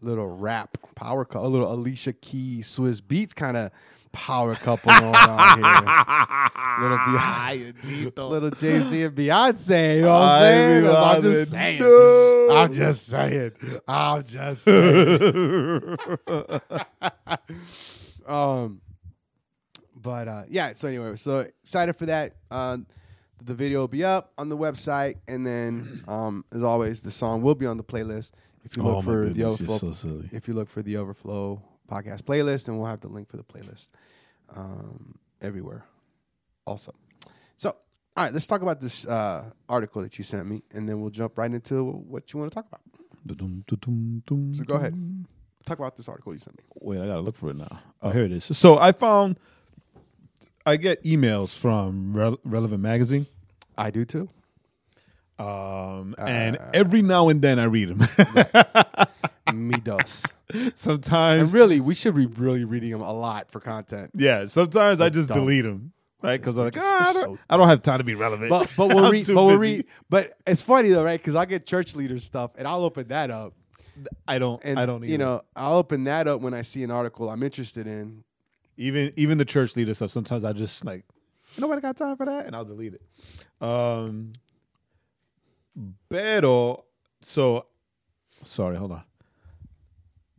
little 0.00 0.26
rap 0.28 0.76
power 0.94 1.24
couple, 1.24 1.46
a 1.46 1.48
little 1.48 1.72
Alicia 1.72 2.12
Keys, 2.14 2.66
Swizz 2.68 3.00
Beatz 3.00 3.34
kind 3.34 3.56
of 3.56 3.70
power 4.12 4.54
couple 4.54 4.90
going 4.98 5.14
on 5.14 5.58
here. 5.58 5.64
Little 6.80 6.98
Beyonce, 6.98 8.16
little 8.30 8.50
Jay 8.50 8.78
Z 8.78 9.02
and 9.02 9.14
Beyonce. 9.16 9.96
You 9.96 10.02
know 10.02 10.12
what 10.12 10.22
I'm 10.22 10.40
saying? 10.40 10.86
I'm 10.88 11.22
just 11.22 11.50
saying. 11.50 11.80
No. 11.80 12.48
I'm 12.56 12.72
just 12.72 13.06
saying. 13.06 13.52
I'm 13.86 14.24
just 14.24 14.62
saying. 14.64 15.96
um, 18.26 18.80
but 20.02 20.28
uh, 20.28 20.44
yeah. 20.48 20.72
So 20.74 20.88
anyway, 20.88 21.16
so 21.16 21.40
excited 21.40 21.94
for 21.94 22.06
that. 22.06 22.36
Uh, 22.50 22.78
the 23.44 23.54
video 23.54 23.80
will 23.80 23.88
be 23.88 24.04
up 24.04 24.32
on 24.38 24.48
the 24.48 24.56
website, 24.56 25.16
and 25.28 25.46
then 25.46 26.02
um, 26.08 26.44
as 26.52 26.62
always, 26.62 27.02
the 27.02 27.10
song 27.10 27.42
will 27.42 27.54
be 27.54 27.66
on 27.66 27.76
the 27.76 27.84
playlist. 27.84 28.32
If 28.64 28.76
you 28.76 28.82
look 28.82 28.96
oh 28.96 29.02
for 29.02 29.10
the 29.10 29.32
goodness, 29.32 29.60
you're 29.60 29.70
overflow, 29.70 29.92
so 29.92 30.08
silly. 30.08 30.28
if 30.32 30.48
you 30.48 30.54
look 30.54 30.68
for 30.68 30.82
the 30.82 30.96
overflow 30.96 31.62
podcast 31.90 32.22
playlist, 32.22 32.68
and 32.68 32.78
we'll 32.78 32.86
have 32.88 33.00
the 33.00 33.08
link 33.08 33.28
for 33.28 33.36
the 33.36 33.44
playlist 33.44 33.88
um, 34.54 35.18
everywhere. 35.40 35.84
Also, 36.66 36.94
so 37.56 37.70
all 38.16 38.24
right, 38.24 38.32
let's 38.32 38.46
talk 38.46 38.62
about 38.62 38.80
this 38.80 39.06
uh, 39.06 39.44
article 39.68 40.02
that 40.02 40.18
you 40.18 40.24
sent 40.24 40.46
me, 40.46 40.62
and 40.72 40.88
then 40.88 41.00
we'll 41.00 41.10
jump 41.10 41.38
right 41.38 41.52
into 41.52 41.84
what 41.84 42.32
you 42.32 42.40
want 42.40 42.50
to 42.50 42.54
talk 42.54 42.66
about. 42.66 42.82
So 44.54 44.64
go 44.64 44.74
ahead. 44.74 44.94
Talk 45.64 45.78
about 45.78 45.96
this 45.96 46.08
article 46.08 46.32
you 46.32 46.38
sent 46.38 46.56
me. 46.56 46.64
Wait, 46.80 47.00
I 47.00 47.06
gotta 47.06 47.20
look 47.20 47.36
for 47.36 47.50
it 47.50 47.56
now. 47.56 47.80
Oh, 48.02 48.10
here 48.10 48.24
it 48.24 48.32
is. 48.32 48.44
So 48.44 48.78
I 48.78 48.92
found 48.92 49.38
I 50.68 50.76
get 50.76 51.02
emails 51.04 51.56
from 51.58 52.12
Rel- 52.16 52.38
Relevant 52.44 52.80
Magazine, 52.82 53.26
I 53.76 53.90
do 53.90 54.04
too. 54.04 54.28
um, 55.38 56.14
and 56.18 56.56
every 56.74 57.02
now 57.02 57.28
and 57.28 57.40
then 57.42 57.58
I 57.58 57.64
read 57.64 57.88
them. 57.96 59.06
Me 59.54 59.76
dos. 59.80 60.24
sometimes, 60.74 61.42
And 61.44 61.52
really, 61.52 61.80
we 61.80 61.94
should 61.94 62.14
be 62.14 62.26
really 62.26 62.64
reading 62.64 62.90
them 62.90 63.00
a 63.00 63.12
lot 63.12 63.50
for 63.50 63.60
content. 63.60 64.10
yeah. 64.14 64.46
Sometimes 64.46 65.00
I 65.00 65.08
just 65.08 65.28
dumb. 65.30 65.38
delete 65.38 65.64
them, 65.64 65.92
right? 66.22 66.38
Because 66.40 66.58
I'm 66.58 66.64
like, 66.64 66.74
Just- 66.74 66.86
ah, 66.86 66.98
I, 67.02 67.06
we're 67.06 67.12
don't, 67.24 67.36
so 67.36 67.42
I 67.48 67.56
don't 67.56 67.68
have 67.68 67.82
time 67.82 67.98
to 67.98 68.04
be 68.04 68.14
relevant. 68.14 68.50
But 68.50 68.70
but 68.76 68.88
we'll 68.94 69.06
I'm 69.06 69.12
read. 69.12 69.24
too 69.24 69.34
But 69.34 69.44
we'll 69.44 69.58
busy. 69.58 69.76
read. 69.78 69.86
But 70.10 70.32
it's 70.46 70.60
funny 70.60 70.90
though, 70.90 71.04
right? 71.04 71.18
Because 71.20 71.34
I 71.34 71.44
get 71.46 71.64
church 71.66 71.96
leader 71.96 72.18
stuff, 72.20 72.50
and 72.58 72.68
I'll 72.68 72.84
open 72.84 73.08
that 73.08 73.30
up. 73.30 73.54
I 74.28 74.38
don't. 74.38 74.60
And 74.64 74.78
I 74.78 74.84
don't. 74.86 75.02
You 75.02 75.18
know, 75.18 75.42
I'll 75.56 75.76
open 75.78 76.04
that 76.04 76.28
up 76.28 76.40
when 76.40 76.52
I 76.54 76.62
see 76.62 76.82
an 76.82 76.90
article 76.90 77.30
I'm 77.30 77.42
interested 77.42 77.86
in. 77.86 78.22
Even 78.78 79.12
even 79.16 79.36
the 79.36 79.44
church 79.44 79.76
leader 79.76 79.92
stuff. 79.92 80.10
Sometimes 80.10 80.44
I 80.44 80.52
just 80.54 80.84
like, 80.84 81.04
nobody 81.58 81.80
got 81.82 81.96
time 81.96 82.16
for 82.16 82.24
that, 82.26 82.46
and 82.46 82.56
I'll 82.56 82.64
delete 82.64 82.94
it. 82.94 83.02
Um, 83.60 84.32
pero 86.08 86.84
so, 87.20 87.66
sorry, 88.44 88.76
hold 88.76 88.92
on. 88.92 89.02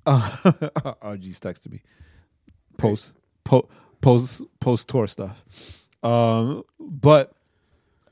Uh, 0.05 0.95
RG's 1.03 1.39
texted 1.39 1.71
me. 1.71 1.81
Post, 2.77 3.13
po, 3.43 3.69
post, 4.01 4.41
post 4.59 4.87
tour 4.87 5.05
stuff. 5.05 5.43
Um, 6.01 6.63
but 6.79 7.33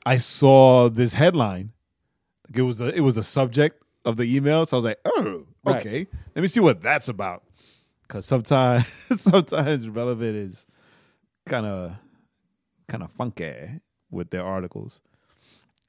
I 0.06 0.18
saw 0.18 0.90
this 0.90 1.14
headline. 1.16 1.72
It 2.54 2.62
was 2.62 2.78
the 2.78 2.94
it 2.96 3.00
was 3.00 3.16
the 3.16 3.24
subject 3.24 3.82
of 4.06 4.18
the 4.18 4.24
email, 4.36 4.66
so 4.68 4.76
I 4.76 4.78
was 4.78 4.86
like, 4.86 5.00
oh, 5.06 5.46
Right. 5.66 5.78
okay. 5.82 6.08
Let 6.36 6.42
me 6.42 6.48
see 6.48 6.60
what 6.60 6.82
that's 6.84 7.08
about. 7.08 7.44
Cause 8.08 8.26
sometimes 8.26 8.88
sometimes 9.22 9.90
relevant 9.90 10.36
is 10.38 10.66
kind 11.46 11.66
of 11.66 11.96
kind 12.88 13.04
of 13.04 13.12
funky 13.12 13.82
with 14.10 14.30
their 14.30 14.46
articles. 14.46 15.02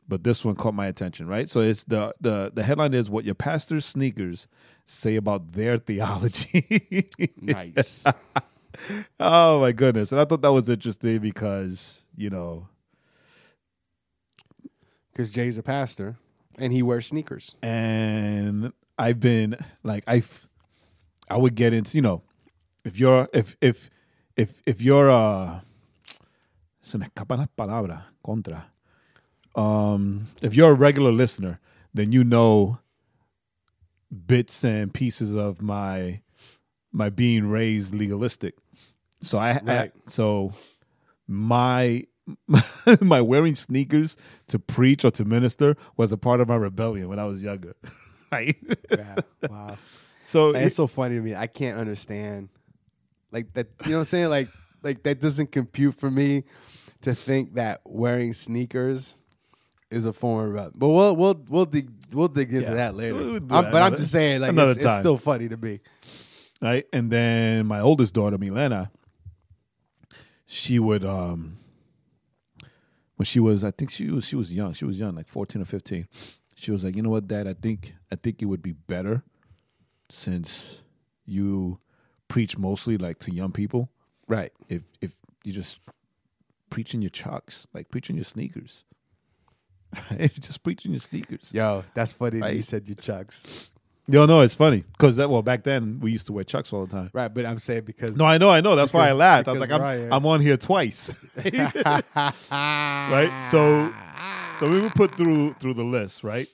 But 0.08 0.24
this 0.24 0.44
one 0.44 0.56
caught 0.56 0.74
my 0.74 0.86
attention, 0.86 1.28
right? 1.28 1.48
So 1.48 1.60
it's 1.60 1.84
the 1.84 2.14
the 2.20 2.50
the 2.52 2.62
headline 2.64 2.94
is 2.94 3.08
what 3.10 3.24
your 3.24 3.34
pastor's 3.36 3.84
sneakers 3.84 4.48
say 4.84 5.16
about 5.16 5.52
their 5.52 5.76
theology. 5.88 7.08
Nice. 7.40 8.04
oh 9.20 9.60
my 9.60 9.72
goodness. 9.72 10.10
And 10.10 10.20
I 10.20 10.24
thought 10.24 10.42
that 10.42 10.52
was 10.52 10.68
interesting 10.68 11.18
because, 11.18 12.02
you 12.16 12.30
know, 12.30 12.68
Because 15.12 15.30
Jay's 15.30 15.58
a 15.58 15.62
pastor, 15.62 16.16
and 16.58 16.72
he 16.72 16.82
wears 16.82 17.06
sneakers. 17.06 17.54
and 17.62 18.72
I've 18.98 19.20
been 19.20 19.56
like 19.84 20.04
I've 20.06 20.47
I 21.30 21.36
would 21.36 21.54
get 21.54 21.72
into 21.72 21.96
you 21.96 22.02
know 22.02 22.22
if 22.84 22.98
you're 22.98 23.28
if 23.32 23.56
if 23.60 23.90
if 24.36 24.62
if 24.66 24.82
you're 24.82 25.10
uh 25.10 25.60
se 26.80 26.98
me 26.98 27.06
escapan 27.06 27.38
las 27.38 27.48
palabras. 27.56 28.02
Contra. 28.24 28.66
Um, 29.54 30.28
if 30.42 30.54
you're 30.54 30.70
a 30.70 30.74
regular 30.74 31.10
listener, 31.10 31.60
then 31.94 32.12
you 32.12 32.24
know 32.24 32.78
bits 34.26 34.64
and 34.64 34.92
pieces 34.92 35.34
of 35.34 35.62
my 35.62 36.20
my 36.92 37.10
being 37.10 37.48
raised 37.48 37.94
legalistic. 37.94 38.54
So 39.22 39.38
I, 39.38 39.60
I 39.66 39.92
so 40.06 40.52
my 41.26 42.04
my 43.00 43.20
wearing 43.20 43.54
sneakers 43.54 44.16
to 44.48 44.58
preach 44.58 45.04
or 45.04 45.10
to 45.12 45.24
minister 45.24 45.76
was 45.96 46.12
a 46.12 46.18
part 46.18 46.40
of 46.40 46.48
my 46.48 46.56
rebellion 46.56 47.08
when 47.08 47.18
I 47.18 47.24
was 47.24 47.42
younger. 47.42 47.74
Right? 48.30 48.58
Yeah. 48.90 49.14
Wow. 49.48 49.78
So 50.28 50.50
it's 50.50 50.76
so 50.76 50.86
funny 50.86 51.14
to 51.14 51.20
me. 51.22 51.34
I 51.34 51.46
can't 51.46 51.78
understand, 51.78 52.50
like 53.32 53.50
that. 53.54 53.68
You 53.84 53.92
know 53.92 53.96
what 53.96 54.00
I'm 54.00 54.04
saying? 54.04 54.28
Like, 54.28 54.48
like 54.82 55.02
that 55.04 55.20
doesn't 55.20 55.52
compute 55.52 55.94
for 55.94 56.10
me 56.10 56.44
to 57.00 57.14
think 57.14 57.54
that 57.54 57.80
wearing 57.86 58.34
sneakers 58.34 59.14
is 59.90 60.04
a 60.04 60.12
form 60.12 60.58
of. 60.58 60.78
But 60.78 60.88
we'll 60.88 61.16
we'll 61.16 61.44
we'll 61.48 61.64
dig 61.64 61.90
we'll 62.12 62.28
dig 62.28 62.52
into 62.52 62.68
Yeah. 62.68 62.74
that 62.74 62.94
later. 62.94 63.14
We'll 63.14 63.34
I'm- 63.36 63.48
that 63.48 63.72
but 63.72 63.80
I'm 63.82 63.96
just 63.96 64.10
saying, 64.12 64.42
like, 64.42 64.50
another 64.50 64.72
it's, 64.72 64.84
it's 64.84 64.94
still 64.96 65.16
funny 65.16 65.48
to 65.48 65.56
me. 65.56 65.80
right? 66.60 66.84
And 66.92 67.10
then 67.10 67.66
my 67.66 67.80
oldest 67.80 68.14
daughter, 68.14 68.36
Milena, 68.36 68.90
she 70.44 70.78
would 70.78 71.04
um 71.06 71.56
when 73.16 73.24
she 73.24 73.40
was 73.40 73.64
I 73.64 73.70
think 73.70 73.90
she 73.90 74.10
was 74.10 74.26
she 74.26 74.36
was 74.36 74.52
young. 74.52 74.74
She 74.74 74.84
was 74.84 75.00
young, 75.00 75.14
like 75.14 75.26
14 75.28 75.62
or 75.62 75.64
15. 75.64 76.06
She 76.54 76.70
was 76.70 76.84
like, 76.84 76.96
"You 76.96 77.02
know 77.02 77.10
what, 77.10 77.26
dad? 77.28 77.46
I 77.48 77.54
think 77.54 77.94
I 78.12 78.16
think 78.16 78.42
it 78.42 78.44
would 78.46 78.62
be 78.62 78.72
better 78.72 79.22
since 80.10 80.82
you 81.26 81.78
preach 82.28 82.56
mostly 82.58 82.96
like 82.98 83.18
to 83.20 83.30
young 83.32 83.52
people 83.52 83.90
Right. 84.26 84.52
if 84.68 84.82
if 85.00 85.12
you 85.44 85.52
just 85.52 85.80
preaching 86.70 87.00
your 87.00 87.08
chucks, 87.10 87.66
like 87.72 87.90
preaching 87.90 88.16
your 88.16 88.24
sneakers. 88.24 88.84
just 90.40 90.62
preaching 90.62 90.90
your 90.92 90.98
sneakers. 91.00 91.50
Yo, 91.54 91.84
that's 91.94 92.12
funny 92.12 92.40
that 92.40 92.54
you 92.54 92.62
said 92.62 92.86
your 92.86 92.96
chucks. 92.96 93.70
Yo, 94.10 94.24
no, 94.26 94.40
it's 94.40 94.54
funny 94.54 94.84
because 94.92 95.16
that 95.16 95.28
well 95.30 95.42
back 95.42 95.64
then 95.64 95.98
we 96.00 96.10
used 96.10 96.26
to 96.26 96.32
wear 96.32 96.44
chucks 96.44 96.72
all 96.72 96.84
the 96.86 96.92
time. 96.92 97.10
Right, 97.12 97.32
but 97.32 97.44
I'm 97.46 97.58
saying 97.58 97.84
because 97.84 98.16
No, 98.16 98.24
I 98.24 98.38
know, 98.38 98.50
I 98.50 98.60
know. 98.60 98.74
That's 98.76 98.92
why 98.92 99.08
I 99.08 99.12
laughed. 99.12 99.48
I 99.48 99.52
was 99.52 99.60
like, 99.60 99.70
I'm, 99.70 100.12
I'm 100.12 100.26
on 100.26 100.40
here 100.40 100.56
twice, 100.56 101.14
right? 102.50 103.48
So, 103.50 103.92
so 104.58 104.70
we 104.70 104.80
were 104.80 104.90
put 104.90 105.16
through 105.16 105.54
through 105.54 105.74
the 105.74 105.84
list, 105.84 106.24
right? 106.24 106.48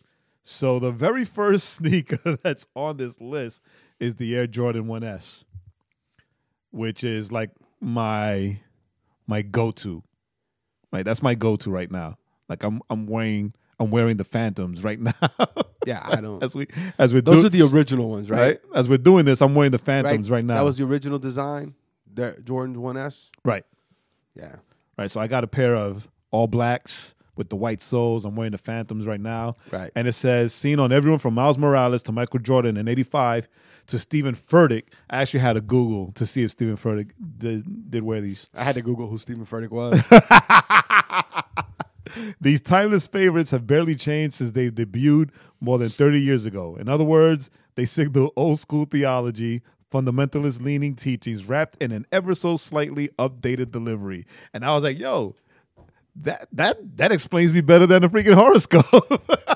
So 0.45 0.79
the 0.79 0.93
very 0.93 1.25
first 1.25 1.69
sneaker 1.75 2.37
that's 2.43 2.67
on 2.77 2.99
this 2.99 3.21
list 3.21 3.63
is 3.99 4.17
the 4.17 4.37
Air 4.37 4.47
Jordan 4.47 4.85
1S, 4.85 5.45
which 6.71 7.03
is 7.03 7.33
like 7.33 7.51
my 7.81 8.59
my 9.27 9.43
go 9.43 9.71
to. 9.73 10.03
Right, 10.93 11.05
that's 11.05 11.23
my 11.23 11.35
go 11.35 11.57
to 11.57 11.71
right 11.71 11.91
now. 11.91 12.19
Like 12.49 12.63
I'm 12.63 12.81
I'm 12.91 13.07
wearing 13.07 13.55
I'm 13.81 13.91
wearing 13.91 14.17
the 14.17 14.25
Phantoms 14.25 14.85
right 14.85 15.01
now. 15.01 15.13
yeah, 15.87 16.01
I 16.05 16.21
don't. 16.21 16.43
as 16.43 16.55
we 16.55 16.69
as 16.99 17.13
we 17.15 17.21
Those 17.21 17.41
do, 17.41 17.47
are 17.47 17.51
the 17.51 17.63
original 17.63 18.11
ones, 18.11 18.31
right? 18.31 18.41
right 18.41 18.61
as 18.75 18.89
we're 18.89 18.99
doing 18.99 19.25
this, 19.25 19.41
I'm 19.41 19.55
wearing 19.55 19.73
the 19.73 19.79
Phantoms 19.79 20.31
right, 20.31 20.45
now. 20.45 20.55
That 20.55 20.65
was 20.65 20.77
the 20.79 20.85
original 20.85 21.19
design. 21.19 21.75
The 22.13 22.37
Jordan 22.45 22.77
1S. 22.77 23.31
right. 23.45 23.65
Yeah. 24.37 24.57
right? 24.97 25.11
So 25.11 25.21
I 25.21 25.27
got 25.27 25.43
a 25.43 25.49
pair 25.49 25.75
of 25.75 26.09
all 26.31 26.47
blacks 26.47 27.15
with 27.37 27.49
the 27.49 27.57
white 27.57 27.81
soles. 27.81 28.25
I'm 28.25 28.37
wearing 28.37 28.53
the 28.53 28.59
Phantoms 28.59 29.07
right 29.07 29.21
now. 29.21 29.55
Right. 29.71 29.91
And 29.95 30.09
it 30.09 30.13
says, 30.13 30.55
seen 30.55 30.81
on 30.81 30.93
everyone 30.93 31.19
from 31.19 31.35
Miles 31.35 31.59
Morales 31.59 32.03
to 32.05 32.13
Michael 32.13 32.41
Jordan 32.41 32.77
in 32.77 32.89
85 32.89 33.49
to 33.89 33.99
Stephen 33.99 34.35
Furtick. 34.35 34.85
I 35.11 35.23
actually 35.23 35.41
had 35.41 35.55
to 35.55 35.61
Google 35.61 36.13
to 36.13 36.27
see 36.27 36.45
if 36.45 36.51
Stephen 36.51 36.77
Furtick 36.77 37.11
did, 37.39 37.91
did 37.91 38.03
wear 38.03 38.21
these. 38.21 38.49
I 38.55 38.65
had 38.65 38.75
to 38.77 38.83
Google 38.83 39.09
who 39.09 39.19
Stephen 39.19 39.47
Furtick 39.47 39.71
was. 39.71 40.01
These 42.41 42.61
timeless 42.61 43.07
favorites 43.07 43.51
have 43.51 43.67
barely 43.67 43.97
changed 43.97 44.37
since 44.37 44.53
they 44.53 44.71
debuted 44.71 45.31
more 45.61 45.79
than 45.79 45.91
30 45.91 46.21
years 46.21 46.47
ago. 46.47 46.77
In 46.77 46.89
other 46.89 47.05
words, 47.05 47.51
they 47.75 47.87
signal 47.87 48.33
old 48.37 48.61
school 48.61 48.85
theology, 48.85 49.63
fundamentalist 49.91 50.63
leaning 50.63 50.95
teachings 50.95 51.45
wrapped 51.45 51.83
in 51.83 51.93
an 51.93 52.07
ever 52.13 52.35
so 52.35 52.57
slightly 52.57 53.09
updated 53.19 53.71
delivery. 53.71 54.27
And 54.53 54.65
I 54.65 54.75
was 54.75 54.85
like, 54.85 54.99
yo, 54.99 55.35
that 56.17 56.49
that 56.53 56.97
that 56.97 57.13
explains 57.13 57.53
me 57.53 57.61
better 57.61 57.87
than 57.87 58.03
the 58.03 58.09
freaking 58.09 58.35
horoscope. 58.35 58.85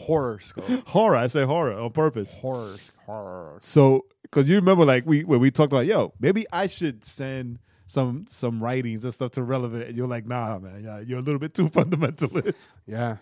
horror 0.00 0.40
skull. 0.40 0.64
horror, 0.86 1.16
I 1.16 1.26
say 1.28 1.44
horror 1.44 1.74
on 1.74 1.90
purpose. 1.90 2.34
Horror. 2.34 2.76
Horror. 3.06 3.56
So, 3.60 4.06
because 4.22 4.48
you 4.48 4.56
remember, 4.56 4.84
like 4.84 5.04
we 5.06 5.24
when 5.24 5.40
we 5.40 5.50
talked 5.50 5.72
about, 5.72 5.86
yo, 5.86 6.12
maybe 6.20 6.46
I 6.52 6.66
should 6.66 7.04
send 7.04 7.58
some 7.86 8.26
some 8.28 8.62
writings 8.62 9.04
and 9.04 9.12
stuff 9.12 9.32
to 9.32 9.42
relevant, 9.42 9.88
and 9.88 9.96
you're 9.96 10.08
like, 10.08 10.26
nah, 10.26 10.58
man, 10.58 10.82
yeah, 10.84 11.00
you're 11.00 11.18
a 11.18 11.22
little 11.22 11.40
bit 11.40 11.54
too 11.54 11.68
fundamentalist. 11.68 12.70
Yeah. 12.86 13.16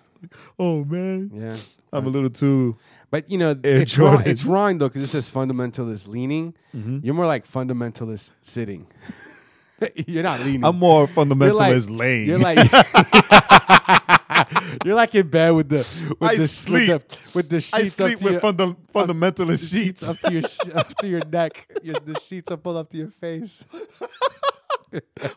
Oh 0.59 0.85
man, 0.85 1.31
Yeah. 1.35 1.57
I'm 1.93 2.07
a 2.07 2.11
little 2.11 2.31
too. 2.31 2.77
But 3.11 3.31
you 3.31 3.39
know, 3.39 3.59
it's 3.65 3.99
wrong, 3.99 4.23
it's 4.25 4.45
wrong 4.45 4.79
though 4.79 4.89
because 4.89 5.03
it 5.03 5.09
says 5.09 5.31
fundamentalist 5.31 6.07
leaning. 6.07 6.55
Mm-hmm. 6.75 6.99
You're 7.03 7.15
more 7.15 7.27
like 7.27 7.51
fundamentalist 7.51 8.33
sitting. 8.43 8.87
you're 10.07 10.23
not 10.23 10.41
leaning. 10.41 10.65
I'm 10.65 10.79
more 10.79 11.07
fundamentalist 11.07 11.97
lane. 11.97 12.27
You're 12.27 12.39
like 12.39 12.59
you're 14.85 14.95
like 14.95 15.15
in 15.15 15.29
bed 15.29 15.51
with 15.51 15.69
the 15.69 16.17
with 16.21 16.31
I 16.31 16.37
the 16.37 16.49
sleep. 16.49 16.89
with 16.89 17.09
the, 17.09 17.19
with 17.35 17.49
the 17.49 17.61
sheets 17.61 18.01
I 18.01 18.05
up 18.05 18.11
sleep 18.11 18.19
to 18.19 18.25
with 18.25 18.33
your, 18.35 18.41
funda- 18.41 18.77
fundamentalist 18.93 19.71
sheets. 19.71 20.09
up 20.09 20.19
to 20.19 20.33
your 20.33 20.43
up 20.75 20.95
to 20.97 21.09
your 21.09 21.25
neck. 21.27 21.67
Your, 21.83 21.95
the 21.95 22.19
sheets 22.21 22.51
are 22.51 22.57
pulled 22.57 22.77
up 22.77 22.91
to 22.91 22.97
your 22.97 23.09
face 23.09 23.65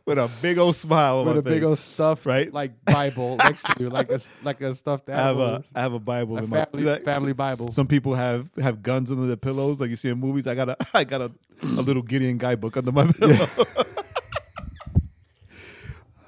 with 0.06 0.18
a 0.18 0.30
big 0.42 0.58
old 0.58 0.76
smile 0.76 1.20
on 1.20 1.26
with 1.26 1.36
my 1.36 1.40
a 1.40 1.42
big 1.42 1.64
old 1.64 1.78
stuffed 1.78 2.26
right? 2.26 2.52
like 2.52 2.84
Bible 2.86 3.38
next 3.38 3.64
to 3.64 3.84
you, 3.84 3.90
like 3.90 4.12
a 4.12 4.20
like 4.44 4.62
a 4.62 4.74
stuffed 4.74 5.10
I 5.10 5.16
have 5.16 5.40
a 5.40 5.64
I 5.76 5.82
have 5.82 5.94
a 5.94 6.00
Bible 6.00 6.38
A 6.38 6.44
in 6.44 6.50
my 6.50 6.66
family, 6.66 6.84
like, 6.84 7.04
family 7.04 7.34
Bible. 7.34 7.72
Some 7.72 7.88
people 7.88 8.16
have 8.16 8.50
have 8.60 8.82
guns 8.82 9.12
under 9.12 9.28
their 9.28 9.38
pillows, 9.38 9.80
like 9.80 9.90
you 9.90 9.96
see 9.96 10.10
in 10.10 10.20
movies. 10.20 10.48
I 10.48 10.56
got 10.56 10.70
a 10.70 10.78
I 10.94 11.04
got 11.04 11.22
a, 11.22 11.32
a 11.62 11.82
little 11.82 12.04
Gideon 12.04 12.38
guy 12.38 12.50
guidebook 12.50 12.78
under 12.78 12.92
my 12.92 13.12
pillow. 13.12 13.34
The 13.36 13.83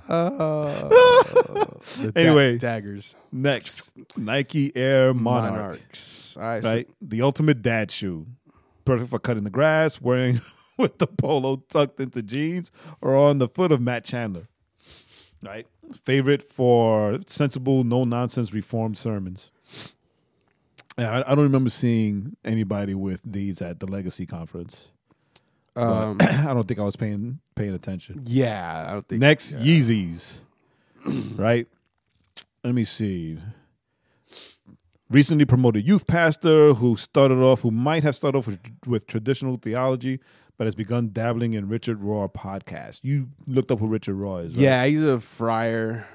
Oh. 0.07 1.69
da- 2.01 2.11
Anyway. 2.15 2.57
daggers, 2.57 3.15
Next, 3.31 3.93
Nike 4.15 4.75
Air 4.75 5.13
Monarch, 5.13 5.51
monarchs. 5.53 6.37
All 6.37 6.43
right, 6.43 6.63
so- 6.63 6.69
right? 6.73 6.89
the 7.01 7.21
ultimate 7.21 7.61
dad 7.61 7.91
shoe, 7.91 8.27
perfect 8.85 9.09
for 9.09 9.19
cutting 9.19 9.43
the 9.43 9.49
grass, 9.49 10.01
wearing 10.01 10.41
with 10.77 10.97
the 10.99 11.07
polo 11.07 11.57
tucked 11.69 11.99
into 11.99 12.21
jeans, 12.21 12.71
or 13.01 13.15
on 13.15 13.37
the 13.39 13.47
foot 13.47 13.71
of 13.71 13.81
Matt 13.81 14.03
Chandler. 14.03 14.47
Right, 15.43 15.67
favorite 16.03 16.41
for 16.41 17.19
sensible, 17.27 17.83
no 17.83 18.03
nonsense 18.03 18.53
reform 18.53 18.95
sermons. 18.95 19.51
I 20.97 21.23
don't 21.35 21.43
remember 21.43 21.69
seeing 21.69 22.37
anybody 22.45 22.95
with 22.95 23.21
these 23.25 23.61
at 23.61 23.79
the 23.81 23.85
Legacy 23.85 24.25
conference. 24.25 24.91
Um, 25.75 26.17
I 26.21 26.53
don't 26.53 26.67
think 26.67 26.79
I 26.79 26.83
was 26.83 26.95
paying 26.95 27.39
paying 27.55 27.73
attention. 27.73 28.21
yeah, 28.25 28.85
I 28.87 28.93
don't 28.93 29.07
think 29.07 29.21
Next, 29.21 29.53
yeah. 29.53 29.59
Yeezys. 29.59 30.37
right? 31.35 31.67
Let 32.63 32.73
me 32.73 32.83
see. 32.83 33.37
Recently 35.09 35.45
promoted 35.45 35.87
youth 35.87 36.07
pastor 36.07 36.73
who 36.73 36.95
started 36.97 37.37
off, 37.37 37.61
who 37.61 37.69
might 37.71 38.01
have 38.03 38.15
started 38.15 38.39
off 38.39 38.47
with, 38.47 38.59
with 38.87 39.05
traditional 39.05 39.57
theology, 39.57 40.19
but 40.57 40.65
has 40.65 40.73
begun 40.73 41.11
dabbling 41.13 41.53
in 41.53 41.69
Richard 41.69 42.01
Rohr 42.01 42.31
podcast. 42.33 43.01
You 43.03 43.29
looked 43.45 43.69
up 43.69 43.79
who 43.79 43.87
Richard 43.87 44.15
Rohr 44.15 44.45
is, 44.45 44.55
right? 44.55 44.63
Yeah, 44.63 44.85
he's 44.85 45.03
a 45.03 45.19
friar, 45.19 46.07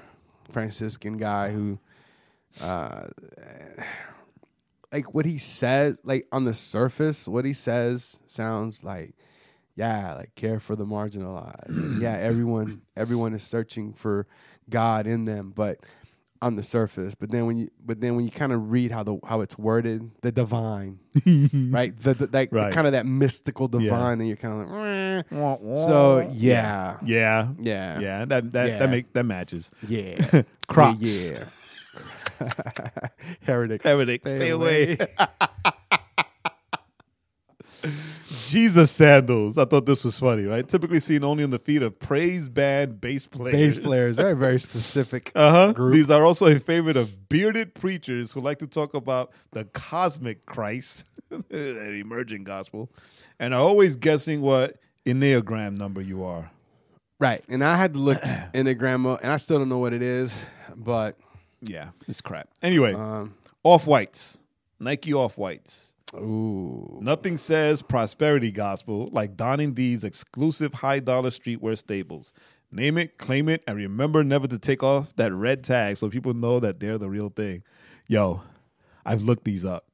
Franciscan 0.51 1.15
guy 1.17 1.51
who, 1.51 1.79
uh, 2.61 3.07
like 4.91 5.13
what 5.13 5.25
he 5.25 5.37
says, 5.37 5.97
like 6.03 6.27
on 6.33 6.43
the 6.43 6.53
surface, 6.53 7.27
what 7.29 7.45
he 7.45 7.53
says 7.53 8.19
sounds 8.27 8.83
like, 8.83 9.13
yeah, 9.81 10.13
like 10.15 10.35
care 10.35 10.59
for 10.59 10.75
the 10.75 10.85
marginalized. 10.85 11.75
And 11.77 12.01
yeah, 12.01 12.15
everyone, 12.17 12.81
everyone 12.95 13.33
is 13.33 13.43
searching 13.43 13.93
for 13.93 14.27
God 14.69 15.07
in 15.07 15.25
them, 15.25 15.51
but 15.55 15.79
on 16.43 16.55
the 16.55 16.63
surface. 16.63 17.13
But 17.15 17.29
then 17.31 17.45
when 17.47 17.57
you, 17.57 17.69
but 17.83 17.99
then 18.01 18.15
when 18.15 18.25
you 18.25 18.31
kind 18.31 18.51
of 18.51 18.71
read 18.71 18.91
how 18.91 19.03
the 19.03 19.17
how 19.25 19.41
it's 19.41 19.57
worded, 19.57 20.09
the 20.21 20.31
divine, 20.31 20.99
right? 21.71 21.93
The, 21.99 22.13
the 22.13 22.29
like 22.31 22.51
Right. 22.51 22.73
kind 22.73 22.85
of 22.87 22.93
that 22.93 23.05
mystical 23.05 23.67
divine, 23.67 24.19
and 24.19 24.27
you're 24.27 24.37
kind 24.37 24.53
of 24.53 24.59
like, 24.59 24.69
"Meh." 24.69 25.23
so 25.29 25.85
So 25.87 26.19
yeah, 26.31 26.97
yeah, 27.05 27.49
yeah, 27.59 27.99
yeah, 27.99 28.25
that 28.25 28.51
that 28.53 28.67
Yeah. 28.69 28.77
that 28.79 28.89
make 28.89 29.13
that 29.13 29.23
matches. 29.25 29.71
Yeah. 29.87 30.43
Crocs. 30.67 31.31
Yeah. 31.31 32.47
Heretic. 33.41 33.83
Heretic, 33.83 34.27
stay 34.27 34.49
away. 34.49 34.97
Jesus 38.51 38.91
sandals. 38.91 39.57
I 39.57 39.65
thought 39.65 39.85
this 39.85 40.03
was 40.03 40.19
funny, 40.19 40.43
right? 40.43 40.67
Typically 40.67 40.99
seen 40.99 41.23
only 41.23 41.43
on 41.43 41.49
the 41.49 41.59
feet 41.59 41.81
of 41.81 41.97
praise 41.99 42.49
band 42.49 42.99
bass 42.99 43.25
players. 43.25 43.77
Bass 43.77 43.79
players. 43.79 44.17
They're 44.17 44.35
very 44.35 44.59
specific. 44.69 45.31
Uh 45.33 45.73
huh. 45.73 45.89
These 45.89 46.11
are 46.11 46.25
also 46.25 46.47
a 46.47 46.59
favorite 46.59 46.97
of 46.97 47.29
bearded 47.29 47.73
preachers 47.73 48.33
who 48.33 48.41
like 48.41 48.59
to 48.59 48.67
talk 48.67 48.93
about 48.93 49.31
the 49.51 49.63
cosmic 49.65 50.45
Christ, 50.45 51.05
an 51.31 51.95
emerging 51.95 52.43
gospel, 52.43 52.91
and 53.39 53.53
are 53.53 53.61
always 53.61 53.95
guessing 53.95 54.41
what 54.41 54.77
enneagram 55.05 55.77
number 55.77 56.01
you 56.01 56.23
are. 56.25 56.51
Right. 57.19 57.43
And 57.47 57.63
I 57.63 57.77
had 57.77 57.93
to 57.93 57.99
look 57.99 58.17
grandma, 58.77 59.17
and 59.21 59.31
I 59.31 59.37
still 59.37 59.59
don't 59.59 59.69
know 59.69 59.77
what 59.77 59.93
it 59.93 60.01
is, 60.01 60.35
but 60.75 61.17
Yeah, 61.61 61.91
it's 62.07 62.19
crap. 62.19 62.49
Anyway, 62.61 62.93
um, 62.93 63.33
off 63.63 63.87
whites, 63.87 64.39
Nike 64.79 65.13
off 65.13 65.37
whites. 65.37 65.90
Ooh, 66.15 66.99
Nothing 67.01 67.37
says 67.37 67.81
prosperity 67.81 68.51
gospel 68.51 69.09
like 69.11 69.37
donning 69.37 69.73
these 69.73 70.03
exclusive 70.03 70.73
high 70.73 70.99
dollar 70.99 71.29
streetwear 71.29 71.77
staples. 71.77 72.33
Name 72.71 72.97
it, 72.97 73.17
claim 73.17 73.49
it, 73.49 73.63
and 73.67 73.75
remember 73.75 74.23
never 74.23 74.47
to 74.47 74.57
take 74.57 74.81
off 74.81 75.13
that 75.17 75.33
red 75.33 75.63
tag 75.63 75.97
so 75.97 76.09
people 76.09 76.33
know 76.33 76.59
that 76.61 76.79
they're 76.79 76.97
the 76.97 77.09
real 77.09 77.29
thing. 77.29 77.63
Yo, 78.07 78.41
I've 79.05 79.23
looked 79.23 79.43
these 79.43 79.65
up. 79.65 79.85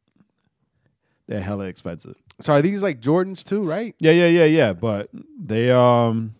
They're 1.27 1.41
hella 1.41 1.65
expensive. 1.65 2.15
so 2.39 2.53
are 2.53 2.61
these 2.61 2.83
like 2.83 3.01
Jordans 3.01 3.43
too? 3.43 3.63
Right. 3.63 3.95
Yeah, 3.99 4.11
yeah, 4.11 4.27
yeah, 4.27 4.45
yeah. 4.45 4.73
But 4.73 5.09
they 5.39 5.71
um 5.71 6.35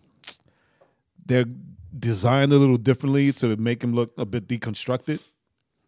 they're 1.26 1.46
designed 1.98 2.52
a 2.52 2.56
little 2.56 2.76
differently 2.78 3.32
to 3.32 3.56
make 3.56 3.80
them 3.80 3.92
look 3.94 4.12
a 4.16 4.24
bit 4.24 4.46
deconstructed. 4.48 5.20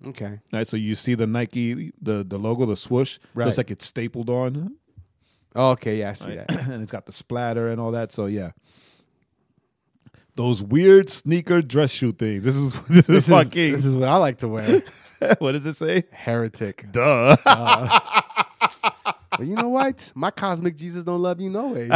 Okay. 0.08 0.40
Right, 0.52 0.66
so 0.66 0.76
you 0.76 0.94
see 0.94 1.14
the 1.14 1.26
Nike, 1.26 1.92
the 2.00 2.24
the 2.24 2.38
logo, 2.38 2.64
the 2.66 2.76
swoosh, 2.76 3.18
Right. 3.34 3.44
looks 3.44 3.58
like 3.58 3.70
it's 3.70 3.84
stapled 3.86 4.30
on, 4.30 4.76
Oh, 5.54 5.70
okay. 5.72 5.98
Yeah, 5.98 6.10
I 6.10 6.12
see 6.12 6.36
that. 6.36 6.50
and 6.68 6.80
it's 6.82 6.92
got 6.92 7.06
the 7.06 7.12
splatter 7.12 7.68
and 7.68 7.80
all 7.80 7.90
that. 7.92 8.12
So 8.12 8.26
yeah, 8.26 8.52
those 10.36 10.62
weird 10.62 11.10
sneaker 11.10 11.60
dress 11.60 11.90
shoe 11.92 12.12
things. 12.12 12.44
This 12.44 12.56
is 12.56 12.72
this, 12.88 13.06
This 13.06 13.24
is 13.24 13.28
fucking. 13.28 13.72
this 13.72 13.84
is 13.84 13.96
what 13.96 14.08
I 14.08 14.16
like 14.16 14.38
to 14.38 14.48
wear. 14.48 14.82
what 15.38 15.52
does 15.52 15.66
it 15.66 15.74
say? 15.74 16.04
Heretic. 16.12 16.86
Duh. 16.92 17.36
Uh, 17.44 18.20
but 19.36 19.46
you 19.46 19.56
know 19.56 19.68
what? 19.68 20.12
My 20.14 20.30
cosmic 20.30 20.76
Jesus 20.76 21.02
don't 21.04 21.20
love 21.20 21.40
you 21.40 21.50
no 21.50 21.68
ways. 21.68 21.90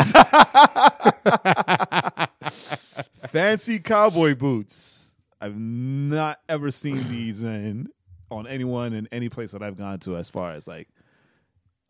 Fancy 3.30 3.78
cowboy 3.78 4.34
boots. 4.34 5.03
I've 5.44 5.58
not 5.58 6.40
ever 6.48 6.70
seen 6.70 7.06
these 7.10 7.42
in 7.42 7.88
on 8.30 8.46
anyone 8.46 8.94
in 8.94 9.06
any 9.12 9.28
place 9.28 9.52
that 9.52 9.62
I've 9.62 9.76
gone 9.76 9.98
to 10.00 10.16
as 10.16 10.30
far 10.30 10.54
as 10.54 10.66
like 10.66 10.88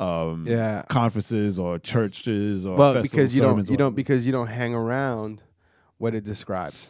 um 0.01 0.45
yeah. 0.49 0.83
conferences 0.89 1.57
or 1.57 1.79
churches 1.79 2.67
or 2.67 3.01
because 3.01 3.37
you 3.37 3.41
don't 3.41 3.71
you 3.71 3.77
don't 3.77 3.95
because 3.95 4.27
you 4.27 4.33
don't 4.33 4.49
hang 4.49 4.75
around 4.75 5.41
what 5.99 6.17
it 6.17 6.25
describes. 6.25 6.89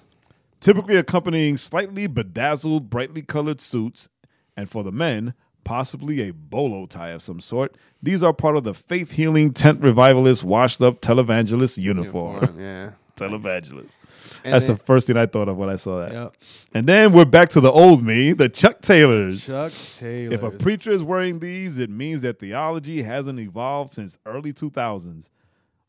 typically 0.60 0.96
accompanying 0.96 1.58
slightly 1.58 2.06
bedazzled, 2.06 2.88
brightly 2.88 3.20
colored 3.20 3.60
suits, 3.60 4.08
and 4.56 4.70
for 4.70 4.82
the 4.82 4.90
men, 4.90 5.34
possibly 5.64 6.22
a 6.22 6.30
bolo 6.30 6.86
tie 6.86 7.10
of 7.10 7.20
some 7.20 7.40
sort. 7.40 7.76
These 8.02 8.22
are 8.22 8.32
part 8.32 8.56
of 8.56 8.64
the 8.64 8.72
faith 8.72 9.12
healing 9.12 9.52
tent 9.52 9.82
revivalist, 9.82 10.44
washed 10.44 10.80
up 10.80 11.00
televangelist 11.00 11.76
uniform. 11.76 12.56
Yeah. 12.58 12.92
Televangelist. 13.16 13.98
And 14.44 14.52
That's 14.52 14.66
then- 14.66 14.76
the 14.76 14.82
first 14.82 15.06
thing 15.06 15.16
I 15.16 15.26
thought 15.26 15.48
of 15.48 15.56
when 15.56 15.68
I 15.70 15.76
saw 15.76 16.00
that. 16.00 16.12
Yep. 16.12 16.36
And 16.74 16.86
then 16.86 17.12
we're 17.12 17.24
back 17.24 17.48
to 17.50 17.60
the 17.60 17.70
old 17.70 18.02
me, 18.04 18.32
the 18.32 18.48
Chuck 18.48 18.80
Taylors. 18.80 19.46
Chuck 19.46 19.72
Taylor. 19.98 20.34
If 20.34 20.42
a 20.42 20.50
preacher 20.50 20.90
is 20.90 21.02
wearing 21.02 21.38
these, 21.38 21.78
it 21.78 21.90
means 21.90 22.22
that 22.22 22.38
theology 22.40 23.02
hasn't 23.02 23.38
evolved 23.38 23.92
since 23.92 24.18
early 24.26 24.52
2000s 24.52 25.30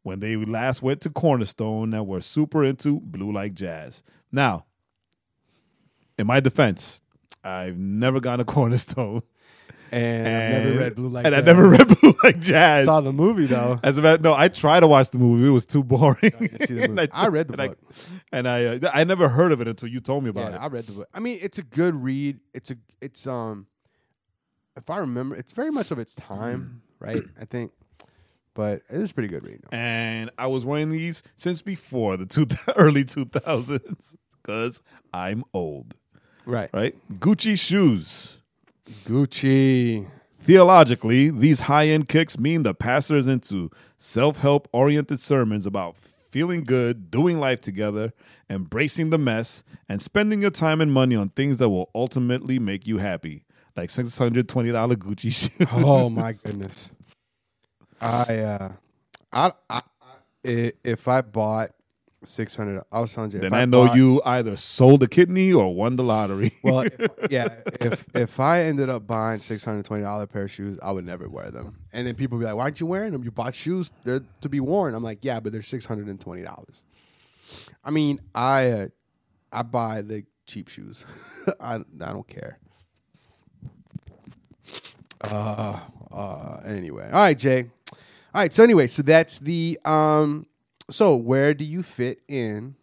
when 0.04 0.20
they 0.20 0.36
last 0.36 0.82
went 0.84 1.02
to 1.02 1.10
Cornerstone 1.10 1.94
and 1.94 2.06
were 2.08 2.22
super 2.22 2.64
into 2.64 3.00
blue 3.00 3.32
like 3.32 3.54
jazz. 3.54 4.04
Now, 4.32 4.66
in 6.18 6.28
my 6.28 6.40
defense, 6.40 7.02
I've 7.44 7.78
never 7.78 8.20
gone 8.20 8.38
to 8.40 8.46
Cornerstone. 8.46 9.22
And, 9.96 10.28
I've 10.28 10.64
never 10.64 10.80
read 10.80 10.96
Blue 10.96 11.08
Like 11.10 11.26
And 11.26 11.36
I 11.36 11.38
Jazz. 11.40 11.46
never 11.46 11.70
read 11.70 11.88
Blue 12.00 12.14
Like 12.24 12.40
Jazz. 12.40 12.86
saw 12.86 13.02
the 13.02 13.14
movie 13.14 13.46
though. 13.46 13.80
As 13.84 13.98
a 13.98 14.02
matter, 14.02 14.22
no, 14.22 14.34
I 14.34 14.48
tried 14.48 14.82
to 14.82 14.88
watch 14.88 15.10
the 15.12 15.20
movie. 15.20 15.48
It 15.48 15.52
was 15.52 15.66
too 15.66 15.84
boring. 15.84 16.18
And 16.70 16.96
movie. 16.96 17.08
I 17.14 17.28
read 17.28 17.48
the 17.48 17.54
and 17.54 17.62
I- 17.62 17.68
book. 17.70 17.78
and 18.32 18.48
I, 18.48 18.66
uh, 18.66 18.92
I 18.94 19.04
never 19.04 19.30
heard 19.30 19.52
of 19.52 19.62
it 19.62 19.68
until 19.68 19.90
you 19.90 20.00
told 20.00 20.24
me 20.24 20.30
about 20.30 20.52
Yeah, 20.52 20.58
it. 20.58 20.62
I 20.62 20.68
read 20.68 20.86
the 20.88 20.92
book. 20.94 21.08
I 21.14 21.20
mean, 21.20 21.40
it's 21.42 21.58
a 21.60 21.64
good 21.64 21.96
read. 21.96 22.40
It's 22.54 22.72
a 22.72 22.78
it's 23.02 23.26
um 23.28 23.68
if 24.78 24.90
I 24.90 24.98
remember, 24.98 25.36
it's 25.36 25.54
very 25.54 25.72
much 25.72 25.92
of 25.92 26.00
its 26.00 26.14
time, 26.16 26.82
right? 27.00 27.24
I 27.40 27.46
think. 27.46 27.72
But 28.54 28.84
it 28.90 29.02
is 29.02 29.12
pretty 29.12 29.28
good 29.30 29.44
read. 29.44 29.62
and 29.72 30.30
I 30.38 30.48
was 30.48 30.66
wearing 30.66 30.90
these 30.90 31.24
since 31.36 31.62
before 31.62 32.16
the 32.18 32.26
two, 32.26 32.46
early 32.78 33.04
2000s 33.04 34.16
because 34.42 34.82
I'm 35.14 35.44
old, 35.54 35.96
Right. 36.46 36.70
right? 36.74 36.96
Gucci 37.20 37.60
shoes. 37.60 38.40
Gucci. 39.06 40.08
Theologically, 40.36 41.32
these 41.32 41.62
high 41.62 41.88
end 41.88 42.08
kicks 42.08 42.38
mean 42.38 42.64
the 42.64 42.76
pastor 42.76 43.18
is 43.18 43.28
into 43.28 43.72
self 43.98 44.40
help 44.40 44.68
oriented 44.72 45.20
sermons 45.20 45.66
about 45.66 45.98
feeling 45.98 46.64
good, 46.64 47.10
doing 47.10 47.40
life 47.40 47.62
together, 47.62 48.14
embracing 48.50 49.10
the 49.10 49.18
mess, 49.18 49.64
and 49.90 50.02
spending 50.02 50.42
your 50.42 50.52
time 50.52 50.82
and 50.82 50.92
money 50.94 51.16
on 51.16 51.30
things 51.30 51.58
that 51.58 51.70
will 51.70 51.90
ultimately 51.96 52.60
make 52.60 52.86
you 52.86 52.98
happy, 53.00 53.44
like 53.76 53.90
$620 53.90 54.44
Gucci 54.98 55.32
shoes. 55.60 55.68
Oh 55.72 56.10
my 56.10 56.34
goodness. 56.34 56.92
I 58.02 58.38
uh 58.40 58.72
I, 59.32 59.52
I, 59.70 59.82
I 60.44 60.72
if 60.84 61.08
I 61.08 61.22
bought 61.22 61.72
600 62.28 62.82
I 62.92 63.00
was 63.00 63.14
telling 63.14 63.32
you 63.32 63.40
then 63.40 63.54
if 63.54 63.54
I, 63.54 63.66
know 63.66 63.88
bought- 63.88 63.98
you 63.98 64.22
either 64.26 64.56
sold 64.56 65.04
a 65.04 65.08
kidney 65.08 65.54
or 65.54 65.74
won 65.74 65.96
the 65.96 66.04
lottery. 66.04 66.52
Well, 66.64 66.82
if, 66.82 67.10
yeah. 67.30 67.50
If 67.80 68.06
if 68.16 68.40
I 68.40 68.64
ended 68.64 68.90
up 68.90 69.06
buying 69.06 69.40
six 69.40 69.64
hundred 69.64 69.86
twenty 69.86 70.04
dollar 70.04 70.26
pair 70.28 70.44
of 70.44 70.52
shoes, 70.52 70.78
I 70.82 70.92
would 70.92 71.06
never 71.06 71.30
wear 71.30 71.52
them. 71.52 71.78
And 71.94 72.08
then 72.08 72.16
people 72.16 72.38
be 72.40 72.46
like, 72.46 72.56
"Why 72.56 72.64
aren't 72.64 72.80
you 72.80 72.88
wearing 72.88 73.12
them? 73.12 73.24
You 73.24 73.32
bought 73.32 73.54
shoes; 73.56 73.92
they're 74.04 74.22
to 74.42 74.50
be 74.50 74.60
worn." 74.60 74.96
I'm 74.96 75.04
like, 75.04 75.20
"Yeah, 75.22 75.40
but 75.40 75.52
they're 75.54 75.62
six 75.62 75.86
hundred 75.86 76.08
and 76.08 76.20
twenty 76.20 76.42
dollars." 76.42 76.84
I 77.84 77.92
mean, 77.92 78.20
I 78.34 78.72
uh, 78.72 78.88
I 79.52 79.62
buy 79.64 80.02
the 80.02 80.24
cheap 80.48 80.68
shoes. 80.70 81.06
I 81.60 81.76
I 81.76 81.82
don't 82.12 82.28
care. 82.28 82.58
Uh, 85.22 85.80
uh. 86.12 86.60
Anyway, 86.66 87.06
all 87.06 87.12
right, 87.12 87.38
Jay. 87.38 87.70
All 87.92 88.42
right. 88.42 88.52
So 88.54 88.64
anyway, 88.64 88.88
so 88.88 89.02
that's 89.04 89.40
the 89.40 89.80
um. 89.86 90.48
So 90.90 91.16
where 91.16 91.54
do 91.54 91.64
you 91.66 91.84
fit 91.84 92.22
in? 92.28 92.76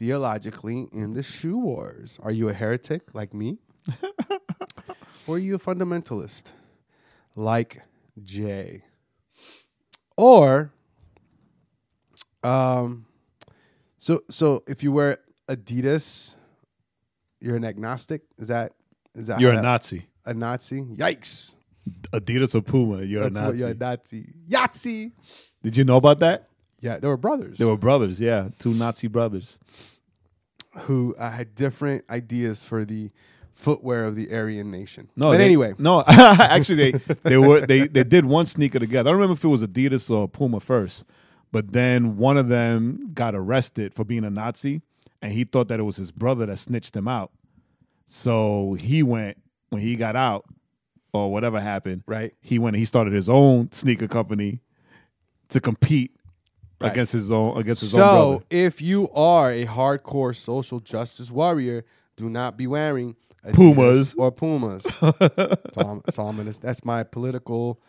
theologically 0.00 0.88
in 0.92 1.12
the 1.12 1.22
shoe 1.22 1.58
wars? 1.58 2.18
Are 2.22 2.32
you 2.32 2.48
a 2.48 2.54
heretic 2.54 3.14
like 3.14 3.34
me? 3.34 3.58
or 5.26 5.34
are 5.36 5.38
you 5.38 5.54
a 5.54 5.58
fundamentalist 5.58 6.52
like 7.36 7.82
Jay? 8.22 8.82
Or 10.16 10.72
um 12.42 13.04
so 13.98 14.22
so 14.30 14.62
if 14.66 14.82
you 14.82 14.90
wear 14.90 15.18
Adidas, 15.50 16.34
you're 17.40 17.56
an 17.56 17.64
agnostic? 17.66 18.22
Is 18.38 18.48
that 18.48 18.72
is 19.14 19.26
that 19.26 19.38
You're 19.38 19.52
a 19.52 19.56
that- 19.56 19.62
Nazi. 19.62 20.06
a 20.24 20.32
Nazi? 20.32 20.80
Yikes. 20.82 21.54
Adidas 22.12 22.54
or 22.54 22.62
Puma, 22.62 23.02
you're 23.02 23.24
a 23.24 23.30
Nazi. 23.30 23.58
You're 23.58 23.68
a 23.70 23.74
Nazi. 23.74 24.32
Yahtzee. 24.48 25.12
Did 25.62 25.76
you 25.76 25.84
know 25.84 25.96
about 25.98 26.20
that? 26.20 26.48
Yeah, 26.80 26.98
they 26.98 27.08
were 27.08 27.16
brothers. 27.16 27.58
They 27.58 27.64
were 27.64 27.76
brothers, 27.76 28.20
yeah, 28.20 28.48
two 28.58 28.72
Nazi 28.74 29.06
brothers. 29.08 29.58
who 30.82 31.14
uh, 31.18 31.30
had 31.30 31.54
different 31.54 32.04
ideas 32.08 32.62
for 32.64 32.84
the 32.84 33.10
footwear 33.54 34.04
of 34.04 34.16
the 34.16 34.32
Aryan 34.32 34.70
nation. 34.70 35.10
No, 35.16 35.30
but 35.30 35.38
they- 35.38 35.44
anyway, 35.44 35.74
no. 35.78 36.02
actually, 36.08 36.92
they 36.92 36.98
they 37.24 37.36
were 37.38 37.60
they 37.66 37.86
they 37.86 38.04
did 38.04 38.24
one 38.24 38.46
sneaker 38.46 38.78
together. 38.78 39.08
I 39.08 39.12
don't 39.12 39.20
remember 39.20 39.34
if 39.38 39.44
it 39.44 39.48
was 39.48 39.62
Adidas 39.66 40.10
or 40.10 40.28
Puma 40.28 40.60
first, 40.60 41.04
but 41.52 41.72
then 41.72 42.16
one 42.16 42.36
of 42.36 42.48
them 42.48 43.10
got 43.12 43.34
arrested 43.34 43.92
for 43.94 44.04
being 44.04 44.24
a 44.24 44.30
Nazi, 44.30 44.80
and 45.20 45.32
he 45.32 45.44
thought 45.44 45.68
that 45.68 45.80
it 45.80 45.84
was 45.84 45.96
his 45.96 46.12
brother 46.12 46.46
that 46.46 46.58
snitched 46.58 46.94
him 46.96 47.08
out. 47.08 47.32
So 48.06 48.74
he 48.74 49.02
went 49.02 49.36
when 49.70 49.82
he 49.82 49.96
got 49.96 50.16
out, 50.16 50.46
or 51.12 51.30
whatever 51.30 51.60
happened. 51.60 52.02
right? 52.06 52.32
He 52.40 52.58
went. 52.58 52.74
and 52.76 52.80
He 52.80 52.84
started 52.86 53.12
his 53.12 53.28
own 53.28 53.70
sneaker 53.72 54.08
company 54.08 54.60
to 55.50 55.60
compete 55.60 56.12
Right. 56.80 56.92
against 56.92 57.12
his 57.12 57.30
own 57.30 57.58
against 57.58 57.82
his 57.82 57.94
own 57.94 57.98
So 58.00 58.30
brother. 58.32 58.44
if 58.50 58.80
you 58.80 59.10
are 59.10 59.52
a 59.52 59.66
hardcore 59.66 60.34
social 60.34 60.80
justice 60.80 61.30
warrior, 61.30 61.84
do 62.16 62.30
not 62.30 62.56
be 62.56 62.66
wearing 62.66 63.16
Adidas 63.44 63.54
Pumas. 63.54 64.14
or 64.14 64.32
Pumas. 64.32 64.82
so 64.84 65.12
so 66.10 66.22
I'm 66.26 66.36
gonna, 66.36 66.52
that's 66.52 66.84
my 66.84 67.02
political 67.04 67.80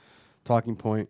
talking 0.44 0.76
point 0.76 1.10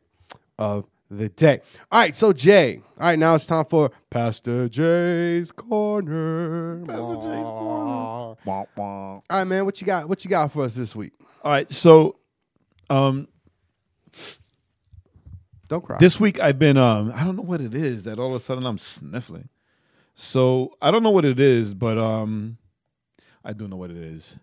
of 0.60 0.86
the 1.10 1.28
day. 1.30 1.60
All 1.92 2.00
right, 2.02 2.16
so 2.16 2.32
Jay. 2.34 2.82
All 3.00 3.08
right, 3.08 3.20
now 3.20 3.36
it's 3.36 3.46
time 3.46 3.66
for 3.66 3.92
Pastor 4.10 4.70
Jay's 4.70 5.52
corner. 5.52 6.86
Pastor 6.86 7.16
Jay's 7.16 7.46
corner. 7.46 7.92
All 8.78 9.22
right, 9.30 9.44
man. 9.44 9.66
What 9.66 9.82
you 9.82 9.88
got? 9.88 10.08
What 10.08 10.24
you 10.24 10.30
got 10.30 10.52
for 10.52 10.64
us 10.64 10.76
this 10.76 10.96
week? 10.96 11.14
All 11.44 11.52
right, 11.52 11.70
so 11.70 12.18
um, 12.90 13.28
Don't 15.72 15.86
cry. 15.86 15.96
This 16.00 16.20
week 16.20 16.38
I've 16.42 16.60
been 16.60 16.76
um 16.76 17.14
I 17.16 17.24
don't 17.24 17.38
know 17.38 17.44
what 17.44 17.62
it 17.62 17.74
is 17.74 18.04
that 18.04 18.20
all 18.20 18.28
of 18.28 18.34
a 18.34 18.40
sudden 18.40 18.66
I'm 18.66 18.78
sniffling. 18.78 19.48
So 20.16 20.76
I 20.82 20.92
don't 20.92 21.02
know 21.02 21.12
what 21.12 21.24
it 21.24 21.40
is, 21.40 21.74
but 21.74 21.98
um 21.98 22.58
I 23.42 23.54
do 23.54 23.70
know 23.70 23.78
what 23.78 23.90
it 23.90 23.96
is. 23.96 24.36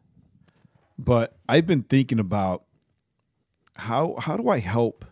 But 0.99 1.37
I've 1.47 1.66
been 1.66 1.83
thinking 1.83 2.18
about 2.18 2.64
how 3.76 4.14
how 4.18 4.39
do 4.39 4.49
I 4.49 4.59
help 4.59 5.05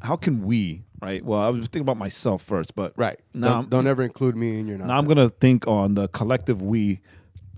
how 0.00 0.16
can 0.16 0.42
we 0.42 0.82
right? 1.00 1.24
Well, 1.24 1.38
I 1.38 1.48
was 1.50 1.60
thinking 1.60 1.82
about 1.82 1.96
myself 1.96 2.42
first, 2.42 2.74
but 2.74 2.92
Right. 2.96 3.20
Now, 3.32 3.60
don't, 3.60 3.70
don't 3.70 3.86
ever 3.86 4.02
include 4.02 4.34
me 4.34 4.58
in 4.58 4.66
your 4.66 4.78
now 4.78 4.98
I'm 4.98 5.06
gonna 5.06 5.28
think 5.28 5.64
on 5.68 5.94
the 5.94 6.08
collective 6.08 6.60
we, 6.60 7.02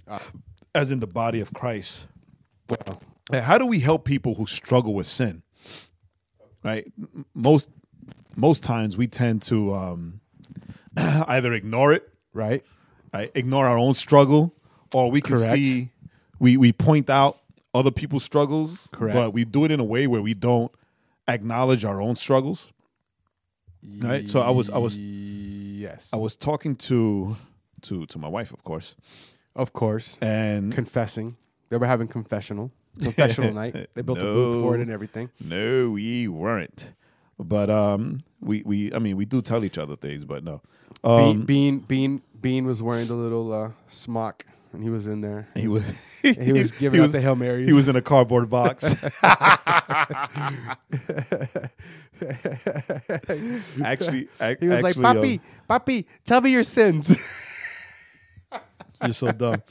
Ah. 0.06 0.20
as 0.74 0.90
in 0.90 1.00
the 1.00 1.06
body 1.06 1.40
of 1.40 1.54
Christ. 1.54 2.06
How 3.32 3.56
do 3.56 3.64
we 3.64 3.80
help 3.80 4.04
people 4.04 4.34
who 4.34 4.44
struggle 4.46 4.92
with 4.92 5.06
sin? 5.06 5.42
Right. 6.62 6.90
Most 7.34 7.68
most 8.36 8.62
times 8.64 8.96
we 8.96 9.06
tend 9.06 9.42
to 9.42 9.74
um, 9.74 10.20
either 10.96 11.52
ignore 11.52 11.92
it, 11.92 12.08
right. 12.32 12.64
right? 13.12 13.30
Ignore 13.34 13.66
our 13.66 13.78
own 13.78 13.94
struggle, 13.94 14.54
or 14.94 15.10
we 15.10 15.20
can 15.20 15.36
Correct. 15.36 15.54
see 15.54 15.90
we 16.38 16.56
we 16.56 16.72
point 16.72 17.10
out 17.10 17.38
other 17.74 17.90
people's 17.90 18.24
struggles, 18.24 18.88
Correct. 18.92 19.14
but 19.14 19.32
we 19.32 19.44
do 19.44 19.64
it 19.64 19.70
in 19.70 19.80
a 19.80 19.84
way 19.84 20.06
where 20.06 20.22
we 20.22 20.34
don't 20.34 20.70
acknowledge 21.28 21.84
our 21.84 22.00
own 22.00 22.14
struggles. 22.14 22.72
Right. 24.00 24.28
So 24.28 24.40
I 24.40 24.50
was 24.50 24.70
I 24.70 24.78
was 24.78 25.00
Yes. 25.00 26.10
I 26.12 26.16
was 26.16 26.36
talking 26.36 26.76
to 26.76 27.36
to 27.82 28.06
to 28.06 28.18
my 28.18 28.28
wife, 28.28 28.52
of 28.52 28.62
course, 28.62 28.94
of 29.56 29.72
course. 29.72 30.16
and 30.22 30.72
Confessing. 30.72 31.36
They 31.70 31.76
were 31.78 31.86
having 31.86 32.06
confessional. 32.06 32.70
Confessional 33.00 33.52
night. 33.54 33.74
They 33.94 34.02
built 34.02 34.18
a 34.18 34.22
booth 34.22 34.62
for 34.62 34.74
it 34.74 34.80
and 34.80 34.90
everything. 34.90 35.30
No, 35.40 35.90
we 35.90 36.28
weren't. 36.28 36.90
But 37.38 37.70
um, 37.70 38.20
we 38.40 38.62
we 38.64 38.92
I 38.94 38.98
mean 38.98 39.16
we 39.16 39.24
do 39.24 39.40
tell 39.42 39.64
each 39.64 39.78
other 39.78 39.96
things, 39.96 40.24
but 40.24 40.44
no. 40.44 40.60
Bean, 41.02 41.10
Um, 41.30 41.42
Bean 41.44 41.78
Bean 41.80 42.22
Bean 42.40 42.66
was 42.66 42.82
wearing 42.82 43.06
the 43.08 43.14
little 43.14 43.52
uh, 43.52 43.70
smock 43.88 44.44
and 44.72 44.82
he 44.82 44.90
was 44.90 45.06
in 45.06 45.20
there. 45.20 45.48
he 45.54 45.68
was 45.68 45.84
He 46.22 46.52
was 46.52 46.72
giving 46.82 47.00
out 47.00 47.10
the 47.12 47.20
Hail 47.20 47.34
Marys. 47.36 47.66
He 47.66 47.72
was 47.74 47.88
in 47.88 47.96
a 47.96 48.02
cardboard 48.02 48.48
box. 48.50 48.84
actually, 53.84 54.28
ac- 54.40 54.58
He 54.60 54.68
was 54.68 54.82
like, 54.82 54.96
actually, 54.96 55.04
um, 55.04 55.16
Papi, 55.16 55.40
Papi, 55.68 56.04
tell 56.24 56.40
me 56.40 56.50
your 56.50 56.62
sins. 56.62 57.16
you're 59.02 59.12
so 59.14 59.32
dumb. 59.32 59.62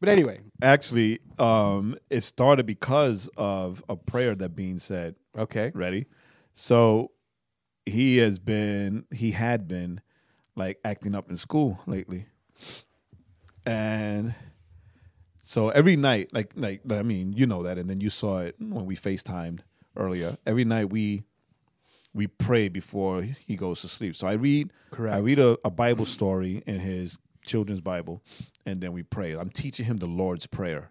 but 0.00 0.08
anyway, 0.08 0.40
Actually, 0.64 1.20
um, 1.38 1.96
it 2.10 2.22
started 2.22 2.64
because 2.66 3.28
of 3.36 3.84
a 3.88 3.96
prayer 3.96 4.34
that 4.34 4.56
Bean 4.56 4.78
said. 4.78 5.14
okay. 5.36 5.70
Ready? 5.74 6.06
So 6.54 7.10
he 7.84 8.18
has 8.18 8.38
been, 8.38 9.04
he 9.12 9.32
had 9.32 9.68
been 9.68 10.00
like 10.56 10.78
acting 10.84 11.14
up 11.14 11.28
in 11.28 11.36
school 11.36 11.80
lately, 11.86 12.26
and 13.66 14.34
so 15.42 15.68
every 15.68 15.96
night, 15.96 16.32
like, 16.32 16.52
like 16.56 16.80
I 16.90 17.02
mean, 17.02 17.34
you 17.34 17.46
know 17.46 17.62
that, 17.64 17.76
and 17.76 17.90
then 17.90 18.00
you 18.00 18.08
saw 18.08 18.38
it 18.38 18.56
when 18.58 18.86
we 18.86 18.96
Facetimed 18.96 19.60
earlier. 19.96 20.38
Every 20.46 20.64
night 20.64 20.90
we 20.90 21.24
we 22.14 22.28
pray 22.28 22.68
before 22.68 23.22
he 23.22 23.56
goes 23.56 23.82
to 23.82 23.88
sleep. 23.88 24.16
So 24.16 24.26
I 24.26 24.34
read, 24.34 24.72
Correct. 24.90 25.14
I 25.14 25.18
read 25.18 25.38
a, 25.38 25.58
a 25.64 25.70
Bible 25.70 26.06
story 26.06 26.62
in 26.64 26.78
his 26.78 27.18
children's 27.44 27.80
Bible, 27.80 28.22
and 28.66 28.80
then 28.80 28.92
we 28.92 29.02
pray. 29.02 29.32
I'm 29.34 29.50
teaching 29.50 29.86
him 29.86 29.98
the 29.98 30.06
Lord's 30.06 30.46
Prayer, 30.46 30.90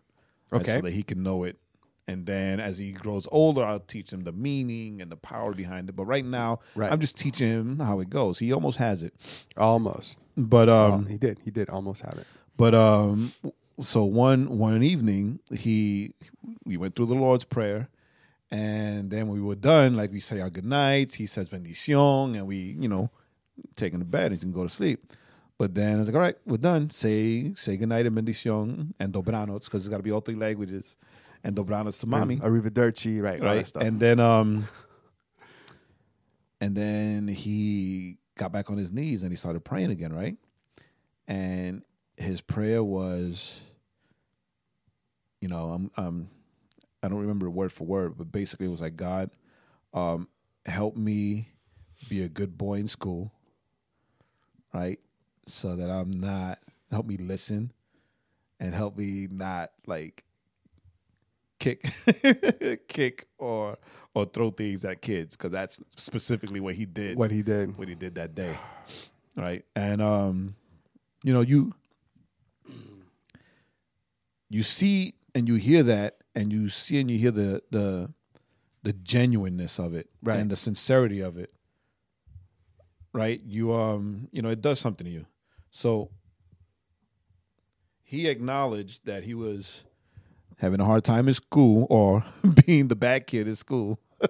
right, 0.51 0.61
Okay. 0.61 0.75
so 0.75 0.81
that 0.81 0.91
he 0.93 1.03
can 1.03 1.23
know 1.23 1.43
it. 1.43 1.57
And 2.05 2.25
then 2.25 2.59
as 2.59 2.77
he 2.77 2.91
grows 2.91 3.27
older, 3.31 3.63
I'll 3.63 3.79
teach 3.79 4.11
him 4.11 4.21
the 4.25 4.33
meaning 4.33 5.01
and 5.01 5.09
the 5.09 5.15
power 5.15 5.53
behind 5.53 5.87
it. 5.89 5.95
But 5.95 6.05
right 6.05 6.25
now, 6.25 6.59
Right. 6.75 6.91
I'm 6.91 6.99
just 6.99 7.17
teaching 7.17 7.47
him 7.47 7.79
how 7.79 8.01
it 8.01 8.09
goes. 8.09 8.39
He 8.39 8.51
almost 8.51 8.77
has 8.77 9.03
it, 9.03 9.13
Almost. 9.55 10.19
but 10.35 10.67
um, 10.67 10.91
Um, 10.93 11.05
he 11.07 11.17
did. 11.17 11.39
He 11.45 11.49
did 11.51 11.69
almost 11.69 12.01
have 12.01 12.15
it. 12.17 12.25
but 12.57 12.75
um, 12.75 13.31
so 13.79 14.03
one 14.03 14.57
one 14.57 14.83
evening 14.83 15.39
he 15.51 16.13
we 16.65 16.75
went 16.77 16.95
through 16.95 17.05
the 17.07 17.15
Lord's 17.15 17.45
prayer, 17.45 17.87
and 18.51 19.09
then 19.09 19.29
we 19.29 19.39
were 19.41 19.55
done, 19.55 19.95
like 19.95 20.11
we 20.11 20.19
say 20.19 20.41
our 20.41 20.49
good 20.49 20.65
nights. 20.65 21.13
He 21.15 21.25
says 21.25 21.49
bendición, 21.49 22.35
and 22.35 22.45
we 22.47 22.57
you 22.79 22.89
know 22.89 23.09
take 23.77 23.93
him 23.93 23.99
to 23.99 24.05
bed 24.05 24.31
and 24.31 24.35
he 24.35 24.39
can 24.39 24.51
go 24.51 24.63
to 24.63 24.69
sleep. 24.69 25.13
But 25.63 25.75
then 25.75 25.95
I 25.95 25.99
was 25.99 26.09
like, 26.09 26.15
all 26.15 26.21
right, 26.21 26.35
we're 26.45 26.57
done. 26.57 26.89
Say 26.89 27.53
say 27.55 27.77
good 27.77 27.87
night 27.87 28.05
and 28.05 28.17
bendición 28.17 28.91
and 28.99 29.13
dobranots 29.13 29.63
because 29.63 29.85
it's 29.85 29.87
got 29.87 29.95
to 29.95 30.03
be 30.03 30.11
all 30.11 30.19
three 30.19 30.35
languages, 30.35 30.97
and 31.41 31.55
dobranots 31.55 32.01
to 32.01 32.05
mommy 32.05 32.35
Arrivederci, 32.35 33.23
right? 33.23 33.41
right? 33.41 33.65
stuff. 33.65 33.81
And 33.81 33.97
then 33.97 34.19
um 34.19 34.67
and 36.59 36.75
then 36.75 37.29
he 37.29 38.17
got 38.35 38.51
back 38.51 38.71
on 38.71 38.77
his 38.77 38.91
knees 38.91 39.23
and 39.23 39.31
he 39.31 39.37
started 39.37 39.61
praying 39.61 39.91
again, 39.91 40.11
right? 40.11 40.35
And 41.29 41.83
his 42.17 42.41
prayer 42.41 42.83
was 42.83 43.61
you 45.39 45.47
know, 45.47 45.69
I'm 45.69 45.91
um 45.95 46.29
I 47.01 47.07
don't 47.07 47.21
remember 47.21 47.49
word 47.49 47.71
for 47.71 47.85
word, 47.85 48.17
but 48.17 48.33
basically 48.33 48.65
it 48.65 48.69
was 48.69 48.81
like 48.81 48.97
God 48.97 49.29
um 49.93 50.27
help 50.65 50.97
me 50.97 51.53
be 52.09 52.21
a 52.21 52.27
good 52.27 52.57
boy 52.57 52.79
in 52.79 52.89
school, 52.89 53.31
right? 54.73 54.99
So 55.45 55.75
that 55.75 55.89
I'm 55.89 56.11
not 56.11 56.59
help 56.91 57.05
me 57.05 57.17
listen 57.17 57.71
and 58.59 58.73
help 58.73 58.97
me 58.97 59.27
not 59.29 59.71
like 59.87 60.23
kick 61.59 61.83
kick 62.87 63.27
or 63.37 63.77
or 64.13 64.25
throw 64.25 64.49
things 64.51 64.83
at 64.85 65.01
kids 65.01 65.35
because 65.35 65.51
that's 65.51 65.81
specifically 65.97 66.59
what 66.59 66.75
he 66.75 66.85
did 66.85 67.17
what 67.17 67.31
he 67.31 67.41
did. 67.41 67.77
what 67.77 67.87
he 67.87 67.95
did 67.95 68.15
that 68.15 68.35
day 68.35 68.55
right 69.37 69.63
and 69.75 70.01
um 70.01 70.55
you 71.23 71.33
know 71.33 71.41
you 71.41 71.73
you 74.49 74.61
see 74.63 75.13
and 75.33 75.47
you 75.47 75.55
hear 75.55 75.83
that 75.83 76.17
and 76.35 76.51
you 76.53 76.69
see 76.69 76.99
and 76.99 77.09
you 77.09 77.17
hear 77.17 77.31
the 77.31 77.61
the 77.71 78.11
the 78.83 78.93
genuineness 78.93 79.79
of 79.79 79.93
it 79.93 80.09
Right. 80.21 80.39
and 80.39 80.49
the 80.51 80.55
sincerity 80.55 81.21
of 81.21 81.37
it 81.37 81.51
right 83.13 83.41
you 83.45 83.73
um 83.73 84.27
you 84.31 84.41
know 84.41 84.49
it 84.49 84.61
does 84.61 84.79
something 84.79 85.05
to 85.05 85.11
you 85.11 85.25
so 85.75 86.11
he 88.03 88.27
acknowledged 88.27 89.05
that 89.07 89.23
he 89.23 89.33
was 89.33 89.83
having 90.59 90.79
a 90.79 90.85
hard 90.85 91.03
time 91.03 91.27
in 91.27 91.33
school 91.33 91.87
or 91.89 92.23
being 92.65 92.87
the 92.89 92.95
bad 92.95 93.25
kid 93.25 93.47
in 93.47 93.55
school 93.55 93.99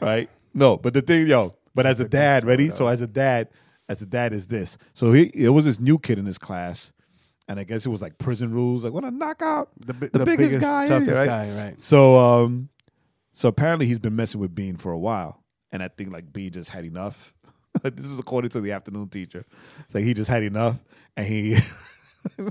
right 0.00 0.28
no 0.54 0.76
but 0.76 0.94
the 0.94 1.02
thing 1.02 1.26
yo 1.26 1.54
but 1.74 1.84
as 1.86 2.00
a 2.00 2.08
dad 2.08 2.44
ready 2.44 2.70
so 2.70 2.86
as 2.86 3.00
a 3.00 3.06
dad 3.06 3.48
as 3.88 4.00
a 4.02 4.06
dad 4.06 4.32
is 4.32 4.46
this 4.48 4.78
so 4.94 5.12
he 5.12 5.30
it 5.34 5.50
was 5.50 5.64
this 5.64 5.78
new 5.80 5.98
kid 5.98 6.18
in 6.18 6.26
his 6.26 6.38
class 6.38 6.92
and 7.48 7.60
i 7.60 7.64
guess 7.64 7.84
it 7.86 7.90
was 7.90 8.00
like 8.02 8.16
prison 8.18 8.52
rules 8.52 8.84
like 8.84 8.92
what 8.92 9.04
a 9.04 9.10
knockout 9.10 9.68
The, 9.84 9.92
bi- 9.94 10.08
the 10.12 10.24
biggest 10.24 10.58
guy 10.60 10.88
toughest 10.88 11.10
here, 11.10 11.18
right? 11.18 11.26
guy, 11.26 11.50
right? 11.64 11.78
so 11.80 12.16
um 12.18 12.68
so 13.32 13.48
apparently 13.48 13.84
he's 13.86 13.98
been 13.98 14.16
messing 14.16 14.40
with 14.40 14.54
Bean 14.54 14.76
for 14.78 14.92
a 14.92 14.98
while. 14.98 15.42
And 15.70 15.82
I 15.82 15.88
think 15.88 16.10
like 16.10 16.32
Bean 16.32 16.52
just 16.52 16.70
had 16.70 16.86
enough. 16.86 17.34
this 17.82 18.06
is 18.06 18.18
according 18.18 18.50
to 18.50 18.60
the 18.60 18.72
afternoon 18.72 19.08
teacher. 19.08 19.44
It's 19.80 19.94
like 19.94 20.04
he 20.04 20.14
just 20.14 20.30
had 20.30 20.42
enough 20.42 20.76
and 21.16 21.26
he 21.26 21.56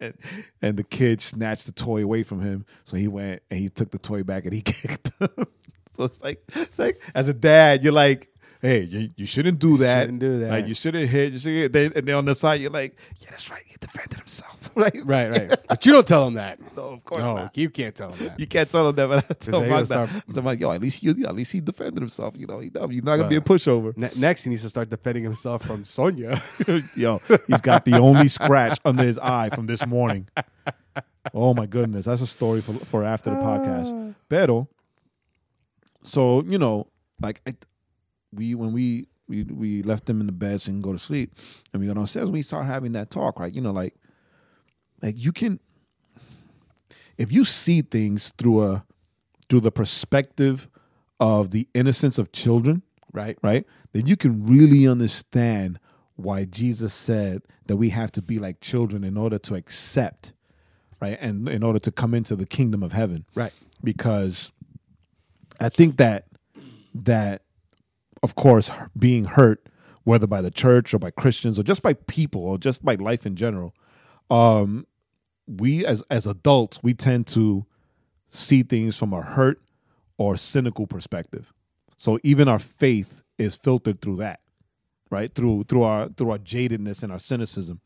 and, 0.00 0.14
and 0.62 0.76
the 0.76 0.84
kid 0.84 1.20
snatched 1.20 1.66
the 1.66 1.72
toy 1.72 2.02
away 2.02 2.22
from 2.22 2.40
him. 2.40 2.66
So 2.84 2.96
he 2.96 3.08
went 3.08 3.42
and 3.50 3.60
he 3.60 3.68
took 3.68 3.90
the 3.90 3.98
toy 3.98 4.22
back 4.22 4.44
and 4.44 4.52
he 4.52 4.62
kicked 4.62 5.10
him. 5.18 5.46
so 5.92 6.04
it's 6.04 6.22
like 6.22 6.42
it's 6.54 6.78
like 6.78 7.02
as 7.14 7.28
a 7.28 7.34
dad, 7.34 7.82
you're 7.82 7.92
like, 7.92 8.28
hey, 8.60 8.82
you, 8.82 9.10
you 9.16 9.26
shouldn't 9.26 9.58
do 9.58 9.76
that. 9.78 10.02
Shouldn't 10.02 10.20
do 10.20 10.38
that. 10.40 10.50
Like 10.50 10.66
you 10.66 10.74
shouldn't 10.74 11.08
hit. 11.08 11.32
You 11.32 11.38
should 11.38 11.72
then, 11.72 11.92
and 11.94 12.06
then 12.06 12.14
on 12.14 12.24
the 12.24 12.34
side, 12.34 12.60
you're 12.60 12.70
like, 12.70 12.96
yeah, 13.18 13.30
that's 13.30 13.50
right. 13.50 13.62
He 13.66 13.76
defended 13.80 14.18
himself. 14.18 14.70
right. 14.74 14.96
Right, 15.04 15.30
right. 15.30 15.54
But 15.68 15.84
you 15.86 15.92
don't 15.92 16.06
tell 16.06 16.26
him 16.26 16.34
that. 16.34 16.58
No, 16.78 16.90
of 16.90 17.04
course 17.04 17.20
no, 17.20 17.34
not. 17.34 17.56
you 17.56 17.70
can't 17.70 17.94
tell 17.94 18.12
him 18.12 18.26
that. 18.26 18.38
You 18.38 18.46
can't 18.46 18.70
tell 18.70 18.88
him 18.88 18.94
that, 18.94 19.08
but 19.08 19.24
I 19.28 19.34
tell 19.34 19.60
they 19.62 19.68
my 19.68 19.82
start- 19.82 20.10
I'm 20.36 20.44
like, 20.44 20.60
yo, 20.60 20.70
at 20.70 20.80
least 20.80 21.00
he, 21.00 21.08
at 21.08 21.34
least 21.34 21.50
he 21.50 21.60
defended 21.60 22.00
himself. 22.00 22.34
You 22.36 22.46
know, 22.46 22.60
he, 22.60 22.70
you're 22.72 23.02
not 23.02 23.16
gonna 23.16 23.28
be 23.28 23.36
a 23.36 23.40
pushover. 23.40 23.96
Ne- 23.96 24.10
next, 24.14 24.44
he 24.44 24.50
needs 24.50 24.62
to 24.62 24.70
start 24.70 24.88
defending 24.88 25.24
himself 25.24 25.64
from 25.64 25.84
Sonia. 25.84 26.40
yo, 26.94 27.20
he's 27.48 27.60
got 27.60 27.84
the 27.84 27.98
only 27.98 28.28
scratch 28.28 28.78
under 28.84 29.02
his 29.02 29.18
eye 29.18 29.50
from 29.50 29.66
this 29.66 29.84
morning. 29.86 30.28
Oh 31.34 31.54
my 31.54 31.66
goodness, 31.66 32.04
that's 32.06 32.20
a 32.20 32.26
story 32.26 32.60
for 32.60 32.74
for 32.74 33.04
after 33.04 33.30
the 33.30 33.36
ah. 33.36 33.58
podcast. 33.58 34.14
Pero, 34.28 34.68
so 36.04 36.42
you 36.44 36.58
know, 36.58 36.86
like 37.20 37.40
I, 37.46 37.54
we 38.32 38.54
when 38.54 38.72
we 38.72 39.08
we 39.28 39.44
we 39.44 39.82
left 39.82 40.06
them 40.06 40.20
in 40.20 40.26
the 40.26 40.32
bed 40.32 40.60
so 40.60 40.70
can 40.70 40.80
go 40.80 40.92
to 40.92 40.98
sleep, 40.98 41.32
and 41.72 41.80
we 41.80 41.88
got 41.88 41.96
downstairs. 41.96 42.30
We 42.30 42.42
start 42.42 42.66
having 42.66 42.92
that 42.92 43.10
talk, 43.10 43.40
right? 43.40 43.52
You 43.52 43.60
know, 43.60 43.72
like 43.72 43.94
like 45.02 45.14
you 45.16 45.32
can 45.32 45.60
if 47.16 47.32
you 47.32 47.44
see 47.44 47.82
things 47.82 48.32
through 48.38 48.64
a 48.64 48.84
through 49.48 49.60
the 49.60 49.72
perspective 49.72 50.68
of 51.20 51.50
the 51.50 51.68
innocence 51.74 52.18
of 52.18 52.32
children, 52.32 52.82
right. 53.12 53.36
right? 53.42 53.66
Then 53.92 54.06
you 54.06 54.16
can 54.16 54.46
really 54.46 54.86
understand 54.86 55.80
why 56.16 56.44
Jesus 56.44 56.92
said 56.92 57.42
that 57.66 57.76
we 57.76 57.90
have 57.90 58.12
to 58.12 58.22
be 58.22 58.38
like 58.38 58.60
children 58.60 59.04
in 59.04 59.16
order 59.16 59.38
to 59.38 59.54
accept, 59.54 60.32
right? 61.00 61.18
And 61.20 61.48
in 61.48 61.62
order 61.62 61.78
to 61.80 61.90
come 61.90 62.14
into 62.14 62.36
the 62.36 62.46
kingdom 62.46 62.82
of 62.82 62.92
heaven. 62.92 63.24
Right. 63.34 63.52
Because 63.82 64.52
I 65.60 65.68
think 65.68 65.96
that 65.96 66.26
that 66.94 67.42
of 68.22 68.34
course 68.34 68.70
being 68.98 69.26
hurt 69.26 69.68
whether 70.04 70.26
by 70.26 70.40
the 70.42 70.50
church 70.50 70.94
or 70.94 70.98
by 70.98 71.10
Christians 71.10 71.58
or 71.58 71.62
just 71.62 71.82
by 71.82 71.92
people 71.94 72.42
or 72.44 72.58
just 72.58 72.84
by 72.84 72.94
life 72.96 73.26
in 73.26 73.36
general 73.36 73.74
um 74.30 74.86
we 75.46 75.84
as 75.86 76.02
as 76.10 76.26
adults 76.26 76.82
we 76.82 76.94
tend 76.94 77.26
to 77.26 77.66
see 78.30 78.62
things 78.62 78.98
from 78.98 79.12
a 79.12 79.22
hurt 79.22 79.60
or 80.18 80.36
cynical 80.36 80.86
perspective 80.86 81.52
So 81.96 82.18
even 82.22 82.48
our 82.48 82.58
faith 82.60 83.22
is 83.38 83.56
filtered 83.56 84.00
through 84.02 84.16
that, 84.16 84.40
right? 85.10 85.34
Through 85.34 85.64
through 85.64 85.82
our 85.84 86.08
through 86.10 86.30
our 86.30 86.38
jadedness 86.38 87.02
and 87.02 87.12
our 87.12 87.18
cynicism. 87.20 87.80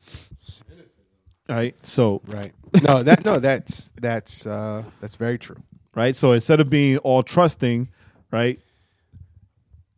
Right. 1.48 1.74
So 1.86 2.22
Right. 2.26 2.52
No, 2.82 3.02
that 3.02 3.24
no, 3.24 3.38
that's 3.38 3.92
that's 4.00 4.46
uh 4.46 4.84
that's 5.00 5.16
very 5.16 5.38
true. 5.38 5.62
right. 5.94 6.16
So 6.16 6.32
instead 6.32 6.60
of 6.60 6.70
being 6.70 6.98
all 6.98 7.22
trusting, 7.22 7.88
right? 8.32 8.58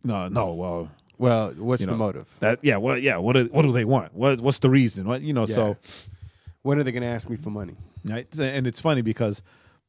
No, 0.05 0.29
no. 0.29 0.53
Well, 0.55 0.91
Well, 1.19 1.53
what's 1.57 1.81
You 1.81 1.87
the 1.87 1.93
know, 1.93 1.99
motive? 1.99 2.29
that 2.41 2.59
yeah. 2.63 2.77
Well, 2.77 2.99
yeah. 2.99 3.17
What 3.19 3.33
do, 3.35 3.45
what 3.51 3.63
do 3.63 3.73
they 3.73 3.85
want? 3.85 4.15
What 4.15 4.41
what's 4.41 4.59
the 4.61 4.71
reason? 4.71 5.07
What 5.09 5.23
you 5.23 5.33
know? 5.33 5.47
So 5.47 5.77
When 6.63 6.79
are 6.79 6.85
they 6.85 6.93
gonna 6.93 7.07
ask 7.07 7.29
me 7.29 7.37
for 7.37 7.51
money? 7.51 7.75
right. 8.05 8.27
And 8.39 8.67
it's 8.67 8.81
funny 8.81 9.03
because 9.03 9.43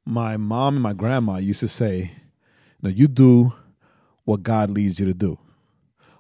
my 0.05 0.38
mom 0.38 0.76
and 0.76 0.84
my 0.84 0.93
grandma 0.93 1.38
used 1.38 1.59
to 1.61 1.68
say, 1.68 2.11
"No, 2.82 2.89
you 2.89 3.07
do 3.07 3.53
what 4.24 4.41
God 4.43 4.70
leads 4.70 4.99
you 4.99 5.05
to 5.07 5.13
do. 5.13 5.38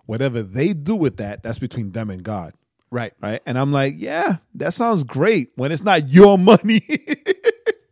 Whatever 0.05 0.43
they 0.43 0.73
do 0.73 0.95
with 0.95 1.17
that, 1.17 1.41
that's 1.43 1.59
between 1.59 1.91
them 1.91 2.09
and 2.09 2.21
God." 2.23 2.53
Right. 2.91 3.13
right? 3.21 3.41
And 3.45 3.57
I'm 3.57 3.71
like, 3.73 3.95
yeah, 3.97 4.37
that 4.53 4.73
sounds 4.73 5.03
great 5.03 5.49
when 5.55 5.71
it's 5.73 5.83
not 5.83 6.07
your 6.07 6.37
money, 6.51 6.81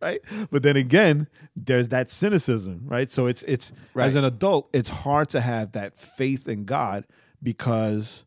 right? 0.04 0.20
But 0.52 0.64
then 0.64 0.76
again, 0.76 1.28
there's 1.56 1.90
that 1.90 2.10
cynicism, 2.10 2.82
right? 2.86 3.10
So 3.10 3.28
it's 3.28 3.42
it's 3.44 3.72
as 3.98 4.16
an 4.16 4.26
adult, 4.26 4.70
it's 4.74 4.90
hard 4.90 5.30
to 5.30 5.40
have 5.42 5.72
that 5.72 5.98
faith 5.98 6.48
in 6.48 6.66
God 6.66 7.06
because 7.42 8.26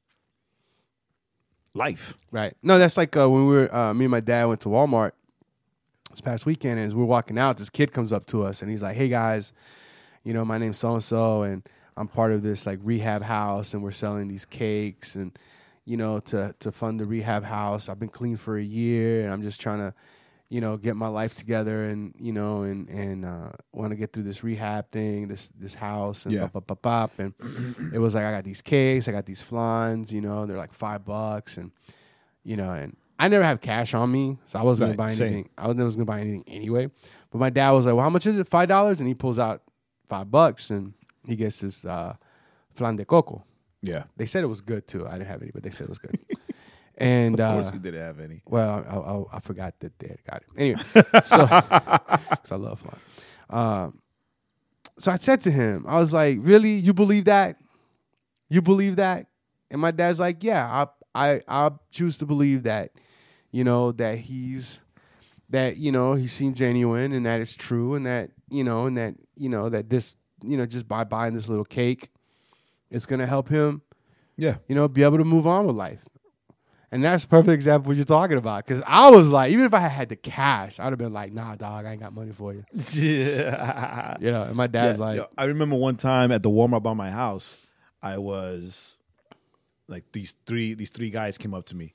life, 1.74 2.16
Right. 2.30 2.56
No, 2.62 2.78
that's 2.78 2.96
like 2.96 3.14
uh, 3.16 3.28
when 3.28 3.46
we 3.46 3.54
were 3.54 3.74
uh, 3.74 3.92
me 3.92 4.06
and 4.06 4.10
my 4.10 4.20
dad 4.20 4.46
went 4.46 4.62
to 4.62 4.68
Walmart 4.68 5.12
this 6.10 6.22
past 6.22 6.46
weekend, 6.46 6.78
and 6.78 6.86
as 6.86 6.94
we're 6.94 7.04
walking 7.04 7.38
out, 7.38 7.58
this 7.58 7.68
kid 7.68 7.92
comes 7.92 8.12
up 8.12 8.26
to 8.26 8.42
us 8.42 8.62
and 8.62 8.70
he's 8.70 8.82
like, 8.82 8.96
"Hey 8.96 9.08
guys, 9.08 9.52
you 10.24 10.32
know, 10.32 10.44
my 10.44 10.56
name's 10.56 10.78
so 10.78 10.94
and 10.94 11.04
so, 11.04 11.42
and 11.42 11.62
I'm 11.98 12.08
part 12.08 12.32
of 12.32 12.42
this 12.42 12.64
like 12.64 12.78
rehab 12.82 13.22
house, 13.22 13.74
and 13.74 13.82
we're 13.82 13.90
selling 13.90 14.28
these 14.28 14.46
cakes, 14.46 15.14
and 15.14 15.38
you 15.84 15.98
know, 15.98 16.20
to 16.20 16.54
to 16.60 16.72
fund 16.72 17.00
the 17.00 17.04
rehab 17.06 17.44
house. 17.44 17.90
I've 17.90 18.00
been 18.00 18.08
clean 18.08 18.38
for 18.38 18.56
a 18.56 18.64
year, 18.64 19.24
and 19.24 19.32
I'm 19.32 19.42
just 19.42 19.60
trying 19.60 19.80
to." 19.80 19.94
You 20.48 20.60
know, 20.60 20.76
get 20.76 20.94
my 20.94 21.08
life 21.08 21.34
together, 21.34 21.84
and 21.86 22.14
you 22.20 22.32
know, 22.32 22.62
and 22.62 22.88
and 22.88 23.24
uh, 23.24 23.50
want 23.72 23.90
to 23.90 23.96
get 23.96 24.12
through 24.12 24.22
this 24.22 24.44
rehab 24.44 24.88
thing, 24.90 25.26
this 25.26 25.48
this 25.58 25.74
house, 25.74 26.24
and 26.24 26.34
Yeah. 26.34 26.46
bop, 26.46 26.66
bop, 26.68 26.82
bop. 26.82 27.18
and 27.18 27.34
it 27.92 27.98
was 27.98 28.14
like 28.14 28.24
I 28.24 28.30
got 28.30 28.44
these 28.44 28.62
cakes, 28.62 29.08
I 29.08 29.12
got 29.12 29.26
these 29.26 29.42
flans, 29.42 30.12
you 30.12 30.20
know, 30.20 30.46
they're 30.46 30.56
like 30.56 30.72
five 30.72 31.04
bucks, 31.04 31.56
and 31.56 31.72
you 32.44 32.56
know, 32.56 32.70
and 32.70 32.96
I 33.18 33.26
never 33.26 33.42
have 33.42 33.60
cash 33.60 33.92
on 33.92 34.12
me, 34.12 34.38
so 34.46 34.58
I 34.58 34.62
wasn't 34.62 34.90
Right, 34.90 34.96
gonna 34.96 35.08
buy 35.08 35.14
same. 35.14 35.26
anything. 35.26 35.48
I 35.58 35.66
was 35.66 35.76
never 35.76 35.90
gonna 35.90 36.04
buy 36.04 36.20
anything 36.20 36.44
anyway. 36.46 36.88
But 37.30 37.38
my 37.38 37.50
dad 37.50 37.72
was 37.72 37.86
like, 37.86 37.96
"Well, 37.96 38.04
how 38.04 38.10
much 38.10 38.26
is 38.26 38.38
it? 38.38 38.46
Five 38.46 38.68
dollars?" 38.68 39.00
And 39.00 39.08
he 39.08 39.14
pulls 39.14 39.40
out 39.40 39.62
five 40.06 40.30
bucks, 40.30 40.70
and 40.70 40.92
he 41.26 41.34
gets 41.34 41.58
this 41.58 41.84
uh, 41.84 42.14
flan 42.76 42.94
de 42.94 43.04
coco. 43.04 43.42
yeah. 43.82 44.04
They 44.16 44.26
said 44.26 44.44
it 44.44 44.48
was 44.48 44.60
good 44.60 44.86
too. 44.86 45.08
I 45.08 45.12
didn't 45.18 45.26
have 45.26 45.42
any, 45.42 45.50
but 45.50 45.64
they 45.64 45.70
said 45.70 45.86
it 45.86 45.90
was 45.90 45.98
good. 45.98 46.16
and 46.96 47.38
Of 47.40 47.52
course, 47.52 47.66
uh, 47.68 47.70
we 47.74 47.78
didn't 47.78 48.00
have 48.02 48.20
any. 48.20 48.42
well, 48.46 48.84
I, 48.88 49.34
I, 49.34 49.36
I 49.36 49.40
forgot 49.40 49.74
that 49.80 49.98
they 49.98 50.08
had 50.08 50.24
got 50.24 50.42
it. 50.42 50.48
Anyway, 50.56 50.80
so 51.22 51.46
'cause 51.46 52.52
I 52.52 52.56
love 52.56 52.80
flan. 52.80 52.96
Um, 53.50 54.00
so 54.98 55.12
I 55.12 55.16
said 55.18 55.40
to 55.42 55.50
him, 55.50 55.84
I 55.86 55.98
was 55.98 56.12
like, 56.12 56.38
"Really? 56.40 56.72
You 56.74 56.94
believe 56.94 57.26
that? 57.26 57.58
You 58.48 58.62
believe 58.62 58.96
that?" 58.96 59.26
And 59.70 59.80
my 59.80 59.90
dad's 59.90 60.18
like, 60.20 60.42
"Yeah, 60.42 60.86
I, 61.14 61.34
I, 61.34 61.40
I 61.48 61.70
choose 61.90 62.16
to 62.18 62.26
believe 62.26 62.62
that. 62.64 62.92
You 63.50 63.64
know 63.64 63.92
that 63.92 64.18
he's 64.18 64.80
that 65.50 65.76
you 65.76 65.92
know 65.92 66.14
he 66.14 66.26
seemed 66.26 66.56
genuine 66.56 67.12
and 67.12 67.24
that 67.26 67.40
it's 67.40 67.54
true 67.54 67.94
and 67.94 68.04
that 68.06 68.30
you 68.50 68.64
know 68.64 68.86
and 68.86 68.96
that 68.98 69.14
you 69.36 69.48
know 69.48 69.68
that 69.68 69.88
this 69.88 70.16
you 70.42 70.56
know 70.56 70.66
just 70.66 70.88
by 70.88 71.04
buying 71.04 71.34
this 71.34 71.48
little 71.48 71.64
cake, 71.64 72.10
it's 72.90 73.06
gonna 73.06 73.26
help 73.26 73.48
him 73.48 73.82
Yeah. 74.36 74.56
you 74.68 74.74
know, 74.74 74.88
be 74.88 75.02
able 75.04 75.18
to 75.18 75.24
move 75.24 75.46
on 75.46 75.66
with 75.66 75.76
life. 75.76 76.02
And 76.96 77.04
that's 77.04 77.24
a 77.24 77.28
perfect 77.28 77.52
example 77.52 77.90
what 77.90 77.96
you're 77.96 78.06
talking 78.06 78.38
about. 78.38 78.64
Because 78.64 78.82
I 78.86 79.10
was 79.10 79.28
like, 79.30 79.52
even 79.52 79.66
if 79.66 79.74
I 79.74 79.80
had 79.80 80.08
the 80.08 80.16
cash, 80.16 80.80
I'd 80.80 80.84
have 80.88 80.98
been 80.98 81.12
like, 81.12 81.30
nah, 81.30 81.54
dog, 81.54 81.84
I 81.84 81.92
ain't 81.92 82.00
got 82.00 82.14
money 82.14 82.32
for 82.32 82.54
you. 82.54 82.64
Yeah. 82.94 84.16
You 84.18 84.32
know, 84.32 84.44
and 84.44 84.56
my 84.56 84.66
dad's 84.66 84.98
Yeah, 84.98 85.04
like, 85.04 85.16
yo, 85.18 85.26
I 85.36 85.44
remember 85.44 85.76
one 85.76 85.96
time 85.96 86.32
at 86.32 86.42
the 86.42 86.48
Walmart 86.48 86.82
by 86.82 86.94
my 86.94 87.10
house, 87.10 87.58
I 88.02 88.16
was 88.16 88.96
like 89.88 90.04
these 90.12 90.36
three 90.46 90.72
these 90.72 90.88
three 90.88 91.10
guys 91.10 91.36
came 91.36 91.52
up 91.52 91.66
to 91.66 91.76
me. 91.76 91.94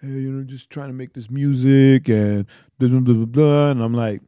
Hey, 0.00 0.08
you 0.08 0.32
know, 0.32 0.42
just 0.42 0.68
trying 0.68 0.88
to 0.88 0.94
make 0.94 1.12
this 1.12 1.30
music 1.30 2.08
and 2.08 2.46
blah 2.78 2.88
blah 2.88 3.00
blah 3.00 3.14
blah, 3.14 3.24
blah. 3.26 3.70
and 3.70 3.82
I'm 3.82 3.94
like, 3.94 4.20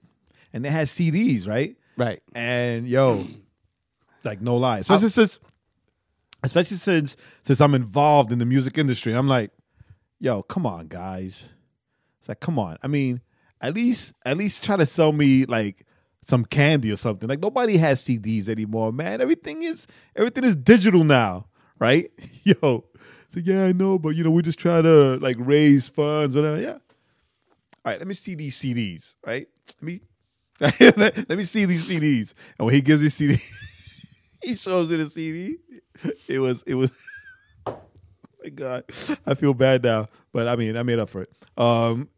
and 0.53 0.65
they 0.65 0.71
had 0.71 0.87
CDs, 0.87 1.49
right? 1.49 1.77
right, 1.97 2.23
And 2.33 2.87
yo, 2.89 3.27
like 4.23 4.41
no 4.41 4.57
lie, 4.57 4.79
especially 4.79 5.09
since 5.09 5.41
especially 6.45 6.77
since 6.77 7.17
since 7.43 7.61
I'm 7.61 7.75
involved 7.75 8.31
in 8.33 8.39
the 8.39 8.45
music 8.47 8.79
industry, 8.79 9.13
I'm 9.13 9.27
like, 9.27 9.51
yo, 10.21 10.43
come 10.43 10.67
on, 10.67 10.89
guys. 10.89 11.45
It's 12.19 12.29
like, 12.29 12.41
come 12.41 12.59
on. 12.59 12.77
I 12.83 12.89
mean, 12.89 13.21
at 13.61 13.75
least 13.75 14.15
at 14.25 14.37
least 14.37 14.65
try 14.65 14.77
to 14.77 14.87
sell 14.87 15.13
me 15.13 15.45
like 15.45 15.87
some 16.23 16.45
candy 16.45 16.93
or 16.93 16.97
something. 16.97 17.29
Like 17.29 17.41
nobody 17.41 17.77
has 17.77 18.03
CDs 18.03 18.49
anymore, 18.49 18.93
man. 18.93 19.21
Everything 19.21 19.63
is 19.63 19.87
everything 20.15 20.45
is 20.45 20.57
digital 20.57 21.05
now, 21.05 21.47
right? 21.79 22.11
Yo. 22.43 22.85
So 23.29 23.41
yeah, 23.41 23.65
I 23.65 23.73
know, 23.73 23.99
but 23.99 24.11
you 24.11 24.25
know, 24.25 24.31
we 24.31 24.43
just 24.43 24.59
try 24.59 24.83
to 24.83 25.19
like 25.19 25.37
raise 25.39 25.89
funds, 25.89 26.37
whatever. 26.37 26.61
Yeah. 26.61 26.79
All 27.85 27.93
right, 27.93 27.99
let 27.99 28.09
me 28.09 28.15
see 28.15 28.35
these 28.35 28.61
CDs, 28.61 29.15
right? 29.25 29.47
Let 29.81 29.83
me 29.83 30.01
let 31.29 31.37
me 31.37 31.45
see 31.45 31.65
these 31.65 31.89
CDs. 31.89 32.35
And 32.59 32.67
when 32.67 32.75
he 32.75 32.81
gives 32.81 33.03
me 33.03 33.09
CD, 33.09 33.37
he 34.43 34.57
shows 34.57 34.91
it 34.91 35.01
a 35.01 35.09
CD. 35.09 35.57
It 36.27 36.39
was 36.39 36.63
it 36.67 36.75
was 36.75 36.91
my 38.47 38.51
God. 38.51 38.85
I 39.27 39.35
feel 39.35 39.55
bad 39.55 39.83
now. 39.83 40.07
But 40.33 40.49
I 40.49 40.57
mean 40.57 40.77
I 40.77 40.83
made 40.83 40.99
up 40.99 41.11
for 41.11 41.23
it. 41.23 41.31
Um 41.57 42.09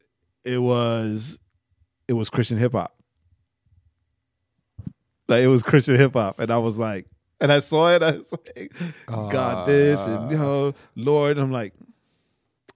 it 0.45 0.59
was 0.59 1.39
it 2.07 2.13
was 2.13 2.31
Christian 2.31 2.59
hip 2.59 2.73
hop. 2.73 2.95
Like 5.27 5.43
it 5.43 5.49
was 5.49 5.63
Christian 5.63 5.97
hip 5.97 6.15
hop. 6.15 6.39
And 6.39 6.51
I 6.51 6.59
was 6.59 6.79
like, 6.79 7.07
and 7.41 7.53
I 7.53 7.61
saw 7.61 7.95
it, 7.95 8.03
I 8.03 8.13
was 8.13 8.33
like, 8.33 8.73
God 9.07 9.67
this 9.67 10.05
and 10.07 10.31
you 10.31 10.39
know, 10.39 10.75
Lord. 10.97 11.33
And 11.37 11.41
I'm 11.41 11.53
like, 11.53 11.75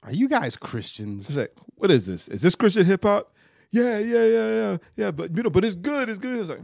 are 0.02 0.12
you 0.12 0.28
guys 0.28 0.48
it's 0.48 0.56
Christians? 0.56 1.36
like, 1.36 1.52
what 1.76 1.90
is 1.90 2.06
this? 2.06 2.28
Is 2.28 2.42
this 2.42 2.54
Christian 2.54 2.86
hip 2.86 3.02
hop? 3.02 3.34
Yeah, 3.70 3.98
yeah, 3.98 4.26
yeah, 4.26 4.48
yeah, 4.48 4.76
yeah. 4.96 5.10
But 5.10 5.36
you 5.36 5.42
know, 5.42 5.50
but 5.50 5.64
it's 5.64 5.74
good. 5.74 6.08
It's 6.10 6.18
good. 6.18 6.38
It's 6.38 6.50
like, 6.50 6.58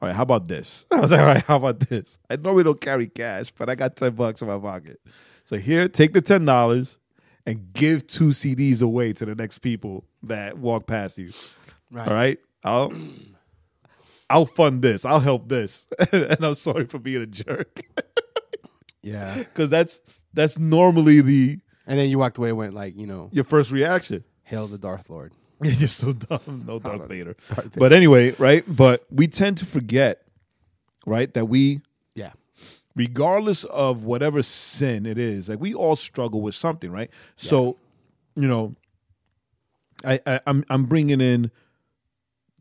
all 0.00 0.08
right, 0.08 0.14
how 0.14 0.22
about 0.22 0.48
this? 0.48 0.86
I 0.90 1.00
was 1.00 1.10
like, 1.10 1.20
all 1.20 1.26
right, 1.26 1.42
how 1.42 1.56
about 1.56 1.80
this? 1.80 2.18
I 2.30 2.36
normally 2.36 2.64
don't 2.64 2.80
carry 2.80 3.06
cash, 3.06 3.50
but 3.50 3.68
I 3.68 3.74
got 3.74 3.96
ten 3.96 4.14
bucks 4.14 4.40
in 4.40 4.48
my 4.48 4.58
pocket. 4.58 5.00
So 5.44 5.56
here, 5.56 5.88
take 5.88 6.12
the 6.12 6.20
ten 6.22 6.44
dollars 6.44 6.98
and 7.46 7.72
give 7.72 8.06
two 8.06 8.28
CDs 8.30 8.82
away 8.82 9.12
to 9.12 9.24
the 9.26 9.34
next 9.34 9.58
people 9.58 10.04
that 10.22 10.56
walk 10.58 10.86
past 10.86 11.18
you. 11.18 11.32
Right. 11.92 12.08
All 12.08 12.14
right, 12.14 12.38
I'll 12.62 12.92
I'll 14.30 14.46
fund 14.46 14.82
this. 14.82 15.04
I'll 15.04 15.20
help 15.20 15.48
this. 15.48 15.86
and 16.12 16.42
I'm 16.44 16.54
sorry 16.54 16.86
for 16.86 16.98
being 16.98 17.22
a 17.22 17.26
jerk 17.26 17.80
Yeah. 19.02 19.36
because 19.36 19.68
that's 19.68 20.00
that's 20.32 20.58
normally 20.58 21.20
the 21.20 21.58
And 21.86 21.98
then 21.98 22.08
you 22.08 22.18
walked 22.18 22.38
away 22.38 22.48
and 22.48 22.58
went 22.58 22.74
like, 22.74 22.96
you 22.96 23.06
know, 23.06 23.28
your 23.32 23.44
first 23.44 23.70
reaction. 23.70 24.24
hail 24.44 24.66
the 24.66 24.78
Darth 24.78 25.10
Lord. 25.10 25.32
You're 25.62 25.88
so 25.88 26.12
dumb. 26.12 26.64
No 26.66 26.78
Darth 26.78 27.06
Vader. 27.08 27.36
Darth 27.48 27.64
Vader. 27.64 27.78
But 27.78 27.92
anyway, 27.92 28.32
right? 28.38 28.64
But 28.66 29.04
we 29.10 29.28
tend 29.28 29.58
to 29.58 29.66
forget, 29.66 30.22
right, 31.06 31.32
that 31.34 31.44
we. 31.46 31.82
Regardless 32.96 33.64
of 33.64 34.04
whatever 34.04 34.42
sin 34.42 35.06
it 35.06 35.18
is, 35.18 35.48
like 35.48 35.60
we 35.60 35.74
all 35.74 35.96
struggle 35.96 36.40
with 36.40 36.54
something, 36.54 36.90
right? 36.90 37.10
So, 37.36 37.76
you 38.36 38.46
know, 38.48 38.74
I, 40.04 40.20
I 40.26 40.40
I'm 40.46 40.64
I'm 40.68 40.84
bringing 40.84 41.20
in 41.20 41.50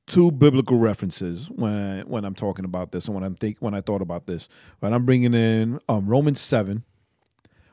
two 0.06 0.32
biblical 0.32 0.78
references 0.78 1.50
when 1.50 1.74
I, 1.74 2.02
when 2.02 2.26
I'm 2.26 2.36
talking 2.36 2.66
about 2.66 2.92
this 2.92 3.06
and 3.08 3.16
when 3.16 3.24
I'm 3.24 3.36
think 3.36 3.58
when 3.60 3.74
I 3.74 3.82
thought 3.82 4.02
about 4.02 4.28
this. 4.28 4.50
But 4.80 4.92
I'm 4.94 5.06
bringing 5.06 5.34
in 5.34 5.80
um, 5.88 6.08
Romans 6.08 6.40
seven, 6.42 6.84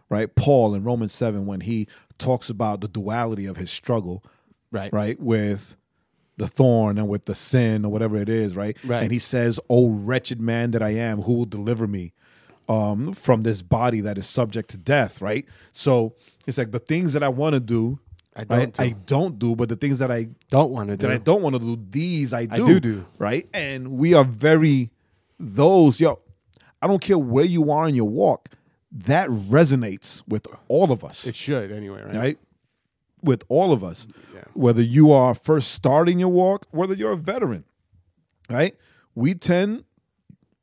right? 0.08 0.32
Paul 0.34 0.74
in 0.74 0.84
Romans 0.84 1.12
seven 1.12 1.46
when 1.46 1.61
he 1.61 1.88
talks 2.18 2.48
about 2.50 2.80
the 2.80 2.88
duality 2.88 3.46
of 3.46 3.56
his 3.56 3.70
struggle 3.70 4.22
Right. 4.72 4.92
right 4.92 5.18
with 5.18 5.74
the 6.36 6.46
thorn 6.46 6.96
and 6.96 7.08
with 7.08 7.24
the 7.24 7.34
sin 7.34 7.84
or 7.84 7.90
whatever 7.90 8.16
it 8.16 8.28
is 8.28 8.56
right, 8.56 8.76
Right. 8.84 9.02
and 9.02 9.11
he 9.11 9.18
says 9.18 9.58
oh 9.68 9.90
wretched 9.90 10.40
man 10.40 10.70
that 10.70 10.82
i 10.82 10.90
am 10.90 11.22
who 11.22 11.32
will 11.34 11.44
deliver 11.44 11.88
me 11.88 12.12
um, 12.68 13.12
from 13.12 13.42
this 13.42 13.62
body 13.62 14.00
that 14.02 14.16
is 14.18 14.26
subject 14.26 14.70
to 14.70 14.76
death 14.76 15.20
right 15.22 15.46
so 15.72 16.14
it's 16.46 16.58
like 16.58 16.70
the 16.70 16.78
things 16.78 17.12
that 17.14 17.22
i 17.22 17.28
want 17.28 17.54
to 17.54 17.61
do 17.61 17.98
I 18.36 18.44
don't 18.44 18.58
right, 18.58 18.72
do. 18.72 18.82
i 18.82 18.94
don't 19.06 19.38
do 19.38 19.56
but 19.56 19.68
the 19.68 19.76
things 19.76 19.98
that 19.98 20.11
i 20.11 20.28
Don't 20.50 20.70
want 20.70 20.88
to 20.90 20.96
do. 20.96 21.06
that 21.06 21.12
i 21.12 21.18
don't 21.18 21.42
want 21.42 21.56
to 21.56 21.61
do 21.61 21.76
these 21.90 22.32
i 22.32 22.46
do 22.46 22.66
do 22.66 22.80
do. 22.80 23.06
right 23.18 23.48
and 23.52 23.90
we 23.92 24.14
are 24.14 24.24
very 24.24 24.90
those 25.38 26.00
yo 26.00 26.20
i 26.80 26.86
don't 26.86 27.00
care 27.02 27.18
where 27.18 27.44
you 27.44 27.70
are 27.72 27.88
in 27.88 27.94
your 27.96 28.08
walk 28.08 28.48
that 28.92 29.28
resonates 29.30 30.22
with 30.28 30.46
all 30.68 30.92
of 30.92 31.04
us 31.04 31.24
It 31.26 31.36
should 31.36 31.70
anyway, 31.72 32.02
right? 32.02 32.14
right? 32.14 32.38
With 33.22 33.44
all 33.48 33.72
of 33.72 33.84
us, 33.84 34.06
Yeah. 34.34 34.40
whether 34.54 34.82
you 34.82 35.12
are 35.12 35.32
first 35.34 35.72
starting 35.72 36.18
your 36.18 36.30
walk, 36.30 36.66
whether 36.72 36.94
you're 36.94 37.12
a 37.12 37.16
veteran, 37.16 37.64
right? 38.48 38.74
We 39.14 39.34
tend, 39.34 39.84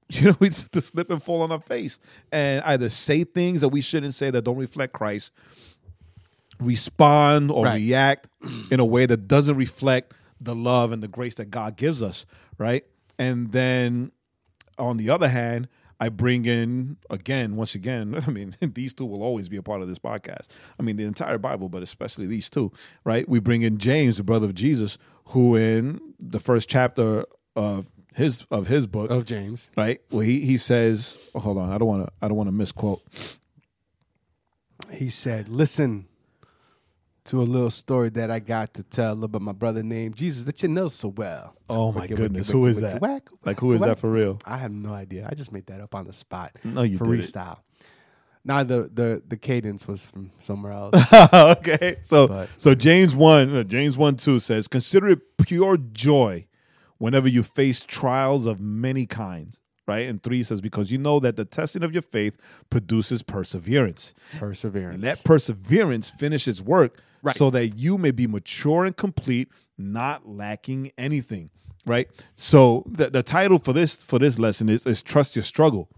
you 0.10 0.30
know, 0.30 0.38
we 0.40 0.50
to 0.50 0.82
slip 0.82 1.10
and 1.10 1.22
fall 1.22 1.42
on 1.42 1.52
our 1.52 1.60
face 1.60 2.00
and 2.32 2.62
either 2.64 2.90
say 2.90 3.24
things 3.24 3.62
that 3.62 3.70
we 3.70 3.82
shouldn't 3.82 4.14
say 4.14 4.30
that 4.32 4.44
don't 4.44 4.58
reflect 4.58 4.94
Christ, 4.94 5.32
respond 6.60 7.52
or 7.52 7.66
Right. 7.66 7.76
react 7.76 8.28
in 8.72 8.80
a 8.80 8.86
way 8.86 9.06
that 9.06 9.28
doesn't 9.28 9.56
reflect 9.58 10.14
the 10.40 10.56
love 10.56 10.92
and 10.92 11.02
the 11.04 11.08
grace 11.08 11.36
that 11.36 11.50
God 11.52 11.76
gives 11.76 12.02
us, 12.02 12.26
right? 12.58 12.86
And 13.20 13.52
then 13.52 14.12
on 14.78 14.98
the 14.98 15.10
other 15.10 15.30
hand, 15.30 15.68
I 16.00 16.10
bring 16.10 16.46
in 16.46 16.98
again, 17.10 17.56
once 17.56 17.74
again, 17.74 18.24
I 18.28 18.30
mean, 18.30 18.56
these 18.62 18.94
two 18.94 19.06
will 19.06 19.24
always 19.24 19.50
be 19.50 19.58
a 19.58 19.64
part 19.64 19.82
of 19.82 19.88
this 19.88 20.00
podcast. 20.00 20.48
I 20.80 20.84
mean, 20.84 20.96
the 20.96 21.06
entire 21.06 21.38
Bible, 21.38 21.70
but 21.70 21.82
especially 21.84 22.28
these 22.28 22.50
two, 22.50 22.72
right? 23.04 23.28
We 23.28 23.40
bring 23.40 23.64
in 23.64 23.78
James, 23.80 24.18
the 24.18 24.24
brother 24.24 24.46
of 24.46 24.54
Jesus, 24.56 24.98
who 25.30 25.56
in 25.56 26.00
the 26.20 26.40
first 26.40 26.70
chapter 26.70 27.26
of 27.56 27.92
his 28.18 28.46
of 28.52 28.68
his 28.68 28.86
book, 28.88 29.10
Of 29.12 29.26
James. 29.26 29.72
right? 29.78 30.00
Well, 30.12 30.22
he 30.22 30.42
he 30.42 30.58
says, 30.58 31.18
oh, 31.36 31.40
hold 31.40 31.58
on, 31.58 31.72
I 31.72 31.78
don't 31.78 31.88
want 31.88 32.06
to 32.06 32.12
I 32.22 32.28
don't 32.28 32.36
want 32.38 32.48
to 32.50 32.52
misquote. 32.56 33.02
He 34.92 35.10
said, 35.10 35.50
Listen 35.50 36.08
to 37.26 37.42
a 37.42 37.44
little 37.44 37.70
story 37.72 38.10
that 38.12 38.32
I 38.32 38.40
got 38.40 38.74
to 38.76 38.84
tell 38.84 39.22
about 39.24 39.42
my 39.42 39.52
brother 39.52 39.84
named 39.84 40.16
Jesus 40.16 40.46
that 40.46 40.64
you 40.64 40.70
know 40.70 40.88
so 40.88 41.10
well. 41.10 41.56
Oh 41.70 41.92
my 41.92 42.08
wicka, 42.08 42.16
goodness, 42.16 42.50
who 42.50 42.66
is 42.68 42.78
wicka, 42.78 42.82
that? 42.82 43.02
whack, 43.02 43.30
Like, 43.44 43.60
who 43.60 43.74
is 43.74 43.82
whack. 43.82 43.90
that 43.90 44.00
for 44.00 44.10
real? 44.10 44.40
I 44.46 44.58
have 44.58 44.72
no 44.72 44.94
idea. 44.94 45.28
I 45.30 45.36
just 45.36 45.52
made 45.52 45.66
that 45.68 45.82
up 45.82 45.94
on 45.94 46.06
the 46.06 46.14
spot. 46.14 46.56
No, 46.64 46.84
you 46.84 47.00
freestyle. 47.00 47.58
Now 48.46 48.64
the 48.64 48.90
the 48.94 49.22
the 49.28 49.36
cadence 49.36 49.88
was 49.88 50.06
from 50.06 50.32
somewhere 50.40 50.72
else. 50.72 50.96
okay. 51.34 51.98
So 52.02 52.28
But- 52.30 52.50
so 52.56 52.74
James 52.74 53.14
1, 53.16 53.54
uh, 53.56 53.64
James 53.64 53.98
1 53.98 54.16
2 54.16 54.40
says, 54.40 54.68
Consider 54.70 55.10
it 55.10 55.20
pure 55.38 55.76
joy 55.78 56.48
whenever 56.98 57.28
you 57.28 57.44
face 57.44 57.82
trials 57.82 58.46
of 58.46 58.60
many 58.60 59.06
kinds. 59.06 59.60
Right? 59.88 60.10
And 60.10 60.22
three 60.22 60.44
says, 60.44 60.60
Because 60.60 60.92
you 60.92 60.98
know 60.98 61.20
that 61.22 61.38
the 61.38 61.46
testing 61.46 61.82
of 61.82 61.94
your 61.94 62.02
faith 62.02 62.38
produces 62.70 63.24
perseverance. 63.24 64.14
Perseverance. 64.38 65.02
Let 65.02 65.24
perseverance 65.24 66.10
finish 66.10 66.48
its 66.48 66.62
work 66.62 67.02
Right. 67.24 67.36
so 67.36 67.50
that 67.52 67.70
you 67.80 67.98
may 67.98 68.12
be 68.12 68.28
mature 68.28 68.86
and 68.86 68.96
complete, 68.96 69.48
not 69.78 70.28
lacking 70.28 70.92
anything. 70.98 71.50
Right? 71.86 72.10
So 72.36 72.84
the, 72.86 73.10
the 73.10 73.24
title 73.24 73.60
for 73.60 73.72
this 73.72 74.04
for 74.04 74.20
this 74.20 74.38
lesson 74.38 74.68
is, 74.68 74.86
is 74.86 75.02
Trust 75.02 75.38
Your 75.38 75.44
Struggle. 75.44 75.90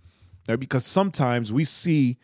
Right? 0.48 0.60
Because 0.60 0.86
sometimes 0.86 1.52
we 1.52 1.64
see 1.64 2.18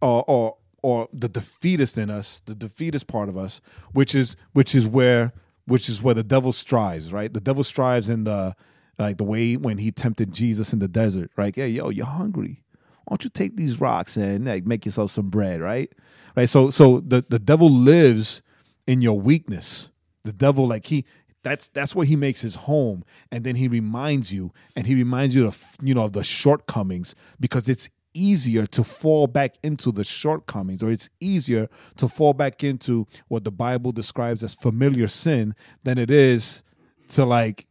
or 0.00 0.24
or 0.28 0.56
or 0.82 1.08
the 1.12 1.28
defeatist 1.28 1.98
in 1.98 2.10
us, 2.10 2.40
the 2.46 2.54
defeatist 2.54 3.08
part 3.08 3.28
of 3.28 3.36
us, 3.36 3.60
which 3.92 4.14
is 4.14 4.36
which 4.52 4.72
is 4.72 4.86
where 4.86 5.32
which 5.66 5.88
is 5.88 6.02
where 6.02 6.14
the 6.14 6.24
devil 6.24 6.52
strives, 6.52 7.12
right? 7.12 7.32
The 7.32 7.40
devil 7.40 7.64
strives 7.64 8.08
in 8.08 8.24
the 8.24 8.54
like 8.98 9.18
the 9.18 9.24
way 9.24 9.56
when 9.56 9.78
he 9.78 9.92
tempted 9.92 10.32
Jesus 10.32 10.72
in 10.72 10.78
the 10.78 10.88
desert, 10.88 11.30
right? 11.36 11.54
Yeah, 11.56 11.66
yo, 11.66 11.90
you're 11.90 12.06
hungry. 12.06 12.62
Why 13.04 13.12
don't 13.12 13.24
you 13.24 13.30
take 13.30 13.56
these 13.56 13.80
rocks 13.80 14.16
and 14.16 14.46
like 14.46 14.64
make 14.66 14.84
yourself 14.84 15.10
some 15.10 15.28
bread, 15.28 15.60
right? 15.60 15.92
Right. 16.36 16.48
So 16.48 16.70
so 16.70 17.00
the, 17.00 17.24
the 17.28 17.38
devil 17.38 17.70
lives 17.70 18.42
in 18.86 19.02
your 19.02 19.18
weakness. 19.20 19.90
The 20.24 20.32
devil, 20.32 20.66
like 20.66 20.86
he 20.86 21.04
that's 21.42 21.68
that's 21.68 21.94
where 21.94 22.06
he 22.06 22.16
makes 22.16 22.40
his 22.40 22.56
home. 22.56 23.04
And 23.30 23.44
then 23.44 23.54
he 23.54 23.68
reminds 23.68 24.32
you, 24.32 24.52
and 24.74 24.86
he 24.86 24.94
reminds 24.94 25.34
you 25.34 25.46
of 25.46 25.76
you 25.82 25.94
know 25.94 26.04
of 26.04 26.12
the 26.12 26.24
shortcomings 26.24 27.14
because 27.38 27.68
it's 27.68 27.88
easier 28.16 28.66
to 28.66 28.82
fall 28.82 29.26
back 29.26 29.54
into 29.62 29.92
the 29.92 30.04
shortcomings 30.04 30.82
or 30.82 30.90
it's 30.90 31.08
easier 31.20 31.68
to 31.96 32.08
fall 32.08 32.32
back 32.32 32.64
into 32.64 33.06
what 33.28 33.44
the 33.44 33.50
bible 33.50 33.92
describes 33.92 34.42
as 34.42 34.54
familiar 34.54 35.06
sin 35.06 35.54
than 35.84 35.98
it 35.98 36.10
is 36.10 36.62
to 37.08 37.24
like 37.24 37.66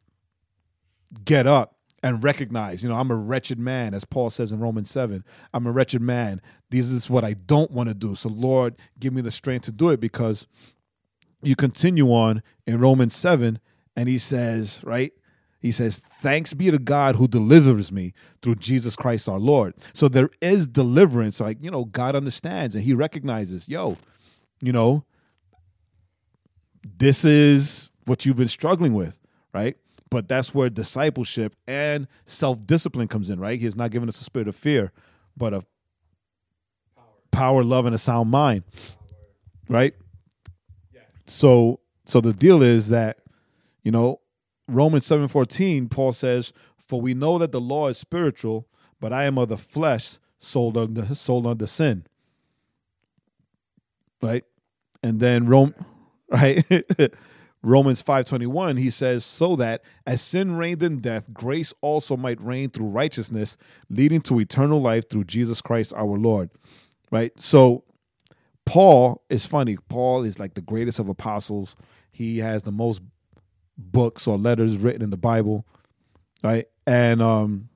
get 1.24 1.48
up 1.48 1.76
and 2.04 2.24
recognize 2.24 2.84
you 2.84 2.90
know 2.90 2.96
i'm 2.96 3.12
a 3.12 3.16
wretched 3.16 3.58
man 3.58 3.94
as 3.94 4.06
paul 4.06 4.30
says 4.30 4.52
in 4.52 4.60
romans 4.60 4.90
7 4.90 5.24
i'm 5.54 5.66
a 5.66 5.72
wretched 5.72 6.02
man. 6.02 6.42
This 6.70 6.92
is 6.92 7.10
what 7.10 7.24
i 7.24 7.34
don't 7.34 7.72
want 7.72 7.90
to 7.90 7.96
do. 7.96 8.16
So 8.16 8.30
lord 8.30 8.76
give 9.00 9.14
me 9.14 9.22
the 9.22 9.32
strength 9.32 9.64
to 9.64 9.72
do 9.72 9.90
it 9.90 10.00
because 10.00 10.48
you 11.42 11.56
continue 11.56 12.08
on 12.10 12.44
in 12.68 12.80
romans 12.80 13.16
7 13.16 13.60
and 13.96 14.10
he 14.10 14.18
says 14.18 14.82
right 14.84 15.14
he 15.66 15.72
says, 15.72 16.00
Thanks 16.22 16.54
be 16.54 16.70
to 16.70 16.78
God 16.78 17.16
who 17.16 17.28
delivers 17.28 17.92
me 17.92 18.14
through 18.44 18.54
Jesus 18.58 18.96
Christ 18.96 19.28
our 19.28 19.40
Lord. 19.40 19.74
So 19.94 20.08
there 20.08 20.30
is 20.40 20.68
deliverance. 20.68 21.40
Like, 21.40 21.58
you 21.60 21.72
know, 21.72 21.86
God 21.86 22.16
understands 22.16 22.76
and 22.76 22.84
he 22.84 22.94
recognizes, 22.94 23.68
yo, 23.68 23.98
you 24.62 24.72
know, 24.72 25.06
this 26.84 27.26
is 27.26 27.90
what 28.06 28.28
you've 28.28 28.38
been 28.38 28.48
struggling 28.48 28.94
with, 28.94 29.20
right? 29.56 29.76
But 30.12 30.30
that's 30.30 30.54
where 30.54 30.70
discipleship 30.70 31.56
and 31.66 32.08
self 32.26 32.64
discipline 32.68 33.08
comes 33.08 33.32
in, 33.32 33.40
right? 33.40 33.58
He 33.58 33.66
has 33.66 33.76
not 33.76 33.90
given 33.90 34.08
us 34.08 34.22
a 34.22 34.24
spirit 34.24 34.48
of 34.48 34.56
fear, 34.56 34.92
but 35.36 35.52
of 35.56 35.66
power, 37.32 37.64
love, 37.64 37.88
and 37.88 37.96
a 37.96 37.98
sound 37.98 38.30
mind, 38.30 38.66
right? 39.68 39.96
So, 41.26 41.80
so 42.06 42.22
the 42.22 42.34
deal 42.34 42.62
is 42.62 42.90
that, 42.90 43.18
you 43.82 43.92
know, 43.92 44.20
Romans 44.68 45.06
7:14 45.06 45.90
Paul 45.90 46.14
says, 46.14 46.54
"For 46.78 47.00
we 47.00 47.14
know 47.14 47.38
that 47.38 47.52
the 47.52 47.62
law 47.62 47.88
is 47.88 47.98
spiritual, 47.98 48.68
but 49.00 49.14
I 49.14 49.26
am 49.26 49.38
of 49.38 49.50
the 49.50 49.58
flesh, 49.58 50.20
sold 50.40 50.78
under 50.78 51.14
sold 51.16 51.46
under 51.46 51.68
sin." 51.68 52.06
Right? 54.22 54.44
And 55.04 55.20
then 55.20 55.46
Rome 55.46 55.76
right? 56.30 56.64
Romans 57.62 58.02
5:21 58.02 58.78
he 58.78 58.90
says, 58.90 59.26
"So 59.26 59.56
that 59.56 59.84
as 60.06 60.22
sin 60.22 60.56
reigned 60.56 60.84
in 60.84 61.00
death, 61.00 61.34
grace 61.34 61.74
also 61.82 62.18
might 62.18 62.42
reign 62.42 62.70
through 62.70 62.90
righteousness, 62.90 63.58
leading 63.90 64.22
to 64.22 64.40
eternal 64.40 64.82
life 64.82 65.10
through 65.10 65.26
Jesus 65.26 65.62
Christ 65.62 65.94
our 65.96 66.18
Lord." 66.18 66.50
Right? 67.12 67.40
So 67.40 67.84
Paul 68.66 69.24
is 69.30 69.46
funny. 69.46 69.78
Paul 69.90 70.24
is 70.24 70.40
like 70.40 70.56
the 70.56 70.62
greatest 70.62 71.00
of 71.00 71.08
apostles. 71.08 71.76
He 72.12 72.40
has 72.40 72.64
the 72.64 72.72
most 72.72 73.02
books 73.78 74.28
or 74.28 74.38
letters 74.38 74.78
written 74.78 75.02
in 75.02 75.10
the 75.10 75.18
Bible, 75.18 75.66
right? 76.44 76.66
And 76.88 77.22
um 77.22 77.70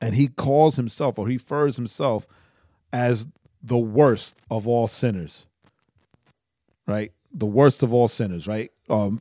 and 0.00 0.14
he 0.14 0.28
calls 0.28 0.76
himself 0.76 1.18
or 1.18 1.28
he 1.28 1.36
refers 1.36 1.76
himself 1.76 2.26
as 2.92 3.26
the 3.62 3.78
worst 3.78 4.36
of 4.50 4.68
all 4.68 4.86
sinners. 4.86 5.46
Right? 6.86 7.12
The 7.32 7.46
worst 7.46 7.82
of 7.82 7.92
all 7.92 8.08
sinners, 8.08 8.46
right? 8.46 8.70
Um 8.88 9.18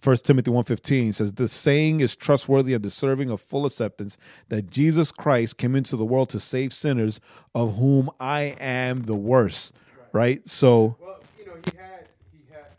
First 0.00 0.26
Timothy 0.26 0.50
1:15 0.50 1.14
says 1.14 1.32
the 1.32 1.48
saying 1.48 2.00
is 2.00 2.14
trustworthy 2.14 2.74
and 2.74 2.82
deserving 2.82 3.30
of 3.30 3.40
full 3.40 3.64
acceptance 3.64 4.18
that 4.50 4.70
Jesus 4.70 5.10
Christ 5.10 5.56
came 5.56 5.74
into 5.74 5.96
the 5.96 6.04
world 6.04 6.28
to 6.30 6.40
save 6.40 6.74
sinners 6.74 7.18
of 7.54 7.76
whom 7.76 8.10
I 8.20 8.56
am 8.60 9.04
the 9.04 9.16
worst. 9.16 9.74
Right? 10.12 10.46
So 10.46 10.96
Well, 11.00 11.20
you 11.38 11.46
know, 11.46 11.54
he 11.64 11.78
had 11.78 12.08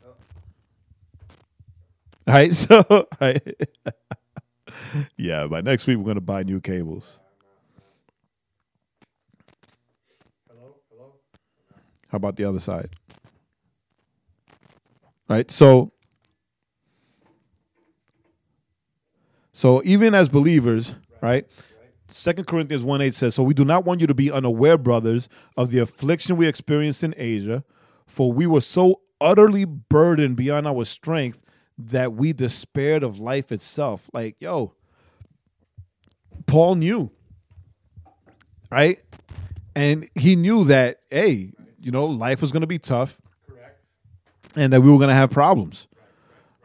uh, 0.06 0.12
Right. 2.38 2.54
So, 2.54 3.08
right. 3.22 3.42
yeah, 5.18 5.48
by 5.48 5.62
next 5.62 5.88
week 5.88 5.98
we're 5.98 6.04
gonna 6.08 6.20
buy 6.20 6.44
new 6.44 6.60
cables. 6.60 7.20
Hello, 10.50 10.76
hello. 10.92 11.14
How 12.10 12.18
about 12.18 12.36
the 12.36 12.44
other 12.44 12.60
side? 12.60 12.90
Right. 15.30 15.50
So, 15.50 15.94
so 19.54 19.82
even 19.86 20.14
as 20.14 20.28
believers, 20.28 20.96
right? 21.22 21.48
Second 22.10 22.46
Corinthians 22.48 22.84
1 22.84 23.02
8 23.02 23.14
says, 23.14 23.36
So 23.36 23.44
we 23.44 23.54
do 23.54 23.64
not 23.64 23.86
want 23.86 24.02
you 24.02 24.08
to 24.08 24.14
be 24.14 24.30
unaware, 24.30 24.78
brothers, 24.78 25.30
of 25.56 25.72
the 25.72 25.80
affliction 25.80 26.36
we 26.36 26.46
experienced 26.48 27.04
in 27.04 27.16
Asia, 27.18 27.64
for 28.06 28.34
we 28.34 28.48
were 28.48 28.62
so 28.62 29.00
utterly 29.22 29.64
burdened 29.64 30.36
beyond 30.36 30.68
our 30.68 30.84
strength 30.84 31.42
that 31.78 32.14
we 32.14 32.34
despaired 32.34 33.04
of 33.04 33.20
life 33.20 33.52
itself. 33.52 34.10
Like, 34.14 34.36
yo, 34.40 34.74
Paul 36.46 36.76
knew, 36.76 37.12
right? 38.72 39.00
And 39.76 40.10
he 40.16 40.36
knew 40.36 40.64
that, 40.66 41.02
hey, 41.10 41.52
you 41.80 41.92
know, 41.92 42.06
life 42.06 42.42
was 42.42 42.52
going 42.52 42.62
to 42.62 42.68
be 42.68 42.80
tough 42.80 43.20
and 44.56 44.74
that 44.74 44.82
we 44.82 44.92
were 44.92 44.98
going 44.98 45.10
to 45.10 45.14
have 45.14 45.30
problems, 45.30 45.88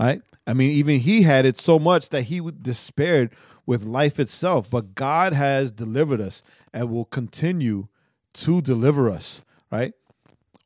right? 0.00 0.22
I 0.46 0.54
mean, 0.54 0.70
even 0.72 0.98
he 0.98 1.22
had 1.22 1.44
it 1.44 1.58
so 1.58 1.78
much 1.78 2.08
that 2.08 2.22
he 2.22 2.40
despaired 2.62 3.32
with 3.66 3.84
life 3.84 4.18
itself. 4.18 4.68
But 4.68 4.94
God 4.94 5.32
has 5.32 5.70
delivered 5.72 6.20
us 6.20 6.42
and 6.72 6.90
will 6.90 7.04
continue 7.04 7.88
to 8.34 8.62
deliver 8.62 9.10
us, 9.10 9.42
right? 9.70 9.92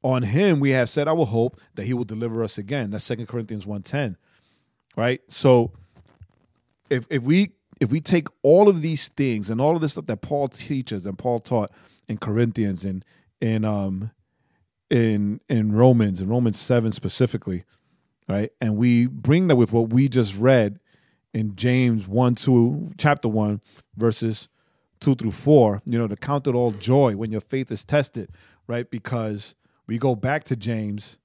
On 0.03 0.23
him 0.23 0.61
we 0.61 0.71
have 0.71 0.89
set 0.89 1.09
our 1.09 1.27
hope 1.27 1.61
that 1.75 1.85
he 1.85 1.95
will 1.95 2.05
deliver 2.05 2.45
us 2.45 2.59
again. 2.59 2.91
That's 2.91 3.05
Second 3.05 3.27
Corinthians 3.27 3.67
1.10, 3.67 4.17
right? 4.97 5.21
So 5.29 5.73
if 6.91 7.07
if 7.11 7.23
we 7.23 7.53
if 7.81 7.91
we 7.91 8.01
take 8.01 8.29
all 8.43 8.69
of 8.69 8.83
these 8.83 9.09
things 9.09 9.51
and 9.51 9.61
all 9.61 9.75
of 9.75 9.83
this 9.83 9.93
stuff 9.93 10.07
that 10.07 10.23
Paul 10.23 10.49
teaches 10.49 11.07
and 11.07 11.19
Paul 11.19 11.41
taught 11.41 11.71
in 12.09 12.19
Corinthians 12.19 12.85
and 12.85 13.05
in 13.41 13.65
um 13.65 14.11
in 14.91 15.41
in 15.49 15.73
Romans 15.73 16.21
in 16.21 16.29
Romans 16.29 16.59
7 16.59 16.93
specifically, 16.93 17.65
right? 18.29 18.51
And 18.61 18.77
we 18.77 19.07
bring 19.07 19.49
that 19.49 19.57
with 19.57 19.73
what 19.73 19.91
we 19.91 20.09
just 20.09 20.37
read 20.37 20.81
in 21.35 21.55
James 21.55 22.09
1 22.09 22.35
2, 22.37 22.93
chapter 22.97 23.29
1, 23.29 23.61
verses 23.97 24.49
2 25.01 25.17
through 25.17 25.33
4, 25.33 25.83
you 25.85 25.99
know, 25.99 26.09
to 26.09 26.17
count 26.17 26.47
it 26.47 26.55
all 26.55 26.71
joy 26.71 27.15
when 27.15 27.31
your 27.31 27.43
faith 27.43 27.71
is 27.71 27.85
tested, 27.85 28.31
right? 28.67 28.91
Because 28.91 29.55
we 29.87 29.99
go 29.99 30.15
back 30.15 30.45
to 30.45 30.57
James, 30.57 31.19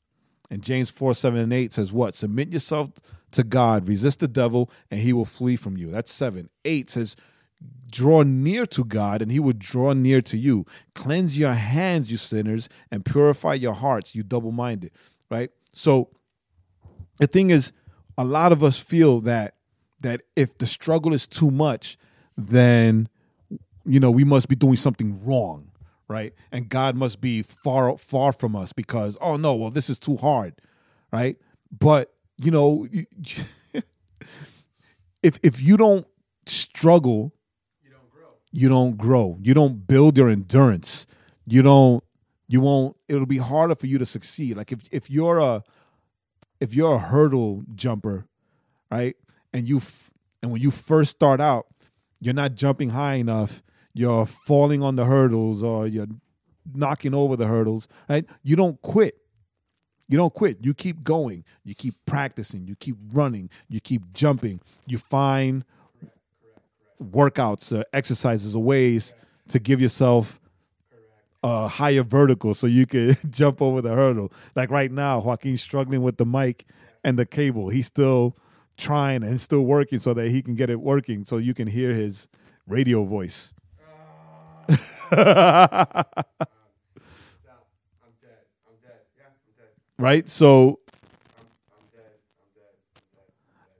and 0.49 0.61
James 0.61 0.89
4 0.89 1.15
7 1.15 1.39
and 1.39 1.53
8 1.53 1.71
says, 1.71 1.93
What? 1.93 2.13
Submit 2.13 2.51
yourself 2.51 2.89
to 3.33 3.43
God, 3.43 3.87
resist 3.87 4.19
the 4.19 4.27
devil, 4.27 4.69
and 4.89 4.99
he 4.99 5.13
will 5.13 5.25
flee 5.25 5.55
from 5.55 5.77
you. 5.77 5.91
That's 5.91 6.11
7. 6.11 6.49
8 6.65 6.89
says, 6.89 7.15
Draw 7.91 8.23
near 8.23 8.65
to 8.67 8.85
God, 8.85 9.21
and 9.21 9.31
he 9.31 9.39
will 9.39 9.53
draw 9.53 9.93
near 9.93 10.21
to 10.21 10.37
you. 10.37 10.65
Cleanse 10.95 11.37
your 11.37 11.53
hands, 11.53 12.09
you 12.09 12.17
sinners, 12.17 12.69
and 12.89 13.03
purify 13.03 13.55
your 13.55 13.73
hearts, 13.73 14.15
you 14.15 14.23
double 14.23 14.51
minded, 14.51 14.91
right? 15.29 15.51
So 15.73 16.09
the 17.17 17.27
thing 17.27 17.49
is, 17.49 17.73
a 18.17 18.23
lot 18.23 18.51
of 18.51 18.63
us 18.63 18.79
feel 18.79 19.19
that 19.21 19.55
that 20.01 20.21
if 20.35 20.57
the 20.57 20.65
struggle 20.65 21.13
is 21.13 21.27
too 21.27 21.51
much, 21.51 21.97
then 22.37 23.07
you 23.85 23.99
know 23.99 24.11
we 24.11 24.23
must 24.23 24.47
be 24.47 24.55
doing 24.55 24.75
something 24.75 25.23
wrong, 25.25 25.71
right? 26.07 26.33
And 26.51 26.69
God 26.69 26.95
must 26.95 27.21
be 27.21 27.41
far 27.41 27.97
far 27.97 28.31
from 28.31 28.55
us 28.55 28.73
because 28.73 29.17
oh 29.21 29.35
no, 29.35 29.55
well 29.55 29.71
this 29.71 29.89
is 29.89 29.99
too 29.99 30.17
hard, 30.17 30.55
right? 31.11 31.37
But 31.77 32.13
you 32.43 32.51
know, 32.51 32.87
if 35.23 35.39
if 35.43 35.61
you 35.61 35.77
don't 35.77 36.05
struggle, 36.45 37.33
you 37.83 37.91
don't 37.91 38.09
grow. 38.09 38.29
You 38.51 38.69
don't 38.69 38.97
grow. 38.97 39.37
You 39.41 39.53
don't 39.53 39.87
build 39.87 40.17
your 40.17 40.29
endurance. 40.29 41.05
You 41.45 41.61
don't. 41.61 42.03
You 42.47 42.61
won't. 42.61 42.97
It'll 43.07 43.25
be 43.25 43.37
harder 43.37 43.75
for 43.75 43.87
you 43.87 43.97
to 43.97 44.05
succeed. 44.05 44.57
Like 44.57 44.71
if 44.71 44.81
if 44.91 45.09
you're 45.09 45.39
a 45.39 45.63
if 46.59 46.73
you're 46.73 46.95
a 46.95 46.99
hurdle 46.99 47.63
jumper, 47.75 48.25
right, 48.91 49.15
and 49.53 49.67
you 49.67 49.77
f- 49.77 50.11
and 50.41 50.51
when 50.51 50.61
you 50.61 50.71
first 50.71 51.11
start 51.11 51.39
out, 51.39 51.67
you're 52.19 52.33
not 52.33 52.55
jumping 52.55 52.89
high 52.89 53.15
enough. 53.15 53.61
You're 53.93 54.25
falling 54.25 54.81
on 54.83 54.95
the 54.95 55.05
hurdles 55.05 55.63
or 55.63 55.87
you're 55.87 56.07
knocking 56.73 57.13
over 57.13 57.35
the 57.35 57.47
hurdles, 57.47 57.87
right? 58.09 58.25
You 58.43 58.55
don't 58.55 58.81
quit. 58.81 59.17
You 60.11 60.17
don't 60.17 60.33
quit. 60.33 60.57
You 60.61 60.73
keep 60.73 61.05
going. 61.05 61.45
You 61.63 61.73
keep 61.73 61.95
practicing. 62.05 62.67
You 62.67 62.75
keep 62.75 62.97
running. 63.13 63.49
You 63.69 63.79
keep 63.79 64.11
jumping. 64.11 64.59
You 64.85 64.97
find 64.97 65.63
workouts, 67.01 67.75
uh, 67.75 67.83
exercises, 67.93 68.53
or 68.53 68.61
ways 68.61 69.13
to 69.47 69.57
give 69.57 69.79
yourself 69.79 70.41
a 71.43 71.69
higher 71.69 72.03
vertical 72.03 72.53
so 72.53 72.67
you 72.67 72.85
can 72.85 73.15
jump 73.29 73.61
over 73.61 73.81
the 73.81 73.95
hurdle. 73.95 74.33
Like 74.53 74.69
right 74.69 74.91
now, 74.91 75.21
Joaquin's 75.21 75.61
struggling 75.61 76.01
with 76.01 76.17
the 76.17 76.25
mic 76.25 76.65
and 77.05 77.17
the 77.17 77.25
cable. 77.25 77.69
He's 77.69 77.87
still 77.87 78.35
trying 78.75 79.23
and 79.23 79.39
still 79.39 79.63
working 79.63 79.99
so 79.99 80.13
that 80.13 80.27
he 80.27 80.41
can 80.41 80.55
get 80.55 80.69
it 80.69 80.81
working 80.81 81.23
so 81.23 81.37
you 81.37 81.53
can 81.53 81.67
hear 81.69 81.93
his 81.93 82.27
radio 82.67 83.05
voice. 83.05 83.53
right? 90.01 90.27
So 90.27 90.79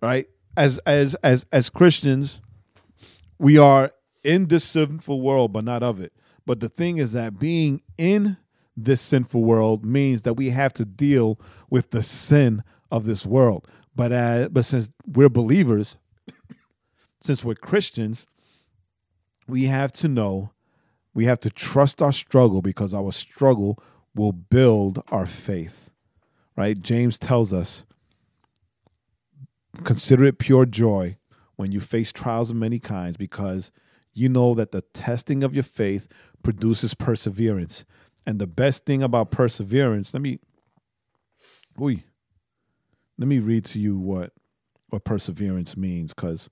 right? 0.02 0.28
As 0.56 0.78
as 0.80 1.16
as 1.16 1.46
as 1.52 1.70
Christians, 1.70 2.42
we 3.40 3.58
are 3.58 3.92
in 4.24 4.48
this 4.48 4.64
sinful 4.64 5.22
world 5.22 5.54
but 5.54 5.64
not 5.64 5.84
of 5.84 6.00
it. 6.00 6.14
But 6.46 6.60
the 6.60 6.70
thing 6.70 6.98
is 6.98 7.14
that 7.14 7.40
being 7.40 7.82
in 7.98 8.38
this 8.76 9.02
sinful 9.02 9.44
world 9.44 9.86
means 9.86 10.24
that 10.24 10.34
we 10.34 10.50
have 10.50 10.74
to 10.74 10.86
deal 10.86 11.40
with 11.70 11.92
the 11.92 12.04
sin 12.04 12.64
of 12.92 13.06
this 13.06 13.26
world. 13.26 13.68
But 13.96 14.12
uh, 14.12 14.50
but 14.52 14.66
since 14.66 14.90
we're 15.08 15.30
believers, 15.30 15.98
since 17.22 17.46
we're 17.46 17.56
Christians, 17.56 18.26
we 19.48 19.66
have 19.66 19.92
to 19.94 20.08
know, 20.08 20.52
we 21.14 21.26
have 21.26 21.40
to 21.42 21.50
trust 21.50 22.02
our 22.02 22.14
struggle 22.14 22.62
because 22.62 22.94
our 22.94 23.12
struggle 23.12 23.82
will 24.16 24.34
build 24.34 25.04
our 25.10 25.26
faith. 25.26 25.91
Right? 26.56 26.80
James 26.80 27.18
tells 27.18 27.54
us, 27.54 27.84
consider 29.84 30.26
it 30.26 30.38
pure 30.38 30.66
joy 30.66 31.18
when 31.56 31.72
you 31.72 31.80
face 31.80 32.12
trials 32.12 32.49
of 32.49 32.56
many 32.58 32.80
kinds 32.80 33.18
because 33.18 33.72
you 34.14 34.28
know 34.28 34.54
that 34.54 34.72
the 34.72 34.82
testing 34.93 35.43
of 35.43 35.54
your 35.54 35.64
faith 35.64 36.08
produces 36.43 36.93
perseverance. 36.93 37.86
And 38.26 38.39
the 38.39 38.47
best 38.47 38.86
thing 38.86 39.02
about 39.02 39.32
perseverance, 39.32 40.14
let 40.14 40.22
me, 40.22 40.39
ooh, 41.82 41.99
let 43.18 43.28
me 43.28 43.39
read 43.39 43.66
to 43.66 43.80
you 43.80 43.97
what 43.97 44.34
what 44.89 45.06
perseverance 45.06 45.78
means, 45.78 46.14
because 46.14 46.49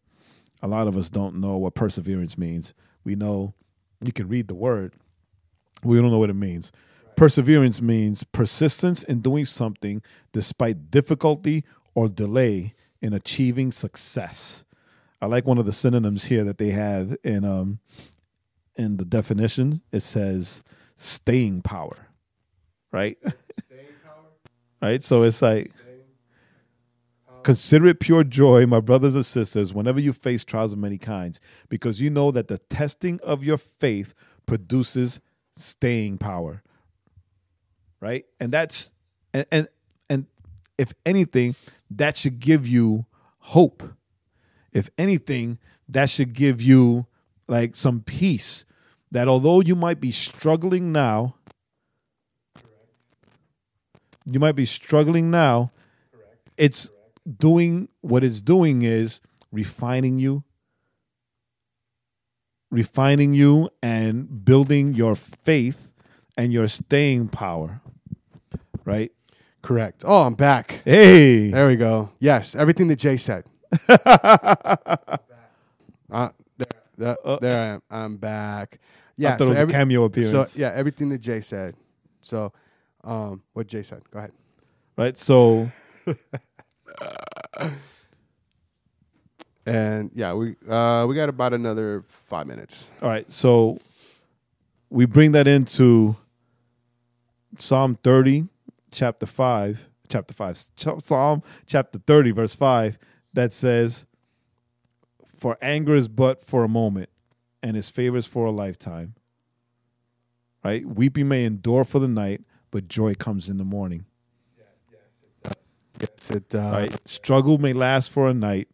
a 0.62 0.68
lot 0.68 0.88
of 0.88 0.96
us 0.96 1.10
don't 1.10 1.36
know 1.36 1.58
what 1.58 1.76
perseverance 1.76 2.38
means. 2.38 2.74
We 3.04 3.16
know 3.16 3.54
you 4.02 4.14
can 4.14 4.30
read 4.30 4.48
the 4.48 4.56
word, 4.56 4.94
we 5.84 6.00
don't 6.00 6.10
know 6.10 6.20
what 6.20 6.30
it 6.30 6.36
means. 6.36 6.72
Perseverance 7.20 7.82
means 7.82 8.24
persistence 8.24 9.04
in 9.04 9.20
doing 9.20 9.44
something 9.44 10.02
despite 10.32 10.90
difficulty 10.90 11.66
or 11.94 12.08
delay 12.08 12.74
in 13.02 13.14
achieving 13.14 13.74
success. 13.74 14.64
I 15.22 15.26
like 15.26 15.46
one 15.46 15.58
of 15.58 15.66
the 15.66 15.74
synonyms 15.74 16.24
here 16.24 16.46
that 16.46 16.60
they 16.60 16.70
have 16.70 17.18
in 17.26 17.44
um 17.44 17.80
in 18.78 18.96
the 18.96 19.04
definition. 19.04 19.82
It 19.92 20.00
says 20.00 20.64
staying 20.96 21.64
power, 21.64 22.08
right? 22.94 23.18
Staying 23.66 23.88
power. 24.02 24.24
right? 24.82 25.04
So 25.04 25.24
it's 25.24 25.42
like 25.42 25.74
consider 27.44 27.88
it 27.88 28.00
pure 28.00 28.24
joy, 28.24 28.66
my 28.66 28.80
brothers 28.80 29.16
and 29.16 29.26
sisters, 29.26 29.74
whenever 29.74 30.00
you 30.00 30.14
face 30.14 30.46
trials 30.46 30.72
of 30.72 30.80
many 30.80 30.98
kinds, 30.98 31.42
because 31.68 32.00
you 32.00 32.10
know 32.10 32.32
that 32.32 32.48
the 32.48 32.60
testing 32.70 33.20
of 33.24 33.44
your 33.44 33.58
faith 33.58 34.14
produces 34.46 35.20
staying 35.54 36.18
power. 36.18 36.64
Right? 38.00 38.26
And 38.40 38.52
that's 38.52 38.92
and 39.34 39.46
and, 39.52 39.68
and 40.10 40.26
if 40.78 40.94
anything, 41.06 41.56
that 41.92 42.18
should 42.18 42.40
give 42.40 42.68
you 42.68 43.06
hope. 43.40 43.84
If 44.72 44.90
anything, 44.98 45.58
that 45.88 46.10
should 46.10 46.34
give 46.34 46.62
you 46.62 47.08
like 47.48 47.76
some 47.76 48.02
peace 48.02 48.66
that 49.12 49.28
although 49.28 49.62
you 49.62 49.76
might 49.76 50.00
be 50.00 50.12
struggling 50.12 50.92
now, 50.92 51.36
you 54.26 54.40
might 54.40 54.56
be 54.56 54.66
struggling 54.66 55.32
now, 55.32 55.72
it's 56.58 56.90
doing 57.38 57.90
what 58.02 58.24
it's 58.24 58.42
doing 58.42 58.84
is 58.84 59.22
refining 59.52 60.20
you, 60.20 60.44
refining 62.70 63.34
you 63.34 63.70
and 63.82 64.46
building 64.46 64.94
your 64.94 65.16
faith 65.16 65.94
and 66.38 66.54
your 66.54 66.68
staying 66.68 67.30
power. 67.30 67.82
Right? 68.90 69.12
Correct. 69.62 70.04
Oh, 70.06 70.24
I'm 70.24 70.36
back. 70.36 70.82
Hey. 70.86 71.50
There 71.50 71.68
we 71.68 71.76
go. 71.76 72.12
Yes, 72.20 72.56
everything 72.56 72.88
that 72.88 73.00
Jae 73.00 73.20
said. 73.20 73.46
uh, 76.12 76.30
there, 76.58 76.68
there, 76.98 77.18
there 77.42 77.60
I 77.60 77.66
am. 77.66 77.82
I'm 77.90 78.18
back. 78.18 78.80
Yeah, 79.18 79.34
I 79.34 79.36
thought 79.36 79.46
it 79.46 79.50
was 79.50 79.60
a 79.60 79.68
cameo 79.68 80.10
So 80.24 80.46
yeah, 80.56 80.72
everything 80.74 81.10
that 81.10 81.22
Jae 81.22 81.44
said. 81.44 81.76
So, 82.22 82.54
um, 83.04 83.44
what 83.54 83.68
Jae 83.68 83.86
said. 83.86 84.02
Go 84.12 84.20
ahead. 84.20 84.32
Right? 84.98 85.18
So 85.18 85.70
And 89.70 90.10
yeah, 90.16 90.34
we 90.34 90.56
uh, 90.68 91.06
we 91.08 91.14
got 91.14 91.30
about 91.30 91.54
another 91.54 92.04
five 92.28 92.48
minutes. 92.48 92.90
All 93.04 93.10
right, 93.10 93.32
so 93.32 93.78
we 94.90 95.06
bring 95.06 95.34
that 95.34 95.48
into 95.48 96.16
Psalm 97.56 97.96
30, 98.02 98.48
chapter 98.92 99.26
5, 99.26 99.90
chapter 100.08 100.34
5, 100.34 100.58
Psalm 101.00 101.44
chapter 101.66 102.00
30, 102.00 102.32
verse 102.32 102.56
5, 102.56 102.98
that 103.34 103.54
says, 103.54 104.06
For 105.36 105.58
anger 105.62 105.96
is 105.96 106.08
but 106.08 106.44
for 106.44 106.64
a 106.64 106.70
moment, 106.70 107.10
and 107.62 107.76
his 107.76 107.90
favor 107.90 108.18
is 108.18 108.26
for 108.26 108.46
a 108.46 108.52
lifetime. 108.52 109.16
Right? 110.64 110.86
Weeping 110.86 111.28
may 111.28 111.46
endure 111.46 111.86
for 111.86 112.00
the 112.00 112.08
night, 112.08 112.42
but 112.72 112.88
joy 112.88 113.16
comes 113.16 113.50
in 113.50 113.58
the 113.58 113.64
morning. 113.66 114.06
Yes, 116.00 116.30
it. 116.32 116.54
Uh, 116.56 116.70
Right? 116.72 117.08
Struggle 117.08 117.58
may 117.58 117.74
last 117.74 118.10
for 118.12 118.30
a 118.30 118.34
night, 118.34 118.68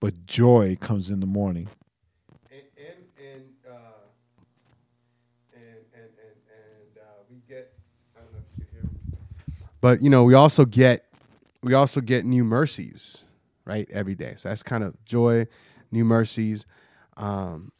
but 0.00 0.26
joy 0.26 0.76
comes 0.80 1.10
in 1.10 1.20
the 1.20 1.26
morning. 1.26 1.68
and 2.50 2.62
and 2.76 3.04
and 3.18 3.44
uh, 3.68 3.74
and 5.54 5.62
and 5.94 6.10
and, 6.22 6.36
and 6.54 6.98
uh, 6.98 7.02
we 7.30 7.36
get. 7.48 7.72
I 8.16 8.20
don't 8.20 8.32
know 8.32 8.38
if 8.38 8.58
you 8.58 8.64
can 8.64 8.74
hear 8.74 8.82
me. 8.82 9.67
But 9.80 10.02
you 10.02 10.10
know, 10.10 10.24
we 10.24 10.34
also 10.34 10.64
get 10.64 11.04
we 11.62 11.74
also 11.74 12.00
get 12.00 12.24
new 12.24 12.44
mercies, 12.44 13.24
right? 13.64 13.88
Every 13.90 14.14
day. 14.14 14.34
So 14.36 14.48
that's 14.48 14.62
kind 14.62 14.84
of 14.84 15.02
joy, 15.04 15.46
new 15.90 16.04
mercies. 16.04 16.64
Um, 17.16 17.72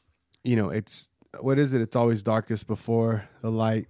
you 0.45 0.57
know, 0.57 0.71
it's 0.71 1.11
what 1.41 1.59
is 1.59 1.75
it? 1.75 1.81
It's 1.81 1.97
always 1.97 2.23
darkest 2.23 2.67
before 2.67 3.29
the 3.43 3.51
light, 3.51 3.87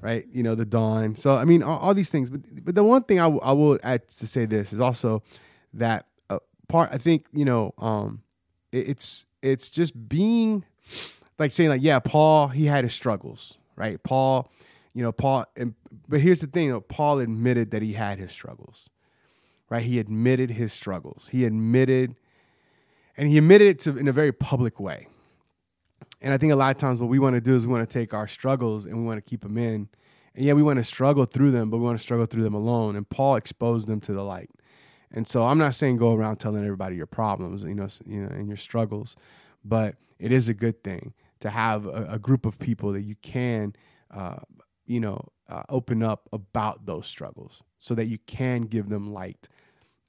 right? 0.00 0.24
You 0.30 0.42
know, 0.42 0.54
the 0.54 0.64
dawn. 0.64 1.14
So 1.14 1.34
I 1.36 1.44
mean, 1.44 1.62
all, 1.62 1.78
all 1.78 1.94
these 1.94 2.10
things. 2.10 2.30
But 2.30 2.40
but 2.64 2.74
the 2.74 2.84
one 2.84 3.02
thing 3.04 3.18
I, 3.20 3.24
w- 3.24 3.40
I 3.42 3.52
will 3.52 3.78
add 3.82 4.08
to 4.08 4.26
say 4.26 4.46
this 4.46 4.72
is 4.72 4.80
also 4.80 5.22
that 5.74 6.06
uh, 6.30 6.38
part. 6.68 6.90
I 6.92 6.98
think 6.98 7.26
you 7.32 7.44
know, 7.44 7.74
um, 7.78 8.22
it- 8.72 8.88
it's 8.88 9.26
it's 9.42 9.70
just 9.70 10.08
being 10.08 10.64
like 11.38 11.52
saying 11.52 11.70
like 11.70 11.82
yeah 11.82 12.00
paul 12.00 12.48
he 12.48 12.64
had 12.64 12.82
his 12.82 12.92
struggles 12.92 13.56
right 13.76 14.02
paul 14.02 14.50
you 14.98 15.04
know 15.04 15.12
paul 15.12 15.44
and, 15.56 15.74
but 16.08 16.20
here's 16.20 16.40
the 16.40 16.46
thing 16.46 16.66
you 16.66 16.80
paul 16.80 17.20
admitted 17.20 17.70
that 17.70 17.82
he 17.82 17.92
had 17.92 18.18
his 18.18 18.32
struggles 18.32 18.90
right? 19.70 19.82
He 19.82 19.98
admitted 19.98 20.50
his 20.50 20.72
struggles. 20.72 21.28
He 21.28 21.44
admitted 21.44 22.16
and 23.16 23.28
he 23.28 23.38
admitted 23.38 23.66
it 23.66 23.78
to, 23.80 23.96
in 23.96 24.06
a 24.06 24.12
very 24.12 24.32
public 24.32 24.78
way. 24.78 25.08
And 26.20 26.32
i 26.32 26.38
think 26.38 26.52
a 26.52 26.56
lot 26.56 26.74
of 26.74 26.80
times 26.80 27.00
what 27.00 27.08
we 27.08 27.18
want 27.18 27.34
to 27.34 27.40
do 27.40 27.56
is 27.56 27.66
we 27.66 27.72
want 27.72 27.88
to 27.88 27.98
take 27.98 28.14
our 28.14 28.28
struggles 28.28 28.86
and 28.86 28.96
we 28.96 29.04
want 29.04 29.22
to 29.22 29.28
keep 29.28 29.42
them 29.42 29.58
in. 29.58 29.88
And 30.34 30.44
yeah 30.44 30.52
we 30.52 30.62
want 30.62 30.78
to 30.78 30.84
struggle 30.84 31.24
through 31.24 31.50
them 31.50 31.70
but 31.70 31.78
we 31.78 31.84
want 31.84 31.98
to 31.98 32.02
struggle 32.02 32.26
through 32.26 32.44
them 32.44 32.54
alone. 32.54 32.96
And 32.96 33.08
paul 33.08 33.36
exposed 33.36 33.88
them 33.88 34.00
to 34.02 34.12
the 34.12 34.22
light. 34.22 34.50
And 35.10 35.26
so 35.26 35.44
I'm 35.44 35.58
not 35.58 35.74
saying 35.74 35.96
go 35.96 36.14
around 36.14 36.36
telling 36.36 36.64
everybody 36.64 36.96
your 36.96 37.06
problems, 37.06 37.62
you 37.62 37.74
know, 37.74 37.88
you 38.04 38.22
know, 38.22 38.28
and 38.28 38.46
your 38.46 38.58
struggles, 38.58 39.16
but 39.64 39.96
it 40.18 40.32
is 40.32 40.48
a 40.48 40.54
good 40.54 40.84
thing 40.84 41.14
to 41.40 41.50
have 41.50 41.86
a, 41.86 42.08
a 42.10 42.18
group 42.18 42.44
of 42.44 42.58
people 42.58 42.92
that 42.92 43.02
you 43.02 43.14
can, 43.22 43.74
uh, 44.10 44.36
you 44.88 45.00
know, 45.00 45.28
uh, 45.48 45.62
open 45.68 46.02
up 46.02 46.28
about 46.32 46.86
those 46.86 47.06
struggles, 47.06 47.62
so 47.78 47.94
that 47.94 48.06
you 48.06 48.18
can 48.26 48.62
give 48.62 48.88
them 48.88 49.06
light 49.06 49.48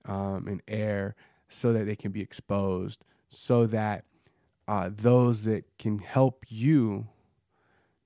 um, 0.06 0.48
and 0.48 0.62
air, 0.68 1.16
so 1.48 1.74
that 1.74 1.86
they 1.86 1.96
can 1.96 2.12
be 2.12 2.22
exposed, 2.22 3.04
so 3.28 3.66
that 3.68 4.06
uh, 4.68 4.90
those 4.92 5.46
that 5.46 5.66
can 5.78 6.00
help 6.00 6.46
you 6.48 7.08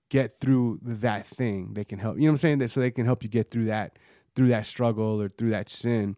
get 0.10 0.40
through 0.40 0.80
that 0.82 1.26
thing, 1.26 1.74
they 1.74 1.84
can 1.84 2.00
help. 2.00 2.18
You 2.18 2.24
know 2.24 2.28
what 2.28 2.32
I'm 2.32 2.38
saying? 2.38 2.58
That 2.60 2.70
so 2.70 2.80
they 2.80 2.92
can 2.92 3.06
help 3.06 3.24
you 3.24 3.30
get 3.30 3.52
through 3.52 3.66
that 3.66 3.98
through 4.36 4.48
that 4.50 4.66
struggle 4.66 5.22
or 5.22 5.30
through 5.30 5.52
that 5.52 5.70
sin 5.70 6.16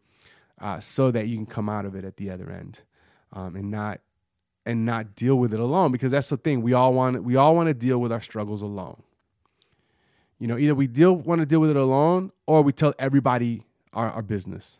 uh, 0.59 0.79
so 0.79 1.11
that 1.11 1.27
you 1.27 1.35
can 1.35 1.45
come 1.45 1.69
out 1.69 1.85
of 1.85 1.95
it 1.95 2.05
at 2.05 2.17
the 2.17 2.29
other 2.29 2.49
end 2.49 2.81
um, 3.33 3.55
and 3.55 3.69
not 3.69 3.99
and 4.65 4.85
not 4.85 5.15
deal 5.15 5.35
with 5.35 5.53
it 5.53 5.59
alone 5.59 5.91
because 5.91 6.11
that's 6.11 6.29
the 6.29 6.37
thing 6.37 6.61
we 6.61 6.73
all 6.73 6.93
want 6.93 7.23
we 7.23 7.35
all 7.35 7.55
want 7.55 7.67
to 7.67 7.73
deal 7.73 7.99
with 7.99 8.11
our 8.11 8.21
struggles 8.21 8.61
alone 8.61 9.01
you 10.39 10.47
know 10.47 10.57
either 10.57 10.75
we 10.75 10.87
deal 10.87 11.15
want 11.15 11.39
to 11.39 11.45
deal 11.45 11.59
with 11.59 11.69
it 11.69 11.75
alone 11.75 12.31
or 12.47 12.61
we 12.61 12.71
tell 12.71 12.93
everybody 12.99 13.63
our, 13.93 14.09
our 14.11 14.21
business 14.21 14.79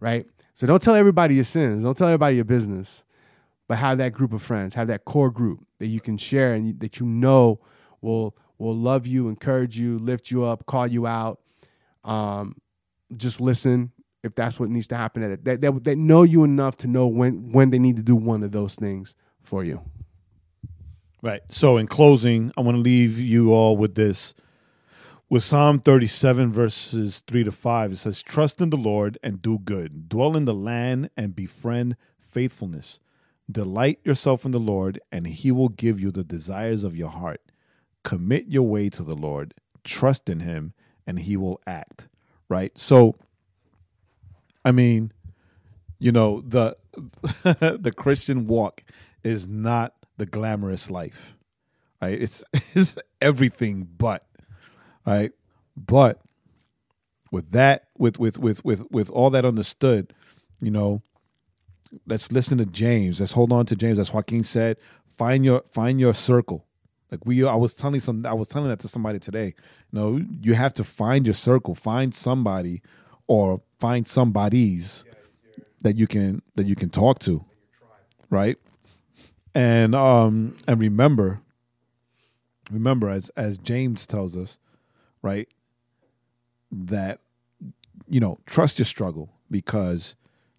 right? 0.00 0.26
So 0.54 0.66
don't 0.66 0.82
tell 0.82 0.94
everybody 0.94 1.34
your 1.34 1.44
sins. 1.44 1.84
Don't 1.84 1.96
tell 1.96 2.08
everybody 2.08 2.36
your 2.36 2.44
business 2.44 3.04
but 3.68 3.78
have 3.78 3.98
that 3.98 4.12
group 4.12 4.32
of 4.32 4.42
friends. 4.42 4.74
Have 4.74 4.88
that 4.88 5.04
core 5.04 5.30
group 5.30 5.64
that 5.78 5.86
you 5.86 6.00
can 6.00 6.18
share 6.18 6.54
and 6.54 6.80
that 6.80 6.98
you 6.98 7.06
know 7.06 7.60
will 8.00 8.36
will 8.58 8.74
love 8.74 9.06
you 9.06 9.28
encourage 9.28 9.78
you 9.78 9.98
lift 9.98 10.30
you 10.30 10.44
up 10.44 10.66
call 10.66 10.86
you 10.86 11.06
out. 11.06 11.40
Um, 12.02 12.56
just 13.16 13.40
listen 13.40 13.92
if 14.24 14.34
that's 14.34 14.58
what 14.58 14.70
needs 14.70 14.88
to 14.88 14.96
happen 14.96 15.22
at 15.22 15.30
it. 15.30 15.44
That, 15.44 15.60
that 15.60 15.84
that 15.84 15.96
know 15.96 16.24
you 16.24 16.42
enough 16.42 16.78
to 16.78 16.88
know 16.88 17.06
when 17.06 17.52
when 17.52 17.70
they 17.70 17.78
need 17.78 17.96
to 17.96 18.02
do 18.02 18.16
one 18.16 18.42
of 18.42 18.52
those 18.52 18.74
things 18.74 19.14
for 19.42 19.62
you. 19.62 19.80
Right. 21.22 21.42
So, 21.48 21.76
in 21.76 21.86
closing, 21.86 22.50
I 22.56 22.62
want 22.62 22.76
to 22.76 22.80
leave 22.80 23.18
you 23.18 23.52
all 23.52 23.76
with 23.76 23.94
this. 23.94 24.34
With 25.28 25.42
Psalm 25.42 25.78
37, 25.78 26.52
verses 26.52 27.20
3 27.26 27.44
to 27.44 27.52
5, 27.52 27.92
it 27.92 27.96
says, 27.96 28.22
Trust 28.22 28.60
in 28.60 28.70
the 28.70 28.76
Lord 28.76 29.16
and 29.22 29.40
do 29.40 29.58
good. 29.58 30.08
Dwell 30.08 30.36
in 30.36 30.44
the 30.44 30.54
land 30.54 31.10
and 31.16 31.36
befriend 31.36 31.96
faithfulness. 32.18 32.98
Delight 33.50 34.00
yourself 34.02 34.44
in 34.44 34.50
the 34.50 34.58
Lord, 34.58 35.00
and 35.12 35.26
he 35.26 35.52
will 35.52 35.68
give 35.68 36.00
you 36.00 36.10
the 36.10 36.24
desires 36.24 36.84
of 36.84 36.96
your 36.96 37.10
heart. 37.10 37.42
Commit 38.02 38.46
your 38.48 38.62
way 38.62 38.88
to 38.88 39.02
the 39.02 39.14
Lord. 39.14 39.54
Trust 39.84 40.28
in 40.28 40.40
him, 40.40 40.72
and 41.06 41.18
he 41.20 41.36
will 41.36 41.60
act. 41.66 42.08
Right. 42.48 42.76
So, 42.78 43.14
I 44.64 44.72
mean, 44.72 45.12
you 45.98 46.12
know, 46.12 46.40
the 46.40 46.76
the 47.44 47.92
Christian 47.96 48.46
walk 48.46 48.82
is 49.22 49.46
not 49.48 49.94
the 50.20 50.26
glamorous 50.26 50.90
life. 50.90 51.34
Right? 52.00 52.20
It's 52.20 52.44
it's 52.74 52.96
everything 53.20 53.88
but 53.98 54.24
right? 55.06 55.32
But 55.76 56.20
with 57.32 57.50
that, 57.52 57.88
with 57.98 58.20
with 58.20 58.38
with 58.38 58.64
with 58.64 58.88
with 58.90 59.10
all 59.10 59.30
that 59.30 59.44
understood, 59.44 60.12
you 60.60 60.70
know, 60.70 61.02
let's 62.06 62.30
listen 62.30 62.58
to 62.58 62.66
James. 62.66 63.18
Let's 63.18 63.32
hold 63.32 63.52
on 63.52 63.66
to 63.66 63.76
James. 63.76 63.98
As 63.98 64.12
Joaquin 64.12 64.44
said, 64.44 64.76
find 65.16 65.44
your 65.44 65.62
find 65.62 65.98
your 65.98 66.14
circle. 66.14 66.66
Like 67.10 67.26
we, 67.26 67.44
I 67.44 67.56
was 67.56 67.74
telling 67.74 67.98
some, 67.98 68.24
I 68.24 68.34
was 68.34 68.46
telling 68.46 68.68
that 68.68 68.78
to 68.80 68.88
somebody 68.88 69.18
today. 69.18 69.54
You 69.90 69.98
know, 69.98 70.24
you 70.42 70.54
have 70.54 70.72
to 70.74 70.84
find 70.84 71.26
your 71.26 71.34
circle, 71.34 71.74
find 71.74 72.14
somebody, 72.14 72.82
or 73.26 73.62
find 73.80 74.06
somebody's 74.06 75.04
that 75.82 75.96
you 75.96 76.06
can 76.06 76.42
that 76.54 76.66
you 76.66 76.76
can 76.76 76.90
talk 76.90 77.18
to, 77.20 77.44
right? 78.28 78.58
And 79.54 79.94
um 79.94 80.56
and 80.66 80.80
remember, 80.80 81.40
remember 82.70 83.08
as 83.10 83.30
as 83.30 83.58
James 83.58 84.06
tells 84.06 84.36
us, 84.36 84.58
right, 85.22 85.48
that 86.70 87.20
you 88.08 88.20
know 88.20 88.38
trust 88.46 88.78
your 88.78 88.86
struggle 88.86 89.30
because 89.50 90.14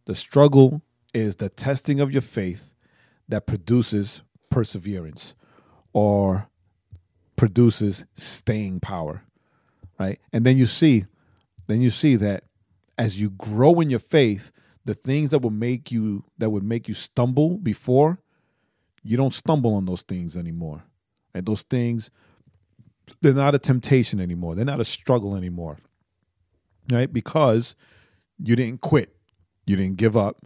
the 0.06 0.16
struggle 0.16 0.82
is 1.14 1.38
the 1.38 1.50
testing 1.50 2.00
of 2.00 2.12
your 2.12 2.22
faith 2.22 2.74
that 3.30 3.46
produces 3.46 4.24
perseverance 4.50 5.36
or 5.94 6.48
produces 7.36 8.06
staying 8.14 8.80
power 8.80 9.24
right? 10.02 10.20
And 10.34 10.46
then 10.46 10.58
you 10.58 10.66
see 10.66 11.06
then 11.68 11.82
you 11.82 11.92
see 11.92 12.16
that 12.16 12.44
as 12.98 13.22
you 13.22 13.30
grow 13.30 13.80
in 13.80 13.90
your 13.90 14.00
faith 14.00 14.52
the 14.84 14.96
things 14.96 15.30
that 15.30 15.40
will 15.40 15.52
make 15.52 15.92
you 15.92 16.24
that 16.38 16.50
would 16.50 16.64
make 16.64 16.88
you 16.88 16.94
stumble 16.94 17.58
before 17.58 18.20
you 19.04 19.18
don't 19.18 19.34
stumble 19.34 19.76
on 19.76 19.86
those 19.86 20.04
things 20.04 20.38
anymore. 20.38 20.84
And 21.34 21.46
those 21.46 21.64
things 21.64 22.12
they're 23.22 23.34
not 23.34 23.56
a 23.56 23.60
temptation 23.60 24.20
anymore. 24.20 24.56
They're 24.56 24.64
not 24.64 24.80
a 24.80 24.86
struggle 24.86 25.36
anymore 25.36 25.78
right? 26.92 27.12
Because 27.12 27.76
you 28.44 28.56
didn't 28.56 28.82
quit. 28.82 29.16
You 29.66 29.76
didn't 29.76 29.98
give 29.98 30.18
up. 30.18 30.46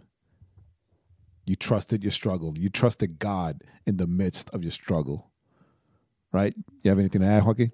You 1.44 1.56
trusted 1.56 2.04
your 2.04 2.10
struggle. 2.10 2.54
You 2.56 2.68
trusted 2.68 3.18
god 3.18 3.62
in 3.86 3.96
the 3.96 4.06
midst 4.06 4.50
of 4.50 4.62
your 4.62 4.72
struggle 4.72 5.30
right? 6.32 6.54
You 6.82 6.90
have 6.90 6.98
anything 6.98 7.22
to 7.22 7.26
add 7.26 7.44
joaquin? 7.44 7.72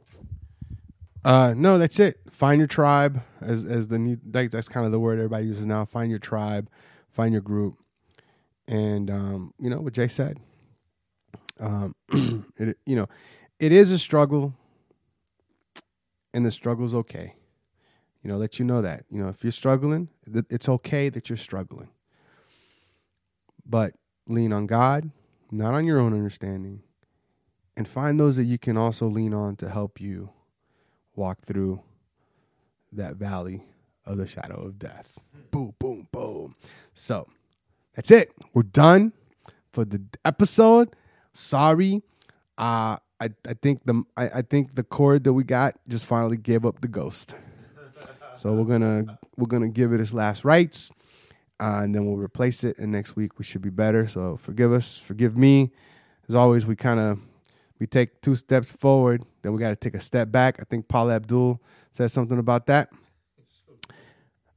Uh, 1.24 1.54
no, 1.56 1.78
that's 1.78 1.98
it. 1.98 2.20
Find 2.30 2.58
your 2.58 2.68
tribe, 2.68 3.20
as 3.40 3.64
as 3.64 3.88
the 3.88 3.98
new 3.98 4.18
that, 4.26 4.50
that's 4.50 4.68
kind 4.68 4.86
of 4.86 4.92
the 4.92 5.00
word 5.00 5.18
everybody 5.18 5.46
uses 5.46 5.66
now. 5.66 5.84
Find 5.84 6.10
your 6.10 6.18
tribe, 6.18 6.68
find 7.10 7.32
your 7.32 7.42
group, 7.42 7.76
and 8.68 9.10
um, 9.10 9.54
you 9.58 9.70
know 9.70 9.80
what 9.80 9.94
Jae 9.94 10.10
said. 10.10 10.40
Um, 11.62 11.94
it 12.58 12.76
you 12.84 12.96
know, 12.96 13.06
it 13.58 13.72
is 13.72 13.92
a 13.92 13.98
struggle, 13.98 14.54
and 16.34 16.44
the 16.44 16.50
struggle's 16.50 16.94
okay. 16.94 17.36
You 18.22 18.30
know, 18.30 18.36
let 18.36 18.58
you 18.58 18.64
know 18.64 18.82
that 18.82 19.04
you 19.08 19.18
know 19.18 19.28
if 19.28 19.42
you're 19.44 19.52
struggling, 19.52 20.08
that 20.26 20.50
it's 20.50 20.68
okay 20.68 21.08
that 21.08 21.30
you're 21.30 21.36
struggling. 21.36 21.88
But 23.64 23.92
lean 24.26 24.52
on 24.52 24.66
God, 24.66 25.10
not 25.50 25.72
on 25.74 25.86
your 25.86 26.00
own 26.00 26.12
understanding, 26.12 26.82
and 27.76 27.86
find 27.86 28.18
those 28.18 28.36
that 28.36 28.44
you 28.44 28.58
can 28.58 28.76
also 28.76 29.06
lean 29.06 29.32
on 29.32 29.56
to 29.56 29.68
help 29.68 30.00
you 30.00 30.30
walk 31.14 31.40
through 31.42 31.80
that 32.92 33.16
valley 33.16 33.62
of 34.04 34.18
the 34.18 34.26
shadow 34.26 34.60
of 34.62 34.78
death. 34.78 35.18
Boom, 35.50 35.74
boom, 35.78 36.08
boom. 36.10 36.56
So 36.94 37.28
that's 37.94 38.10
it. 38.10 38.32
We're 38.52 38.62
done 38.62 39.12
for 39.72 39.84
the 39.84 40.02
episode. 40.24 40.94
Sorry. 41.32 42.02
Uh 42.58 42.96
I, 43.22 43.28
I 43.48 43.54
think 43.54 43.84
the 43.84 44.02
I, 44.16 44.28
I 44.28 44.42
think 44.42 44.74
the 44.74 44.82
cord 44.82 45.22
that 45.24 45.32
we 45.32 45.44
got 45.44 45.76
just 45.86 46.06
finally 46.06 46.36
gave 46.36 46.66
up 46.66 46.80
the 46.80 46.88
ghost. 46.88 47.34
So 48.34 48.54
we're 48.54 48.64
gonna 48.64 49.18
we're 49.36 49.46
gonna 49.46 49.68
give 49.68 49.92
it 49.92 50.00
its 50.00 50.14
last 50.14 50.42
rites, 50.42 50.90
uh, 51.60 51.80
and 51.82 51.94
then 51.94 52.06
we'll 52.06 52.16
replace 52.16 52.64
it. 52.64 52.78
And 52.78 52.90
next 52.90 53.14
week 53.14 53.38
we 53.38 53.44
should 53.44 53.60
be 53.60 53.68
better. 53.68 54.08
So 54.08 54.38
forgive 54.38 54.72
us, 54.72 54.96
forgive 54.96 55.36
me. 55.36 55.70
As 56.30 56.34
always, 56.34 56.66
we 56.66 56.74
kind 56.74 56.98
of 56.98 57.20
we 57.78 57.86
take 57.86 58.22
two 58.22 58.34
steps 58.34 58.72
forward, 58.72 59.22
then 59.42 59.52
we 59.52 59.60
got 59.60 59.68
to 59.68 59.76
take 59.76 59.94
a 59.94 60.00
step 60.00 60.32
back. 60.32 60.56
I 60.60 60.64
think 60.64 60.88
Paula 60.88 61.16
Abdul 61.16 61.60
said 61.90 62.10
something 62.10 62.38
about 62.38 62.64
that. 62.68 62.88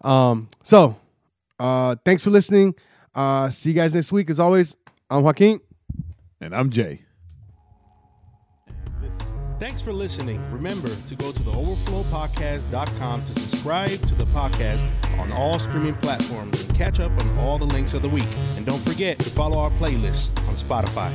Um, 0.02 0.48
so 0.64 0.96
uh, 1.60 1.98
thanks 2.06 2.24
for 2.24 2.30
listening. 2.30 2.76
Uh, 3.14 3.50
see 3.50 3.72
you 3.72 3.76
guys 3.76 3.94
next 3.94 4.14
week. 4.14 4.30
As 4.30 4.40
always, 4.40 4.78
I'm 5.10 5.22
Joaquin. 5.22 5.60
And 6.46 6.56
i'm 6.56 6.70
jae 6.70 7.00
Thanks 9.58 9.80
for 9.80 9.94
listening. 9.94 10.42
Remember 10.52 10.90
to 10.90 11.16
go 11.16 11.32
to 11.32 11.42
the 11.42 11.52
overflowpodcast.com 11.52 13.26
to 13.26 13.40
subscribe 13.40 13.90
to 13.90 14.14
the 14.14 14.26
podcast 14.26 14.86
on 15.18 15.32
all 15.32 15.60
streaming 15.60 15.96
platforms 15.96 16.62
and 16.66 16.78
catch 16.78 17.00
up 17.00 17.12
on 17.22 17.38
all 17.38 17.58
the 17.58 17.66
links 17.66 17.94
of 17.94 18.02
the 18.02 18.10
week. 18.10 18.28
And 18.58 18.66
don't 18.66 18.82
forget 18.82 19.18
to 19.20 19.30
follow 19.30 19.58
our 19.58 19.70
playlist 19.72 20.38
on 20.50 20.56
Spotify. 20.56 21.14